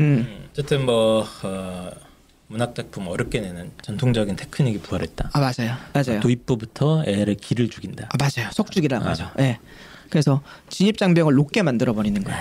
음. 0.00 0.48
어쨌든 0.50 0.84
뭐 0.84 1.24
어, 1.42 1.90
문학 2.48 2.74
작품 2.74 3.06
어렵게 3.06 3.40
내는 3.40 3.70
전통적인 3.82 4.36
테크닉이 4.36 4.78
부활했다. 4.78 5.30
아 5.32 5.38
맞아요. 5.38 5.76
맞아요. 5.92 6.20
도입부부터 6.20 7.04
애를 7.06 7.34
기를 7.34 7.68
죽인다. 7.68 8.08
아 8.10 8.16
맞아요. 8.18 8.50
속죽이라 8.52 9.00
맞아. 9.00 9.32
예. 9.38 9.58
그래서 10.10 10.42
진입 10.70 10.96
장벽을 10.96 11.34
높게 11.34 11.62
만들어 11.62 11.92
버리는 11.92 12.22
거예요. 12.24 12.38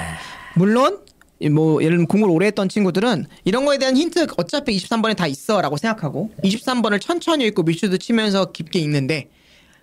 물론 0.55 0.99
이뭐 1.39 1.83
예를 1.83 1.97
들면 1.97 2.07
공부를 2.07 2.33
오래 2.33 2.47
했던 2.47 2.69
친구들은 2.69 3.25
이런 3.43 3.65
거에 3.65 3.77
대한 3.77 3.95
힌트 3.95 4.27
어차피 4.37 4.75
23번에 4.77 5.15
다 5.15 5.27
있어라고 5.27 5.77
생각하고 5.77 6.31
23번을 6.43 6.99
천천히 7.01 7.45
읽고 7.47 7.63
밑줄도 7.63 7.97
치면서 7.97 8.51
깊게 8.51 8.79
읽는데 8.79 9.29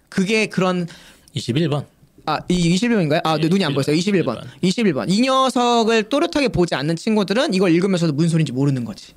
그게 0.08 0.46
그런 0.46 0.88
21번. 1.36 1.84
아, 2.26 2.40
이 2.48 2.74
21번인가요? 2.74 3.20
아, 3.24 3.36
네, 3.36 3.48
눈이 3.48 3.62
안 3.64 3.74
보였어요. 3.74 3.94
21번. 3.94 4.40
21번. 4.62 5.10
이 5.10 5.20
녀석을 5.20 6.04
또렷하게 6.04 6.48
보지 6.48 6.74
않는 6.74 6.96
친구들은 6.96 7.52
이걸 7.52 7.70
읽으면서도 7.72 8.14
무슨 8.14 8.30
소리인지 8.30 8.52
모르는 8.52 8.86
거지. 8.86 9.12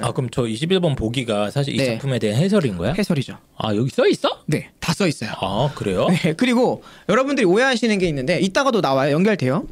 아 0.00 0.12
그럼 0.12 0.28
저 0.30 0.42
21번 0.42 0.96
보기가 0.96 1.50
사실 1.50 1.74
이 1.74 1.78
네. 1.78 1.86
작품에 1.86 2.18
대한 2.18 2.40
해설인 2.42 2.76
거야? 2.76 2.92
해설이죠. 2.92 3.38
아 3.56 3.74
여기 3.76 3.90
써 3.90 4.06
있어? 4.08 4.40
네, 4.46 4.70
다 4.80 4.92
써 4.92 5.06
있어요. 5.06 5.30
아 5.40 5.70
그래요? 5.74 6.06
네, 6.22 6.32
그리고 6.34 6.82
여러분들이 7.08 7.46
오해하시는 7.46 7.96
게 7.98 8.06
있는데 8.08 8.40
이따가도 8.40 8.80
나와요. 8.80 9.12
연결돼요. 9.12 9.66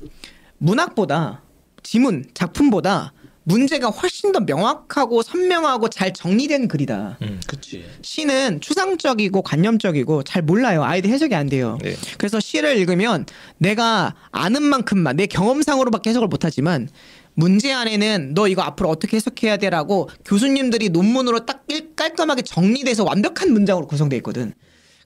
문학보다 0.58 1.42
지문, 1.82 2.24
작품보다 2.34 3.12
문제가 3.44 3.88
훨씬 3.88 4.30
더 4.30 4.38
명확하고 4.38 5.22
선명하고 5.22 5.88
잘 5.88 6.12
정리된 6.12 6.68
글이다. 6.68 7.18
음, 7.22 7.40
그치. 7.48 7.84
시는 8.02 8.60
추상적이고 8.60 9.42
관념적이고 9.42 10.22
잘 10.22 10.42
몰라요. 10.42 10.84
아이들 10.84 11.10
해석이 11.10 11.34
안 11.34 11.48
돼요. 11.48 11.76
네. 11.82 11.96
그래서 12.18 12.38
시를 12.38 12.76
읽으면 12.76 13.26
내가 13.58 14.14
아는 14.30 14.62
만큼만 14.62 15.16
내 15.16 15.26
경험상으로밖에 15.26 16.10
해석을 16.10 16.28
못하지만 16.28 16.88
문제 17.34 17.72
안에는 17.72 18.34
너 18.34 18.46
이거 18.48 18.62
앞으로 18.62 18.88
어떻게 18.88 19.16
해석해야 19.16 19.56
돼라고 19.56 20.08
교수님들이 20.24 20.90
논문으로 20.90 21.46
딱 21.46 21.66
깔- 21.66 21.94
깔끔하게 21.96 22.42
정리돼서 22.42 23.04
완벽한 23.04 23.52
문장으로 23.52 23.86
구성돼 23.86 24.16
있거든. 24.18 24.52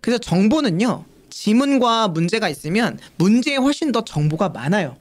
그래서 0.00 0.18
정보는요 0.18 1.04
지문과 1.30 2.08
문제가 2.08 2.48
있으면 2.48 2.98
문제에 3.16 3.56
훨씬 3.56 3.92
더 3.92 4.04
정보가 4.04 4.48
많아요. 4.50 4.96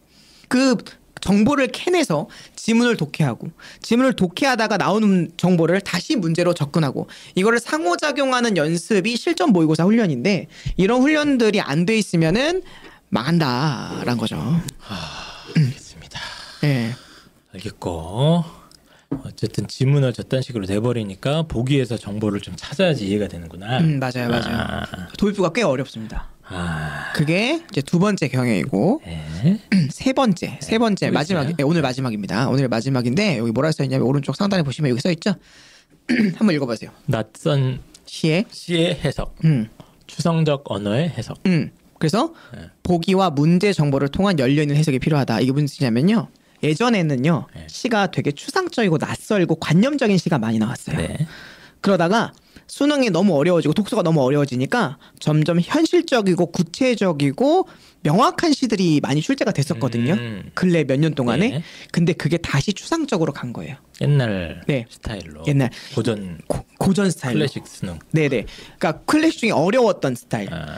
그 0.47 0.75
정보를 1.21 1.67
캐내서 1.69 2.27
지문을 2.55 2.97
독해하고 2.97 3.49
지문을 3.81 4.13
독해하다가 4.15 4.77
나오는 4.77 5.31
정보를 5.37 5.81
다시 5.81 6.15
문제로 6.15 6.53
접근하고 6.53 7.07
이거를 7.33 7.59
상호작용하는 7.59 8.57
연습이 8.57 9.15
실전 9.17 9.49
모의고사 9.49 9.85
훈련인데 9.85 10.47
이런 10.77 11.01
훈련들이 11.01 11.61
안 11.61 11.85
돼 11.87 11.97
있으면은 11.97 12.61
망한다라는 13.09 14.17
거죠. 14.17 14.35
알겠습니다. 15.55 16.19
예. 16.65 16.93
알겠고 17.55 18.43
어쨌든 19.23 19.67
지문을 19.67 20.13
저딴 20.13 20.41
식으로 20.41 20.65
돼버리니까 20.65 21.43
보기에서 21.43 21.97
정보를 21.97 22.41
좀 22.41 22.55
찾아야지 22.57 23.07
이해가 23.07 23.27
되는구나. 23.27 23.79
음, 23.79 23.99
맞아요, 23.99 24.29
맞아요. 24.29 24.57
아, 24.57 25.07
도입부가 25.17 25.53
꽤 25.53 25.61
어렵습니다. 25.61 26.29
아, 26.47 27.11
그게 27.15 27.61
이제 27.71 27.81
두 27.81 27.97
번째 27.97 28.27
경향이고 28.27 29.01
네. 29.05 29.59
세 29.89 30.13
번째, 30.13 30.59
세 30.61 30.77
번째 30.77 31.07
또 31.07 31.13
마지막? 31.13 31.55
네, 31.55 31.63
오늘 31.63 31.81
마지막입니다. 31.81 32.49
오늘 32.49 32.67
마지막인데 32.67 33.37
여기 33.37 33.51
뭐라 33.51 33.71
써 33.71 33.83
있냐면 33.83 34.07
오른쪽 34.07 34.35
상단에 34.35 34.63
보시면 34.63 34.91
여기 34.91 35.01
써 35.01 35.11
있죠. 35.11 35.35
한번 36.35 36.51
읽어보세요. 36.55 36.91
낯선 37.05 37.79
시에, 38.05 38.45
시의 38.51 38.99
해석, 39.03 39.35
음, 39.45 39.69
추상적 40.07 40.63
언어의 40.65 41.09
해석. 41.09 41.37
음. 41.45 41.71
그래서 41.97 42.33
네. 42.53 42.69
보기와 42.83 43.29
문제 43.29 43.71
정보를 43.71 44.09
통한 44.09 44.37
열려 44.37 44.61
있는 44.61 44.75
해석이 44.75 44.99
필요하다. 44.99 45.39
이게 45.39 45.51
무슨 45.51 45.65
뜻이냐면요. 45.67 46.27
예전에는요 46.65 47.47
네. 47.55 47.67
시가 47.69 48.11
되게 48.11 48.31
추상적이고 48.31 48.97
낯설고 48.97 49.55
관념적인 49.55 50.17
시가 50.17 50.39
많이 50.39 50.59
나왔어요. 50.59 50.97
네. 50.97 51.27
그러다가 51.81 52.33
수능이 52.67 53.11
너무 53.11 53.35
어려워지고 53.37 53.73
독서가 53.73 54.01
너무 54.01 54.21
어려워지니까 54.21 54.97
점점 55.19 55.59
현실적이고 55.59 56.47
구체적이고 56.47 57.67
명확한 58.09 58.53
시들이 58.53 58.99
많이 59.01 59.19
출제가 59.21 59.51
됐었거든요. 59.51 60.13
음. 60.13 60.51
근래 60.53 60.83
몇 60.83 60.99
년 60.99 61.15
동안에. 61.15 61.49
네. 61.49 61.63
근데 61.91 62.13
그게 62.13 62.37
다시 62.37 62.71
추상적으로 62.71 63.33
간 63.33 63.51
거예요. 63.51 63.75
옛날 64.01 64.61
네. 64.67 64.85
스타일로. 64.89 65.43
옛날 65.47 65.69
고전 65.95 66.37
고, 66.47 66.93
전 66.93 67.09
스타일로. 67.09 67.39
클래식 67.39 67.65
수능. 67.67 67.97
네 68.11 68.29
네. 68.29 68.45
그러니까 68.77 69.03
클래식 69.05 69.39
중에 69.39 69.51
어려웠던 69.51 70.15
스타일. 70.15 70.53
아, 70.53 70.77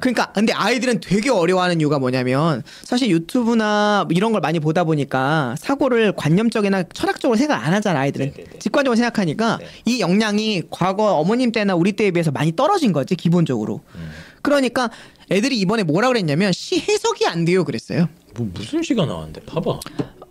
그러니까 0.00 0.32
근데 0.32 0.52
아이들은 0.52 1.00
되게 1.00 1.28
어려워하는 1.30 1.80
이유가 1.80 1.98
뭐냐면 1.98 2.62
사실 2.84 3.10
유튜브나 3.10 4.04
뭐 4.08 4.16
이런 4.16 4.32
걸 4.32 4.40
많이 4.40 4.58
보다 4.58 4.84
보니까 4.84 5.54
사고를 5.58 6.12
관념적이나 6.12 6.84
철학적으로 6.94 7.36
생각 7.36 7.64
안 7.66 7.74
하잖아 7.74 8.00
아이들은 8.00 8.32
네네네. 8.34 8.58
직관적으로 8.60 8.96
생각하니까 8.96 9.58
네. 9.60 9.66
이 9.84 10.00
역량이 10.00 10.62
과거 10.70 11.12
어머님 11.16 11.52
때나 11.52 11.74
우리 11.74 11.92
때에 11.92 12.10
비해서 12.12 12.30
많이 12.30 12.56
떨어진 12.56 12.92
거지 12.92 13.14
기본적으로 13.14 13.80
음. 13.94 14.10
그러니까 14.40 14.90
애들이 15.32 15.58
이번에 15.60 15.82
뭐라 15.82 16.08
그랬냐면 16.08 16.52
시 16.52 16.78
해석이 16.80 17.26
안 17.26 17.44
돼요 17.44 17.64
그랬어요 17.64 18.08
뭐 18.36 18.48
무슨 18.52 18.82
시가 18.82 19.04
나왔는데? 19.06 19.42
봐봐. 19.42 19.70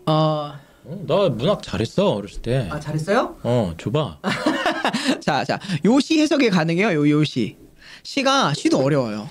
어... 0.08 0.54
어, 0.84 1.04
나 1.08 1.30
문학 1.30 1.62
잘했어 1.62 2.10
어렸을 2.14 2.42
때. 2.42 2.68
아 2.72 2.80
잘했어요? 2.80 3.38
어, 3.44 3.74
줘봐. 3.78 4.18
자 5.22 5.44
자 5.46 5.60
요시 5.86 6.20
해석이 6.20 6.50
가능해요 6.50 6.94
요 6.94 7.10
요시 7.10 7.56
시가 8.04 8.54
시도 8.56 8.80
어려워요 8.80 9.30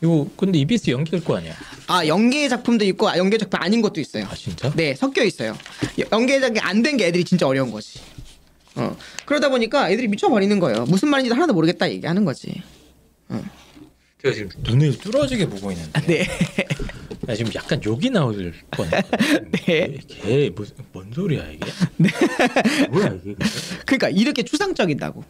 이거 0.00 0.28
근데 0.36 0.58
EBS 0.60 0.90
연기일 0.90 1.24
거 1.24 1.36
아니야? 1.36 1.54
아 1.88 2.06
연계 2.06 2.48
작품도 2.48 2.84
있고 2.86 3.08
아, 3.08 3.18
연계 3.18 3.36
작품 3.38 3.60
아닌 3.62 3.82
것도 3.82 4.00
있어요 4.00 4.26
아 4.30 4.34
진짜? 4.36 4.72
네, 4.76 4.94
섞여 4.94 5.22
있어요. 5.24 5.56
연계작이 6.12 6.60
안된 6.60 6.96
게 6.96 7.06
애들이 7.08 7.24
진짜 7.24 7.46
어려운 7.48 7.70
거지. 7.72 8.00
어. 8.76 8.96
그러다 9.26 9.48
보니까 9.48 9.90
애들이 9.90 10.06
미쳐버리는 10.08 10.58
거예요. 10.60 10.84
무슨 10.84 11.08
말인지도 11.08 11.34
하나도 11.34 11.52
모르겠다 11.52 11.90
얘기하는 11.90 12.24
거지. 12.24 12.62
제가 14.22 14.34
지금 14.34 14.50
눈을 14.62 14.98
뚫어지게 14.98 15.46
보고 15.46 15.72
있는데. 15.72 16.00
네. 16.06 16.24
나 17.26 17.34
지금 17.34 17.52
약간 17.54 17.82
욕이 17.84 18.10
나올 18.10 18.52
뻔해. 18.70 18.90
네. 19.66 19.98
걔 20.06 20.50
무슨 20.50 20.76
뭔 20.92 21.12
소리야 21.12 21.44
이게? 21.50 21.70
네. 21.96 22.08
뭐야 22.90 23.08
이게? 23.08 23.34
근데? 23.34 23.46
그러니까 23.84 24.08
이렇게 24.10 24.42
추상적이다고. 24.44 25.24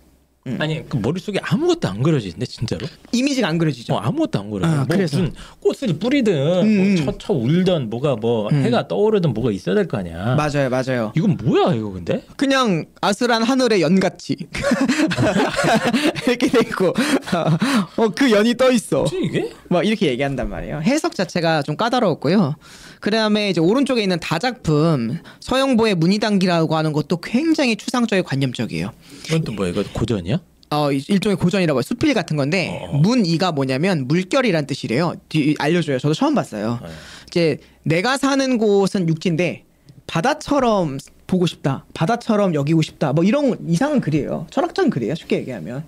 아니 0.59 0.85
그 0.89 0.97
머릿속에 0.97 1.39
아무것도 1.41 1.89
안 1.89 2.03
그려지는데 2.03 2.47
진짜로? 2.47 2.87
이미지가 3.13 3.47
안 3.47 3.59
그려지죠. 3.59 3.95
어, 3.95 3.99
아무것도 3.99 4.41
안 4.41 4.51
그려. 4.51 4.67
아, 4.67 4.75
뭐 4.79 4.87
그래서. 4.91 5.19
무슨 5.19 5.33
꽃을 5.61 5.99
뿌리든 6.01 6.33
음, 6.65 7.05
뭐 7.05 7.13
처처 7.13 7.33
울든 7.33 7.89
뭐가 7.91 8.17
뭐 8.17 8.49
음. 8.51 8.65
해가 8.65 8.89
떠오르든 8.89 9.35
뭐가 9.35 9.53
있어야 9.53 9.77
될 9.77 9.87
거 9.87 9.99
아니야. 9.99 10.35
맞아요, 10.35 10.69
맞아요. 10.69 11.13
이건 11.17 11.37
뭐야 11.37 11.75
이거 11.75 11.91
근데? 11.93 12.25
그냥 12.37 12.87
아슬한 13.01 13.43
하늘의 13.45 13.83
연같이 13.83 14.37
이렇게 16.27 16.49
돼 16.49 16.59
있고 16.61 16.93
어 17.97 18.09
그 18.15 18.31
연이 18.31 18.55
떠 18.57 18.71
있어. 18.71 18.99
뭐지 18.99 19.21
이게? 19.23 19.53
뭐 19.69 19.83
이렇게 19.83 20.07
얘기한단 20.09 20.49
말이에요. 20.51 20.81
해석 20.83 21.15
자체가 21.15 21.63
좀 21.63 21.77
까다로웠고요. 21.77 22.57
그 23.01 23.11
다음에 23.11 23.51
이제 23.51 23.61
오른쪽에 23.61 24.03
있는 24.03 24.19
다작품 24.21 25.19
서영보의 25.41 25.95
문희단기라고 25.97 26.77
하는 26.77 26.93
것도 26.93 27.21
굉장히 27.21 27.77
추상적이고 27.77 28.27
관념적이에요. 28.29 28.91
이건 29.27 29.43
또 29.45 29.53
뭐야 29.53 29.71
이거 29.71 29.85
고전이야? 29.93 30.39
어 30.71 30.91
일- 30.93 31.05
일종의 31.09 31.37
고전이라고 31.37 31.79
해요. 31.79 31.83
수필 31.83 32.15
같은 32.15 32.37
건데 32.37 32.81
어. 32.89 32.97
문이가 32.97 33.53
뭐냐면 33.53 34.07
물결이란 34.09 34.67
뜻이래요. 34.67 35.15
뒤- 35.29 35.55
알려줘요. 35.59 35.99
저도 35.99 36.15
처음 36.15 36.35
봤어요. 36.35 36.79
네. 36.83 36.89
이제 37.29 37.59
내가 37.83 38.17
사는 38.17 38.59
곳은 38.59 39.09
육지인데 39.09 39.65
바다처럼 40.07 40.99
보고 41.27 41.47
싶다. 41.47 41.85
바다처럼 41.95 42.55
여기고 42.55 42.83
싶다. 42.83 43.13
뭐 43.13 43.25
이런 43.25 43.57
이상한 43.69 44.01
글이에요. 44.01 44.47
철학적인 44.51 44.91
글이에요. 44.91 45.15
쉽게 45.15 45.37
얘기하면 45.39 45.85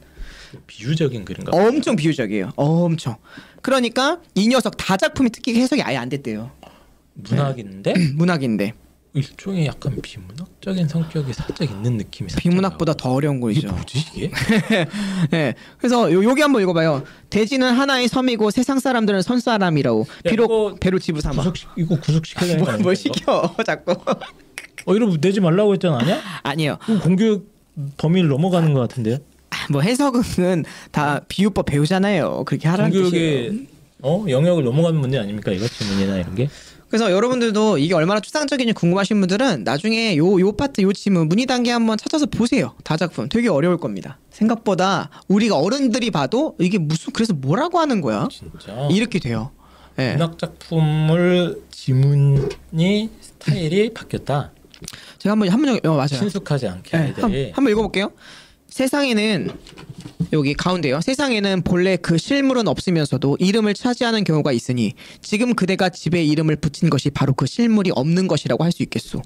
비유적인 0.66 1.24
글인가? 1.24 1.50
엄청 1.56 1.96
비유적이에요. 1.96 2.52
엄청. 2.56 3.16
그러니까 3.62 4.20
이 4.34 4.46
녀석 4.48 4.76
다 4.76 4.96
작품이 4.96 5.30
특히 5.30 5.54
해석이 5.60 5.82
아예 5.82 5.96
안 5.96 6.08
됐대요. 6.08 6.50
문학인데 7.14 7.94
문학인데 8.16 8.74
일종의 9.14 9.66
약간 9.66 9.96
비문학적인 10.02 10.88
성격이 10.88 11.32
살짝 11.32 11.70
있는 11.70 11.96
느낌이 11.98 12.30
살짝 12.30 12.42
비문학보다 12.42 12.94
더 12.94 13.12
어려운 13.12 13.36
나고. 13.36 13.50
이게 13.52 13.60
거이죠. 13.60 13.74
뭐지 13.76 13.98
이게? 14.16 14.30
네. 15.30 15.54
그래서 15.78 16.12
요, 16.12 16.24
여기 16.24 16.42
한번 16.42 16.62
읽어봐요. 16.62 17.04
대지는 17.30 17.72
하나의 17.72 18.08
섬이고 18.08 18.50
세상 18.50 18.80
사람들은 18.80 19.22
선 19.22 19.38
사람이라고. 19.38 20.00
야, 20.26 20.30
비록 20.30 20.80
배로 20.80 20.98
지부 20.98 21.20
삼아. 21.20 21.36
구속 21.44 21.54
이거 21.76 21.98
구속 22.00 22.26
시켜야 22.26 22.48
되는 22.48 22.58
거 22.58 22.64
뭐, 22.64 22.72
아니야? 22.74 22.82
뭐 22.82 22.94
시켜 22.94 23.54
자꾸. 23.64 23.92
어 24.86 24.94
이러면 24.94 25.20
내지 25.20 25.40
말라고 25.40 25.74
했잖아 25.74 25.98
아니야? 26.00 26.20
아니에요. 26.42 26.78
공교육 27.02 27.48
범위를 27.96 28.28
넘어가는 28.28 28.74
것 28.74 28.80
같은데요? 28.80 29.18
뭐 29.70 29.80
해석은 29.80 30.64
다 30.90 31.20
비유법 31.28 31.66
배우잖아요. 31.66 32.42
그렇게 32.46 32.66
하라는 32.66 32.90
뜻이에요. 32.90 33.10
공교육의 33.10 33.66
어 34.02 34.24
영역을 34.28 34.64
넘어가는 34.64 34.98
문제 34.98 35.18
아닙니까 35.18 35.52
이거 35.52 35.68
지문이나 35.68 36.16
이런 36.18 36.34
게? 36.34 36.48
그래서 36.94 37.10
여러분들도 37.10 37.78
이게 37.78 37.92
얼마나 37.92 38.20
추상적인지 38.20 38.72
궁금하신 38.72 39.18
분들은 39.18 39.64
나중에 39.64 40.16
요 40.16 40.38
요 40.38 40.52
파트 40.52 40.80
요 40.82 40.92
지문 40.92 41.28
문의 41.28 41.44
단계 41.44 41.72
한번 41.72 41.98
찾아서 41.98 42.24
보세요. 42.26 42.76
다작품 42.84 43.28
되게 43.28 43.48
어려울 43.48 43.78
겁니다. 43.78 44.20
생각보다 44.30 45.10
우리가 45.26 45.58
어른들이 45.58 46.12
봐도 46.12 46.54
이게 46.60 46.78
무슨 46.78 47.12
그래서 47.12 47.32
뭐라고 47.34 47.80
하는 47.80 48.00
거야? 48.00 48.28
진짜 48.30 48.86
이렇게 48.92 49.18
돼요. 49.18 49.50
예. 49.98 50.12
문학 50.12 50.38
작품을 50.38 51.62
지문이 51.72 53.10
스타일이 53.20 53.92
바뀌었다. 53.92 54.52
제가 55.18 55.32
한번 55.32 55.48
한번 55.48 55.80
어, 55.84 55.94
맞아요. 55.94 56.06
친숙하지 56.06 56.68
않게 56.68 56.96
네, 56.96 57.02
아이들이 57.06 57.22
한, 57.46 57.52
한번 57.56 57.72
읽어볼게요. 57.72 58.12
세상에는 58.74 59.50
여기 60.32 60.52
가운데요. 60.52 61.00
세상에는 61.00 61.62
본래 61.62 61.96
그 61.96 62.18
실물은 62.18 62.66
없으면서도 62.66 63.36
이름을 63.38 63.72
차지하는 63.72 64.24
경우가 64.24 64.50
있으니 64.50 64.94
지금 65.22 65.54
그대가 65.54 65.90
집에 65.90 66.24
이름을 66.24 66.56
붙인 66.56 66.90
것이 66.90 67.10
바로 67.10 67.34
그 67.34 67.46
실물이 67.46 67.92
없는 67.94 68.26
것이라고 68.26 68.64
할 68.64 68.72
수 68.72 68.82
있겠소. 68.82 69.22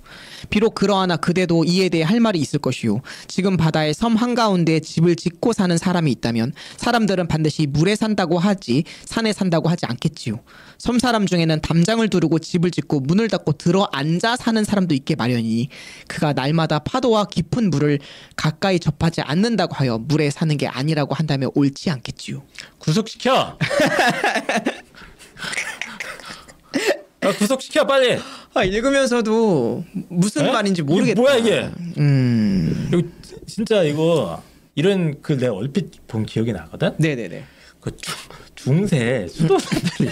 비록 0.51 0.74
그러하나 0.74 1.16
그대도 1.16 1.64
이에 1.64 1.88
대해 1.88 2.03
할 2.03 2.20
말이 2.20 2.38
있을 2.38 2.59
것이요. 2.59 3.01
지금 3.26 3.57
바다의 3.57 3.94
섬 3.94 4.16
한가운데 4.16 4.80
집을 4.80 5.16
짓고 5.16 5.55
사는 5.55 5.78
사람이 5.78 6.12
있다면 6.12 6.53
사람들은 6.76 7.28
반드시 7.28 7.66
물에 7.66 7.96
산다고 7.96 8.38
하지 8.38 8.84
산에 9.07 9.32
산다고 9.32 9.70
하지 9.70 9.86
않겠지요. 9.86 10.40
섬 10.79 10.99
사람 11.01 11.26
중에는 11.26 11.61
담장을 11.61 12.09
두르고 12.09 12.39
집을 12.39 12.70
짓고 12.70 13.01
문을 13.01 13.29
닫고 13.29 13.53
들어 13.55 13.89
앉아 13.93 14.37
사는 14.37 14.62
사람도 14.62 14.95
있게 14.95 15.16
마련이니 15.16 15.68
그가 16.07 16.33
날마다 16.33 16.79
파도와 16.79 17.24
깊은 17.26 17.70
물을 17.70 17.99
가까이 18.37 18.79
접하지 18.79 19.22
않는다고 19.22 19.74
하여 19.74 19.99
물에 19.99 20.31
사는 20.31 20.57
게 20.57 20.68
아니라고 20.68 21.14
한다면 21.14 21.51
옳지 21.55 21.91
않겠지요. 21.91 22.43
구속시켜. 22.79 23.59
아, 27.20 27.33
구속시켜 27.33 27.85
빨리. 27.85 28.18
아 28.55 28.62
읽으면서도 28.62 29.85
무슨 30.09 30.47
에? 30.47 30.53
말인지 30.53 30.83
이게 30.83 30.93
모르겠다. 30.93 31.20
뭐야 31.20 31.37
이게? 31.37 31.70
음, 31.99 32.89
이거 32.93 33.03
진짜 33.47 33.83
이거 33.83 34.41
이런 34.76 35.20
글 35.22 35.39
내가 35.39 35.55
얼핏 35.55 36.07
본 36.07 36.24
기억이 36.24 36.53
나거든. 36.53 36.95
네네네. 36.99 37.45
그 37.81 37.97
중, 38.59 38.76
중세 38.78 39.26
수도사들이 39.28 40.11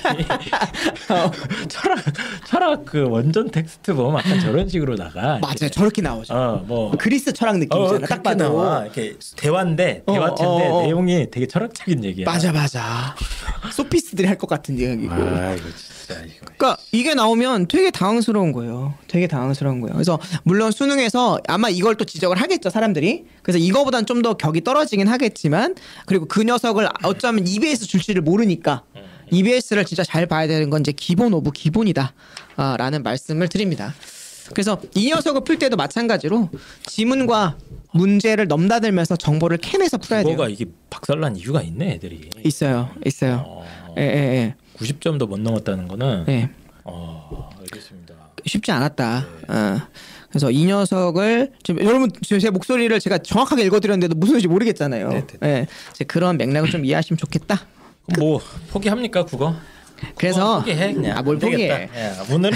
어. 1.10 1.30
철학 1.68 1.98
철학 2.46 2.84
그 2.84 3.02
원전 3.08 3.50
텍스트 3.50 3.94
보면 3.94 4.18
약간 4.20 4.40
저런 4.40 4.68
식으로 4.68 4.96
나가. 4.96 5.38
맞아요, 5.40 5.68
저렇게 5.70 6.02
나오죠. 6.02 6.32
어 6.34 6.62
뭐 6.66 6.90
그리스 6.98 7.32
철학 7.32 7.58
느낌이잖아. 7.58 8.06
딱 8.06 8.22
봐도. 8.22 8.44
나와. 8.44 8.82
이렇게 8.84 9.16
대화인데 9.36 10.02
어, 10.06 10.12
대화체인데 10.12 10.66
어, 10.68 10.74
어. 10.76 10.82
내용이 10.82 11.30
되게 11.30 11.46
철학적인 11.46 12.04
얘기야. 12.04 12.24
맞아 12.26 12.52
맞아. 12.52 13.14
소피스들이 13.72 14.26
할 14.26 14.36
것 14.36 14.46
같은 14.48 14.78
이야기고. 14.78 15.14
아 15.14 15.54
이거 15.54 15.64
진짜 15.74 16.20
이거. 16.22 16.46
그러니까 16.58 16.76
이게 16.92 17.14
나오면 17.14 17.68
되게 17.68 17.90
당황스러운 17.90 18.52
거예요. 18.52 18.92
되게 19.08 19.26
당황스러운 19.26 19.80
거예요. 19.80 19.94
그래서 19.94 20.18
물론 20.44 20.70
수능에서 20.72 21.40
아마 21.48 21.68
이걸 21.70 21.94
또 21.96 22.04
지적을 22.04 22.36
하겠죠 22.40 22.68
사람들이. 22.70 23.24
그래서 23.42 23.58
이거보단 23.58 24.04
좀 24.04 24.16
더 24.22 24.34
격이 24.34 24.62
떨어지긴 24.64 25.08
하겠지만 25.08 25.74
그리고 26.06 26.24
그 26.26 26.42
녀석을 26.42 26.88
어쩌면 27.04 27.46
EBS 27.46 27.86
줄지를 27.86 28.22
모르 28.22 28.35
니까 28.44 28.82
EBS를 29.30 29.84
진짜 29.84 30.04
잘 30.04 30.26
봐야 30.26 30.46
되는 30.46 30.70
건 30.70 30.80
이제 30.82 30.92
기본 30.92 31.32
of 31.34 31.52
기본이다라는 31.52 33.02
말씀을 33.02 33.48
드립니다. 33.48 33.94
그래서 34.52 34.80
이 34.94 35.08
녀석을 35.10 35.44
풀 35.44 35.58
때도 35.58 35.76
마찬가지로 35.76 36.50
지문과 36.84 37.56
문제를 37.92 38.46
넘나들면서 38.46 39.16
정보를 39.16 39.58
캐내서 39.58 39.98
풀어야 39.98 40.22
돼요. 40.22 40.32
국어가 40.32 40.48
이게 40.48 40.66
박살난 40.90 41.36
이유가 41.36 41.62
있네 41.62 41.94
애들이. 41.94 42.30
있어요, 42.44 42.90
있어요. 43.04 43.42
어, 43.46 43.64
예, 43.98 44.02
예, 44.02 44.54
90점도 44.76 45.26
못 45.26 45.40
넘었다는 45.40 45.88
거는. 45.88 46.24
예. 46.28 46.32
예. 46.32 46.50
어 46.84 47.50
알겠습니다. 47.58 48.14
쉽지 48.44 48.70
않았다. 48.70 49.26
어. 49.48 49.80
그래서 50.28 50.50
이 50.50 50.64
녀석을 50.66 51.52
지금 51.62 51.84
여러분 51.84 52.10
제, 52.22 52.38
제 52.38 52.50
목소리를 52.50 52.98
제가 53.00 53.18
정확하게 53.18 53.64
읽어드렸는데도 53.64 54.14
무슨 54.16 54.32
소리인지 54.34 54.48
모르겠잖아요. 54.48 55.08
네, 55.08 55.26
예, 55.44 55.66
이제 55.92 56.04
그런 56.04 56.36
맥락을 56.36 56.70
좀 56.70 56.84
이해하시면 56.84 57.16
좋겠다. 57.18 57.66
그럼 58.06 58.28
뭐 58.28 58.40
포기합니까 58.70 59.24
국어? 59.24 59.54
그래서 60.16 60.58
포기해 60.58 60.92
그냥. 60.92 61.16
아, 61.16 61.22
뭘안 61.22 61.40
되겠다. 61.40 61.78
포기해? 61.86 62.04
야, 62.06 62.24
오늘 62.30 62.50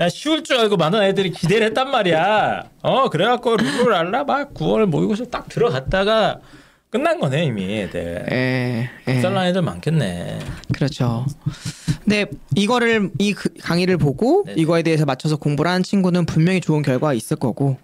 야, 0.00 0.08
쉬울 0.08 0.42
줄 0.42 0.56
알고 0.58 0.76
많은 0.76 1.02
애들이 1.02 1.30
기대를 1.30 1.68
했단 1.68 1.90
말이야. 1.90 2.62
어 2.82 3.08
그래갖고 3.10 3.56
룰을 3.56 3.92
알라 3.94 4.24
막 4.24 4.54
9월 4.54 4.86
모의고사 4.86 5.24
딱 5.30 5.48
들어갔다가 5.48 6.40
끝난 6.90 7.20
거네 7.20 7.44
이미 7.44 7.80
애들. 7.80 8.26
예, 8.32 8.90
예, 9.06 9.12
박살난 9.14 9.46
애들 9.48 9.60
많겠네. 9.60 10.38
그렇죠. 10.72 11.26
근데 12.02 12.24
이거를 12.56 13.10
이 13.18 13.34
그- 13.34 13.50
강의를 13.60 13.98
보고 13.98 14.44
네. 14.46 14.54
이거에 14.56 14.82
대해서 14.82 15.04
맞춰서 15.04 15.36
공부를 15.36 15.70
하는 15.70 15.82
친구는 15.82 16.24
분명히 16.24 16.62
좋은 16.62 16.80
결과가 16.80 17.12
있을 17.12 17.36
거고, 17.36 17.76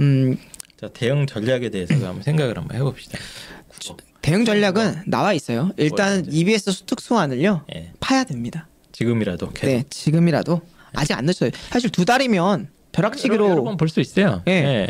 음, 0.00 0.36
자 0.78 0.88
대응 0.92 1.26
전략에 1.26 1.70
대해서 1.70 1.94
한번 1.94 2.20
생각을 2.22 2.58
한번 2.58 2.76
해봅시다. 2.76 3.18
국어. 3.68 3.96
대응 4.24 4.46
전략은 4.46 5.02
나와 5.06 5.34
있어요. 5.34 5.70
일단. 5.76 6.24
EBS 6.26 6.84
특수화는요 6.86 7.64
예, 7.74 7.92
파야 8.00 8.24
됩니다. 8.24 8.66
지금이라도 8.92 9.50
계속. 9.50 9.66
네, 9.66 9.84
지금이라도 9.90 10.62
아직 10.94 11.12
안 11.12 11.26
늦어요. 11.26 11.50
사실 11.68 11.90
두 11.90 12.06
달이면 12.06 12.68
벼락치기로 12.92 13.50
여러 13.50 13.62
번볼수 13.62 14.00
있어요. 14.00 14.42
예. 14.48 14.86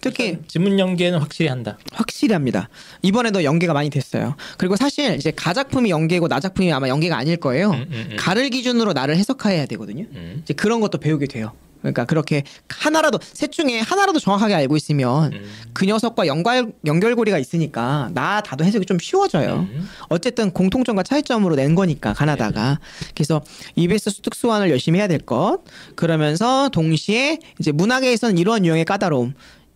특히 0.00 0.38
지문 0.46 0.78
연계는 0.78 1.18
확실히 1.18 1.48
한다. 1.48 1.78
확실히 1.90 2.32
합니다. 2.34 2.68
이번에도 3.02 3.42
연계가 3.42 3.72
많이 3.72 3.90
됐어요. 3.90 4.36
그리고 4.56 4.76
사실 4.76 5.16
이제 5.16 5.32
가작품이 5.32 5.90
연계고 5.90 6.28
나작품이 6.28 6.72
아마 6.72 6.88
연계가 6.88 7.16
아닐 7.16 7.38
거예요. 7.38 7.70
음, 7.70 7.86
음, 7.90 8.08
음. 8.12 8.16
가를 8.16 8.50
기준으로 8.50 8.92
나를 8.92 9.16
해석해야 9.16 9.66
되거든요. 9.66 10.04
음. 10.12 10.40
이제 10.44 10.54
그런 10.54 10.80
것도 10.80 10.98
배우게 10.98 11.26
돼요. 11.26 11.52
그러니까 11.86 12.04
그렇게 12.04 12.42
하나라도 12.68 13.18
셋 13.22 13.52
중에 13.52 13.80
하나라도 13.80 14.18
정확하게 14.18 14.54
알고 14.54 14.76
있으면 14.76 15.32
음. 15.32 15.50
그 15.72 15.84
녀석과 15.84 16.26
연결 16.26 16.72
연결고리가 16.84 17.38
있으니까 17.38 18.10
나 18.14 18.40
다도 18.40 18.64
해석이 18.64 18.86
좀 18.86 18.98
쉬워져요. 18.98 19.66
음. 19.70 19.88
어쨌든 20.08 20.50
공통점과 20.50 21.02
차이점으로 21.02 21.56
낸 21.56 21.74
거니까 21.74 22.12
가나다가 22.12 22.80
그래서 23.14 23.42
EBS 23.74 24.20
특수화를 24.22 24.70
열심히 24.70 24.98
해야 24.98 25.08
될 25.08 25.18
것. 25.18 25.60
그러면서 25.94 26.68
동시에 26.70 27.38
이제 27.60 27.72
문학에서는 27.72 28.38
이러한 28.38 28.64
유형의 28.64 28.84
까다로움. 28.84 29.34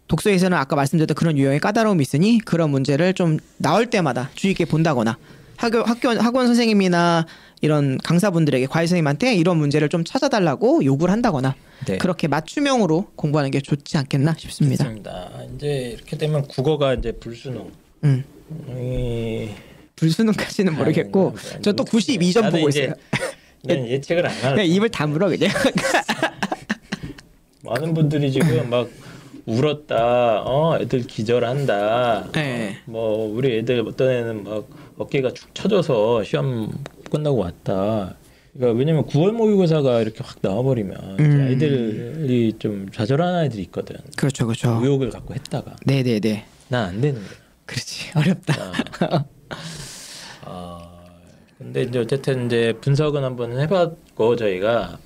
독서에서는 0.08 0.58
아까 0.58 0.74
말씀드렸던 0.74 1.14
그런 1.14 1.38
유형의 1.38 1.60
까다로움이 1.60 2.02
있으니 2.02 2.40
그런 2.44 2.70
문제를 2.70 3.14
좀 3.14 3.38
나올 3.58 3.86
때마다 3.86 4.28
주의 4.34 4.50
있게 4.50 4.64
본다거나 4.64 5.16
학교 5.60 5.82
학교 5.82 6.08
학원 6.08 6.46
선생님이나 6.46 7.26
이런 7.60 7.98
강사분들에게 7.98 8.64
과외 8.66 8.86
선생님한테 8.86 9.34
이런 9.34 9.58
문제를 9.58 9.90
좀 9.90 10.04
찾아달라고 10.04 10.86
요구를 10.86 11.12
한다거나 11.12 11.54
네. 11.86 11.98
그렇게 11.98 12.28
맞춤형으로 12.28 13.08
공부하는 13.14 13.50
게 13.50 13.60
좋지 13.60 13.98
않겠나 13.98 14.36
싶습니다. 14.38 14.84
좋습니다. 14.84 15.30
이제 15.54 15.94
이렇게 15.94 16.16
되면 16.16 16.48
국어가 16.48 16.94
이제 16.94 17.12
불수능. 17.12 17.70
음. 18.04 18.24
이... 18.70 19.50
불수능까지는 19.96 20.76
모르겠고 20.76 21.34
아니, 21.52 21.62
저또 21.62 21.84
92점 21.84 22.40
나도 22.40 22.56
보고 22.56 22.68
이제 22.70 22.84
있어요. 22.84 22.94
난 23.62 23.86
예측을 23.86 24.26
안 24.26 24.32
하는. 24.32 24.56
그냥 24.56 24.66
입을 24.66 24.88
다물어 24.88 25.28
그냥. 25.28 25.50
많은 27.62 27.92
분들이 27.92 28.32
지금 28.32 28.70
막 28.70 28.88
울었다. 29.44 30.42
어, 30.46 30.78
애들 30.80 31.06
기절한다. 31.06 32.30
네. 32.32 32.78
뭐 32.86 33.28
우리 33.30 33.58
애들 33.58 33.84
어떤 33.86 34.10
애는 34.10 34.44
막 34.44 34.66
어깨가 35.00 35.32
축 35.32 35.54
처져서 35.54 36.24
시험 36.24 36.70
끝나고 37.10 37.38
왔다. 37.38 38.14
그러니까 38.52 38.78
왜냐면 38.78 39.06
9월 39.06 39.32
모의고사가 39.32 40.00
이렇게 40.02 40.22
확 40.22 40.38
나와버리면 40.42 41.16
음. 41.20 41.46
아이들이 41.48 42.52
좀 42.58 42.88
좌절하는 42.92 43.34
아이들이 43.36 43.62
있거든. 43.62 43.96
그렇죠, 44.16 44.46
그렇죠. 44.46 44.78
의욕을 44.82 45.10
갖고 45.10 45.34
했다가 45.34 45.76
네, 45.86 46.02
네, 46.02 46.20
네. 46.20 46.44
난안 46.68 47.00
되는 47.00 47.20
거야. 47.20 47.30
그렇지 47.64 48.10
어렵다. 48.14 48.54
아, 49.10 49.24
아, 50.44 50.90
근데 51.56 51.82
이제 51.82 51.98
어쨌든 51.98 52.46
이제 52.46 52.74
분석은 52.80 53.24
한번 53.24 53.58
해봤고 53.58 54.36
저희가 54.36 54.98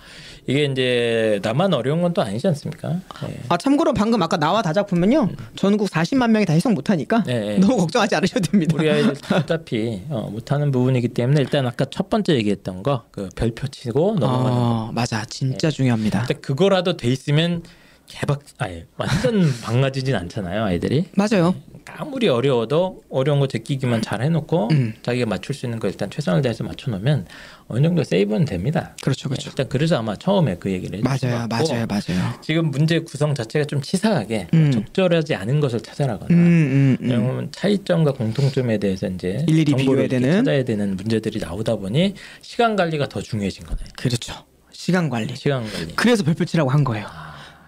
이게 0.47 0.65
이제 0.65 1.41
나만 1.43 1.73
어려운 1.75 2.03
건 2.03 2.13
또 2.15 2.23
아니지 2.23 2.47
않습니까? 2.49 3.01
네. 3.23 3.41
아 3.49 3.57
참고로 3.57 3.93
방금 3.95 4.23
아까 4.23 4.37
나와 4.37 4.63
다작 4.63 4.87
보면요 4.87 5.31
전국 5.57 5.89
40만 5.91 6.31
명이 6.31 6.45
다 6.47 6.53
해석 6.53 6.73
못하니까 6.75 7.25
네, 7.25 7.41
네. 7.41 7.59
너무 7.59 7.77
걱정하지 7.79 8.15
않으셔도 8.17 8.51
됩니다. 8.51 8.77
우리 8.79 8.89
아이들 8.91 9.15
어차피 9.35 10.03
어, 10.11 10.29
못하는 10.31 10.71
부분이기 10.71 11.09
때문에 11.09 11.41
일단 11.41 11.67
아까 11.67 11.85
첫 11.87 12.09
번째 12.11 12.35
얘기했던 12.35 12.83
거 12.83 13.05
그 13.11 13.29
별표 13.35 13.69
치고 13.69 14.17
넘어가는 14.21 14.51
거. 14.53 14.57
어, 14.61 14.91
맞아 14.93 15.25
진짜 15.25 15.71
중요합니다. 15.71 16.27
그거라도 16.41 16.97
돼 16.97 17.09
있으면 17.09 17.63
개박 18.07 18.41
아예 18.59 18.87
완전 18.97 19.51
망가지진 19.67 20.15
않잖아요 20.15 20.65
아이들이. 20.65 21.07
맞아요. 21.17 21.55
아무리 21.87 22.29
어려워도 22.29 23.03
어려운 23.11 23.41
거 23.41 23.47
제끼기만 23.47 24.03
잘 24.03 24.23
해놓고 24.23 24.69
음. 24.73 24.95
자기가 25.03 25.27
맞출 25.27 25.55
수 25.55 25.67
있는 25.67 25.79
거 25.79 25.89
일단 25.89 26.11
최선을 26.11 26.43
다해서 26.43 26.65
맞춰놓으면 26.65 27.27
어느 27.69 27.83
정도 27.83 28.05
세이브는 28.05 28.45
됩니다. 28.45 28.95
그렇죠, 29.03 29.29
그렇죠. 29.29 29.51
일단 29.51 29.69
그래서 29.69 29.97
아마 29.99 30.17
처음에 30.17 30.57
그 30.57 30.71
얘기를 30.71 31.01
맞아요, 31.01 31.47
맞아요, 31.49 31.87
맞아요. 31.87 32.35
지금 32.41 32.71
문제 32.71 32.99
구성 32.99 33.35
자체가 33.35 33.65
좀 33.65 33.81
치사하게 33.81 34.49
음. 34.55 34.71
적절하지 34.73 35.35
않은 35.35 35.61
것을 35.61 35.81
찾아라거나 35.81 36.35
음, 36.35 36.99
음, 37.01 37.11
음. 37.11 37.49
차이점과 37.53 38.13
공통점에 38.13 38.79
대해서 38.79 39.07
이제 39.09 39.45
일일이 39.49 39.75
비교해야 39.75 40.09
되는. 40.09 40.31
찾아야 40.33 40.65
되는 40.65 40.97
문제들이 40.97 41.39
나오다 41.39 41.77
보니 41.77 42.15
시간 42.43 42.77
관리가 42.77 43.09
더 43.09 43.21
중요해진 43.21 43.65
거네요. 43.65 43.87
그렇죠. 43.97 44.35
시간 44.73 45.09
관리. 45.09 45.35
시간 45.37 45.63
관리. 45.71 45.95
그래서 45.97 46.23
별표치라고 46.25 46.71
한 46.71 46.85
거예요. 46.85 47.07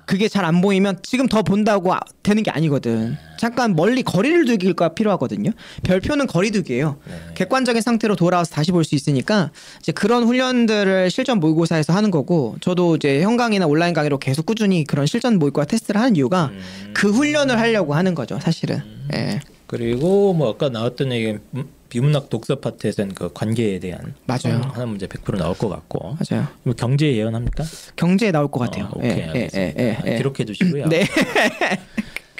그게 0.06 0.28
잘 0.28 0.44
안 0.46 0.60
보이면 0.60 1.00
지금 1.02 1.26
더 1.26 1.42
본다고 1.42 1.92
아- 1.92 2.00
되는 2.22 2.42
게 2.44 2.50
아니거든. 2.52 3.16
잠깐 3.38 3.74
멀리 3.74 4.02
거리를 4.04 4.44
두기가 4.46 4.90
필요하거든요. 4.94 5.50
별표는 5.82 6.28
거리두기예요. 6.28 6.96
네. 7.06 7.14
객관적인 7.34 7.82
상태로 7.82 8.14
돌아와서 8.16 8.54
다시 8.54 8.70
볼 8.72 8.84
수 8.84 8.94
있으니까 8.94 9.50
이제 9.80 9.90
그런 9.90 10.22
훈련들을 10.24 11.10
실전 11.10 11.40
모의고사에서 11.40 11.92
하는 11.92 12.12
거고 12.12 12.56
저도 12.60 12.94
이제 12.96 13.20
현강이나 13.22 13.66
온라인 13.66 13.92
강의로 13.94 14.18
계속 14.18 14.46
꾸준히 14.46 14.84
그런 14.84 15.06
실전 15.06 15.38
모의고사 15.40 15.66
테스트를 15.66 16.00
하는 16.00 16.14
이유가 16.16 16.46
음. 16.52 16.92
그 16.94 17.10
훈련을 17.10 17.58
하려고 17.58 17.94
하는 17.94 18.14
거죠, 18.14 18.38
사실은. 18.40 18.80
예. 19.12 19.40
그리고 19.66 20.32
뭐 20.32 20.50
아까 20.50 20.68
나왔던 20.68 21.10
얘기 21.12 21.36
음, 21.56 21.64
비문학 21.88 22.28
독서 22.30 22.56
파트에서는 22.56 23.14
그 23.14 23.32
관계에 23.32 23.78
대한 23.78 24.14
맞아요. 24.26 24.60
하나 24.72 24.86
문제 24.86 25.06
100% 25.06 25.36
나올 25.36 25.54
것 25.56 25.68
같고 25.68 26.16
맞아요. 26.30 26.46
뭐 26.62 26.74
경제 26.74 27.12
예언합니까? 27.14 27.64
경제에 27.96 28.32
나올 28.32 28.50
것 28.50 28.60
같아요. 28.60 28.86
어, 28.86 28.98
오케이 28.98 29.10
예, 29.10 29.16
예, 29.18 29.22
알겠습니다. 29.24 29.82
예, 29.82 29.98
예, 30.04 30.12
예. 30.12 30.16
기록해 30.16 30.44
두시고요. 30.44 30.86
네. 30.90 31.06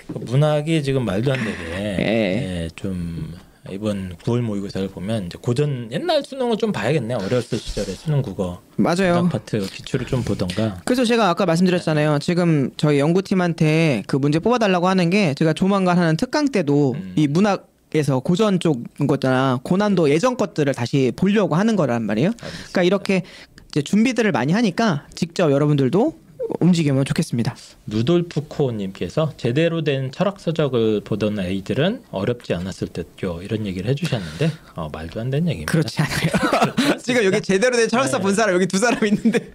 그 0.07 0.19
문학이 0.19 0.83
지금 0.83 1.05
말도 1.05 1.33
안 1.33 1.39
되게 1.39 1.59
예. 1.71 1.97
예, 1.99 2.69
좀 2.77 3.35
이번 3.71 4.17
9월 4.23 4.41
모의고사를 4.43 4.89
보면 4.89 5.27
이제 5.27 5.39
고전 5.41 5.89
옛날 5.91 6.23
수능을 6.23 6.57
좀 6.57 6.71
봐야겠네요. 6.73 7.19
어렸을 7.19 7.59
시절에 7.59 7.87
수능 7.95 8.23
국어 8.23 8.61
맞아요. 8.77 9.29
파트 9.31 9.59
기초를 9.61 10.07
좀 10.07 10.23
보던가. 10.23 10.81
그래서 10.85 11.05
제가 11.05 11.29
아까 11.29 11.47
말씀드렸잖아요. 11.47 12.19
지금 12.21 12.71
저희 12.77 12.99
연구팀한테 13.01 14.05
그 14.07 14.17
문제 14.17 14.39
뽑아달라고 14.39 14.89
하는 14.89 15.11
게 15.11 15.35
제가 15.35 15.53
조만간 15.53 15.99
하는 15.99 16.17
특강 16.17 16.49
때도 16.49 16.93
음. 16.93 17.13
이 17.17 17.27
문학 17.27 17.69
에서 17.95 18.19
고전 18.19 18.59
쪽 18.59 18.85
거잖아. 19.07 19.61
고난도 19.63 20.11
예전 20.11 20.37
것들을 20.37 20.75
다시 20.75 21.13
보려고 21.15 21.55
하는 21.55 21.77
거란 21.77 22.03
말이에요. 22.03 22.33
그러니까 22.39 22.83
이렇게 22.83 23.23
이제 23.69 23.81
준비들을 23.83 24.33
많이 24.33 24.53
하니까 24.53 25.07
직접 25.15 25.51
여러분들도 25.53 26.19
움직이면 26.61 27.05
좋겠습니다. 27.05 27.55
누돌프 27.87 28.49
코님께서 28.49 29.33
제대로 29.37 29.83
된 29.83 30.11
철학 30.13 30.41
서적을 30.41 31.03
보던 31.03 31.39
아이들은 31.39 32.03
어렵지 32.11 32.55
않았을 32.55 32.89
듯요 32.89 33.41
이런 33.43 33.67
얘기를 33.67 33.89
해주셨는데 33.91 34.51
어, 34.75 34.89
말도 34.93 35.21
안 35.21 35.31
되는 35.31 35.49
얘기입니다. 35.49 35.71
그렇지 35.71 36.03
않아요. 36.03 36.97
지금 37.03 37.25
여기 37.25 37.41
제대로 37.41 37.77
된 37.77 37.89
철학사 37.89 38.19
본 38.19 38.35
사람 38.35 38.55
여기 38.55 38.67
두 38.67 38.79
사람 38.79 39.05
있는데. 39.07 39.53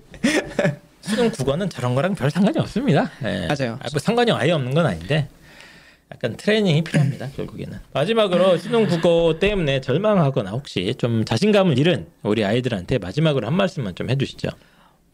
수능 1.02 1.32
국어는 1.32 1.70
저런 1.70 1.96
거랑 1.96 2.14
별 2.16 2.30
상관이 2.30 2.60
없습니다. 2.60 3.12
예. 3.24 3.48
맞아요. 3.48 3.80
아, 3.82 3.88
뭐 3.92 4.00
상관이 4.00 4.32
아예 4.32 4.52
없는 4.52 4.74
건 4.74 4.86
아닌데 4.86 5.28
약간 6.14 6.36
트레이닝이 6.36 6.84
필요합니다. 6.84 7.30
결국에는 7.36 7.80
마지막으로 7.94 8.58
수능 8.58 8.86
국어 8.88 9.38
때문에 9.40 9.82
절망하거나 9.82 10.52
혹시 10.52 10.94
좀 10.98 11.24
자신감을 11.26 11.78
잃은 11.80 12.08
우리 12.24 12.44
아이들한테 12.44 12.98
마지막으로 12.98 13.48
한 13.48 13.56
말씀만 13.56 13.96
좀 13.96 14.10
해주시죠. 14.10 14.50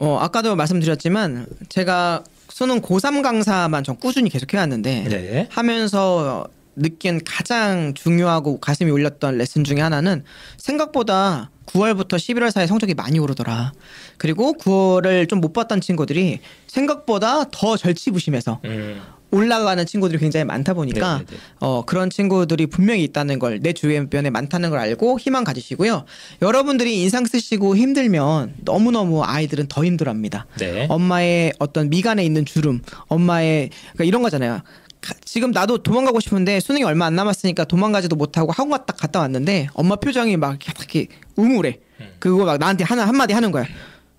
어, 0.00 0.18
아까도 0.20 0.56
말씀드렸지만 0.56 1.46
제가 1.68 2.24
수능 2.48 2.80
고3 2.80 3.22
강사만 3.22 3.84
전 3.84 3.96
꾸준히 3.96 4.30
계속 4.30 4.52
해왔는데 4.52 5.04
네. 5.08 5.48
하면서 5.50 6.46
느낀 6.76 7.20
가장 7.24 7.94
중요하고 7.94 8.60
가슴이 8.60 8.90
울렸던 8.90 9.36
레슨 9.38 9.64
중에 9.64 9.80
하나는 9.80 10.24
생각보다 10.56 11.50
9월부터 11.66 12.14
11월 12.14 12.50
사이 12.50 12.66
성적이 12.66 12.94
많이 12.94 13.18
오르더라. 13.18 13.72
그리고 14.16 14.54
9월을 14.54 15.28
좀 15.28 15.40
못 15.40 15.52
봤던 15.52 15.80
친구들이 15.80 16.40
생각보다 16.66 17.44
더 17.50 17.76
절치부심해서 17.76 18.60
음. 18.64 19.00
올라가는 19.30 19.84
친구들이 19.84 20.18
굉장히 20.18 20.44
많다 20.44 20.72
보니까 20.74 21.18
네네네. 21.18 21.38
어, 21.60 21.84
그런 21.84 22.08
친구들이 22.10 22.66
분명히 22.66 23.04
있다는 23.04 23.38
걸 23.38 23.58
내 23.60 23.72
주변에 23.72 24.30
많다는 24.30 24.70
걸 24.70 24.78
알고 24.78 25.18
희망 25.18 25.44
가지시고요. 25.44 26.04
여러분들이 26.42 27.02
인상 27.02 27.24
쓰시고 27.26 27.76
힘들면 27.76 28.54
너무너무 28.64 29.22
아이들은 29.24 29.66
더 29.68 29.84
힘들어합니다. 29.84 30.46
네. 30.58 30.86
엄마의 30.88 31.52
어떤 31.58 31.90
미간에 31.90 32.24
있는 32.24 32.44
주름, 32.44 32.80
엄마의 33.08 33.70
그러니까 33.94 34.04
이런 34.04 34.22
거잖아요. 34.22 34.60
가- 35.00 35.14
지금 35.24 35.50
나도 35.50 35.82
도망가고 35.82 36.20
싶은데 36.20 36.60
수능이 36.60 36.84
얼마 36.84 37.06
안 37.06 37.14
남았으니까 37.14 37.64
도망가지도 37.64 38.16
못하고 38.16 38.52
학원 38.52 38.70
갔다 38.70 38.94
갔다 38.94 39.20
왔는데 39.20 39.68
엄마 39.74 39.96
표정이 39.96 40.36
막 40.36 40.54
이렇게, 40.54 40.72
이렇게 40.78 41.06
우물해. 41.36 41.78
음. 42.00 42.06
그거 42.18 42.44
막 42.44 42.58
나한테 42.58 42.84
하나 42.84 43.06
한마디 43.06 43.34
하는 43.34 43.50
거야. 43.52 43.64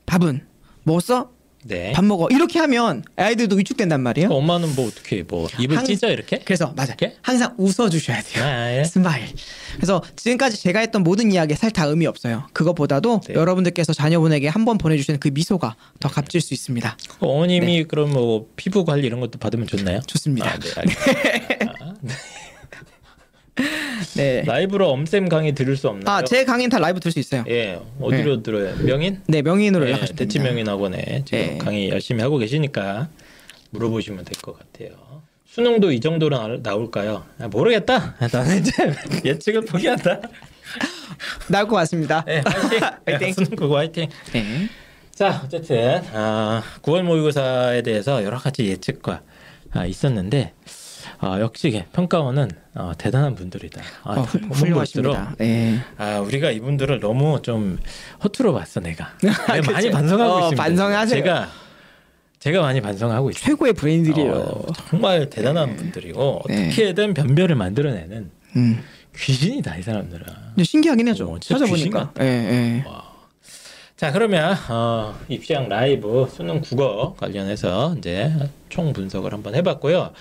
밥은 0.05 0.41
먹었어? 0.83 1.31
네. 1.65 1.91
밥 1.91 2.05
먹어. 2.05 2.27
이렇게 2.31 2.57
하면 2.59 3.03
아이들도 3.17 3.57
위축된단 3.57 4.01
말이에요. 4.01 4.29
그 4.29 4.33
엄마는 4.33 4.75
뭐 4.75 4.87
어떻게 4.87 5.23
뭐 5.23 5.47
입을 5.59 5.77
항- 5.77 5.85
찢어 5.85 6.09
이렇게? 6.09 6.39
그래서 6.39 6.73
맞아. 6.75 6.93
이렇게? 6.97 7.17
항상 7.21 7.53
웃어 7.57 7.89
주셔야 7.89 8.21
돼요. 8.21 8.43
아, 8.45 8.77
예. 8.77 8.83
smile. 8.85 9.27
그래서 9.75 10.01
지금까지 10.15 10.61
제가 10.61 10.79
했던 10.79 11.03
모든 11.03 11.31
이야기 11.31 11.53
사실 11.55 11.71
다 11.71 11.85
의미 11.85 12.05
없어요. 12.07 12.47
그것보다도 12.53 13.21
네. 13.27 13.33
여러분들께서 13.33 13.91
자녀분에게 13.93 14.47
한 14.47 14.63
번 14.65 14.77
보내주시는 14.77 15.19
그 15.19 15.29
미소가 15.33 15.75
더 15.99 16.09
값질 16.09 16.41
수 16.41 16.53
있습니다. 16.53 16.97
그 17.19 17.25
어머님이 17.25 17.85
그럼 17.85 18.11
뭐 18.11 18.47
피부 18.55 18.85
관리 18.85 19.07
이런 19.07 19.19
것도 19.19 19.39
받으면 19.39 19.67
좋나요? 19.67 19.99
좋습니다. 20.07 20.49
아, 20.51 20.57
네. 22.01 22.13
네. 24.19 24.43
라이브로 24.45 24.89
엄쌤 24.89 25.29
강의 25.29 25.53
들을 25.53 25.77
수 25.77 25.87
없나요? 25.87 26.13
아, 26.17 26.21
제 26.23 26.43
강의는 26.43 26.69
다 26.69 26.77
라이브 26.79 26.99
들수 26.99 27.19
있어요. 27.19 27.43
예, 27.47 27.79
어디로 28.01 28.43
들어요? 28.43 28.75
명인? 28.83 29.21
네, 29.27 29.41
명인으로 29.41 29.85
네, 29.85 29.91
연락하시면 29.91 30.17
됩니다. 30.17 30.43
명인 30.43 30.67
학원에 30.67 31.23
지금 31.25 31.39
네. 31.39 31.57
강의 31.57 31.89
열심히 31.89 32.21
하고 32.21 32.37
계시니까 32.37 33.07
물어보시면 33.71 34.25
될 34.25 34.33
것 34.41 34.57
같아요. 34.59 34.97
수능도 35.45 35.91
이 35.91 35.99
정도로 35.99 36.37
나- 36.37 36.57
나올까요? 36.61 37.25
아, 37.39 37.47
모르겠다. 37.47 38.15
나는 38.31 38.59
이제 38.59 38.71
예측을 39.25 39.61
포기한다. 39.65 40.19
나올 41.49 41.67
것 41.67 41.75
같습니다. 41.77 42.23
네, 42.25 42.41
화이팅. 42.45 42.79
화이팅. 43.05 43.33
수능 43.33 43.49
그거 43.55 43.77
화이팅. 43.77 44.09
네. 44.33 44.69
자, 45.15 45.41
어쨌든 45.43 46.01
아, 46.13 46.61
9월 46.81 47.01
모의고사에 47.03 47.81
대해서 47.81 48.23
여러 48.23 48.37
가지 48.37 48.65
예측과 48.67 49.21
아, 49.71 49.85
있었는데 49.85 50.53
아, 51.21 51.39
역시 51.41 51.83
평가원은 51.93 52.49
어, 52.75 52.91
대단한 52.97 53.35
분들이다. 53.35 53.81
아, 54.03 54.13
어, 54.13 54.21
훌- 54.21 54.41
훌륭하십니다. 54.51 55.35
네. 55.37 55.79
아, 55.97 56.19
우리가 56.19 56.51
이분들을 56.51 56.99
너무 57.01 57.41
좀 57.41 57.77
허투루 58.23 58.53
봤어 58.53 58.79
내가. 58.79 59.17
내가 59.21 59.47
많이 59.47 59.61
그치? 59.67 59.91
반성하고 59.91 60.31
어, 60.33 60.39
있습니다. 60.39 60.63
반성하세요. 60.63 61.23
제가 61.23 61.49
제가 62.39 62.61
많이 62.61 62.79
반성하고 62.79 63.31
있어요. 63.31 63.43
최고의 63.43 63.73
브레인들이에요. 63.73 64.31
어, 64.33 64.65
정말 64.89 65.29
대단한 65.29 65.75
분들이고 65.75 66.43
네. 66.47 66.67
어떻게든 66.67 67.13
변별을 67.13 67.55
만들어내는 67.55 68.31
음. 68.55 68.83
귀신이다 69.17 69.75
이 69.77 69.81
사람들은. 69.81 70.25
신기하긴 70.63 71.09
하죠. 71.09 71.33
어, 71.33 71.39
찾아보니까. 71.39 72.13
예, 72.21 72.25
예. 72.25 72.85
자 73.97 74.13
그러면 74.13 74.55
어, 74.69 75.13
입시왕 75.27 75.67
라이브 75.67 76.25
수능 76.33 76.61
국어 76.61 77.13
관련해서 77.15 77.95
이제 77.97 78.31
총 78.69 78.93
분석을 78.93 79.33
한번 79.33 79.55
해봤고요. 79.55 80.13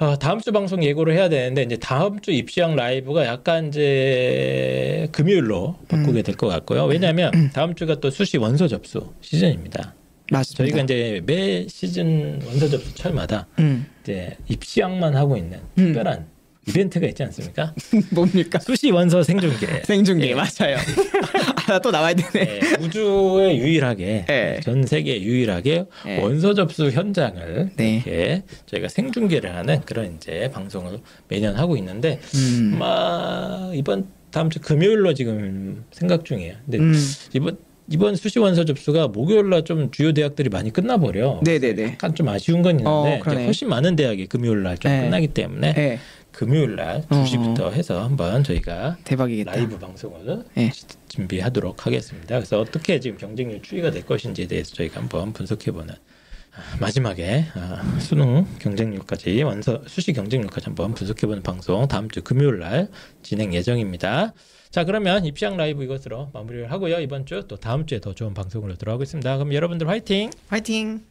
어, 0.00 0.16
다음 0.18 0.40
주 0.40 0.50
방송 0.50 0.82
예고를 0.82 1.14
해야 1.14 1.28
되는데 1.28 1.62
이제 1.62 1.76
다음 1.76 2.20
주 2.20 2.30
입시왕 2.30 2.74
라이브가 2.74 3.26
약간 3.26 3.68
이제 3.68 5.08
금요일로 5.12 5.76
바꾸게 5.88 6.22
될 6.22 6.36
것 6.36 6.48
같고요. 6.48 6.84
왜냐하면 6.86 7.50
다음 7.52 7.74
주가 7.74 7.96
또 7.96 8.08
수시 8.10 8.38
원서 8.38 8.66
접수 8.66 9.12
시즌입니다. 9.20 9.94
맞습니다. 10.32 10.64
저희가 10.64 10.84
이제 10.84 11.20
매 11.26 11.66
시즌 11.68 12.40
원서 12.46 12.68
접수 12.68 12.94
철마다 12.94 13.46
음. 13.58 13.84
이제 14.02 14.36
입시왕만 14.48 15.16
하고 15.16 15.36
있는 15.36 15.58
특별한 15.76 16.26
이벤트가 16.66 17.06
있지 17.08 17.22
않습니까? 17.24 17.74
뭡니까? 18.12 18.58
수시 18.60 18.90
원서 18.90 19.22
생중계. 19.22 19.82
생중계 19.84 20.30
예. 20.30 20.34
맞아요. 20.34 20.76
아, 21.70 21.78
또 21.78 21.90
나와야 21.90 22.14
되네. 22.14 22.58
네, 22.60 22.60
우주에 22.84 23.56
유일하게 23.56 24.24
네. 24.26 24.60
전 24.62 24.84
세계 24.86 25.20
유일하게 25.22 25.84
네. 26.04 26.20
원서 26.20 26.52
접수 26.54 26.90
현장을 26.90 27.70
네. 27.76 27.94
이렇게 27.96 28.42
저희가 28.66 28.88
생중계를 28.88 29.54
하는 29.54 29.80
그런 29.82 30.16
이제 30.16 30.50
방송을 30.52 30.98
매년 31.28 31.56
하고 31.56 31.76
있는데 31.76 32.18
음. 32.34 32.72
아마 32.74 33.70
이번 33.74 34.08
다음 34.30 34.50
주 34.50 34.60
금요일로 34.60 35.14
지금 35.14 35.84
생각 35.92 36.24
중이에요. 36.24 36.54
근데 36.64 36.78
음. 36.78 36.94
이번 37.34 37.58
이번 37.92 38.14
수시 38.14 38.38
원서 38.38 38.64
접수가 38.64 39.08
목요일 39.08 39.50
날 39.50 39.64
좀 39.64 39.90
주요 39.90 40.12
대학들이 40.12 40.48
많이 40.48 40.72
끝나버려. 40.72 41.40
네네네. 41.44 41.84
약간 41.84 42.14
좀 42.14 42.28
아쉬운 42.28 42.62
건 42.62 42.78
있는데 42.78 42.88
어. 42.88 43.20
훨씬 43.44 43.68
많은 43.68 43.96
대학이 43.96 44.26
금요일 44.26 44.62
날 44.62 44.76
좀 44.78 44.90
네. 44.92 45.02
끝나기 45.02 45.26
때문에 45.28 45.72
네. 45.74 45.98
금요일날 46.32 47.04
어. 47.08 47.24
2시부터 47.24 47.72
해서 47.72 48.02
한번 48.02 48.42
저희가 48.44 48.96
대박이겠다. 49.04 49.52
라이브 49.52 49.78
방송을 49.78 50.44
네. 50.54 50.70
지- 50.70 50.86
준비하도록 51.08 51.86
하겠습니다. 51.86 52.36
그래서 52.36 52.60
어떻게 52.60 53.00
지금 53.00 53.16
경쟁률 53.18 53.62
추이가 53.62 53.90
될 53.90 54.06
것인지에 54.06 54.46
대해서 54.46 54.74
저희가 54.74 55.00
한번 55.00 55.32
분석해보는 55.32 55.94
아, 55.94 56.76
마지막에 56.80 57.46
아, 57.54 57.98
수능 58.00 58.44
경쟁률까지 58.58 59.42
원서 59.42 59.82
수시 59.86 60.12
경쟁률까지 60.12 60.66
한번 60.66 60.94
분석해보는 60.94 61.42
방송 61.42 61.86
다음 61.88 62.08
주 62.10 62.22
금요일 62.22 62.58
날 62.58 62.88
진행 63.22 63.54
예정입니다. 63.54 64.32
자 64.70 64.84
그러면 64.84 65.24
입시왕 65.24 65.56
라이브 65.56 65.82
이것으로 65.84 66.30
마무리를 66.32 66.70
하고요. 66.70 67.00
이번 67.00 67.26
주 67.26 67.42
또 67.48 67.56
다음 67.56 67.86
주에 67.86 68.00
더 68.00 68.14
좋은 68.14 68.34
방송으로 68.34 68.74
돌아오겠습니다. 68.76 69.36
그럼 69.36 69.52
여러분들 69.54 69.88
화이팅! 69.88 70.30
화이팅. 70.48 71.02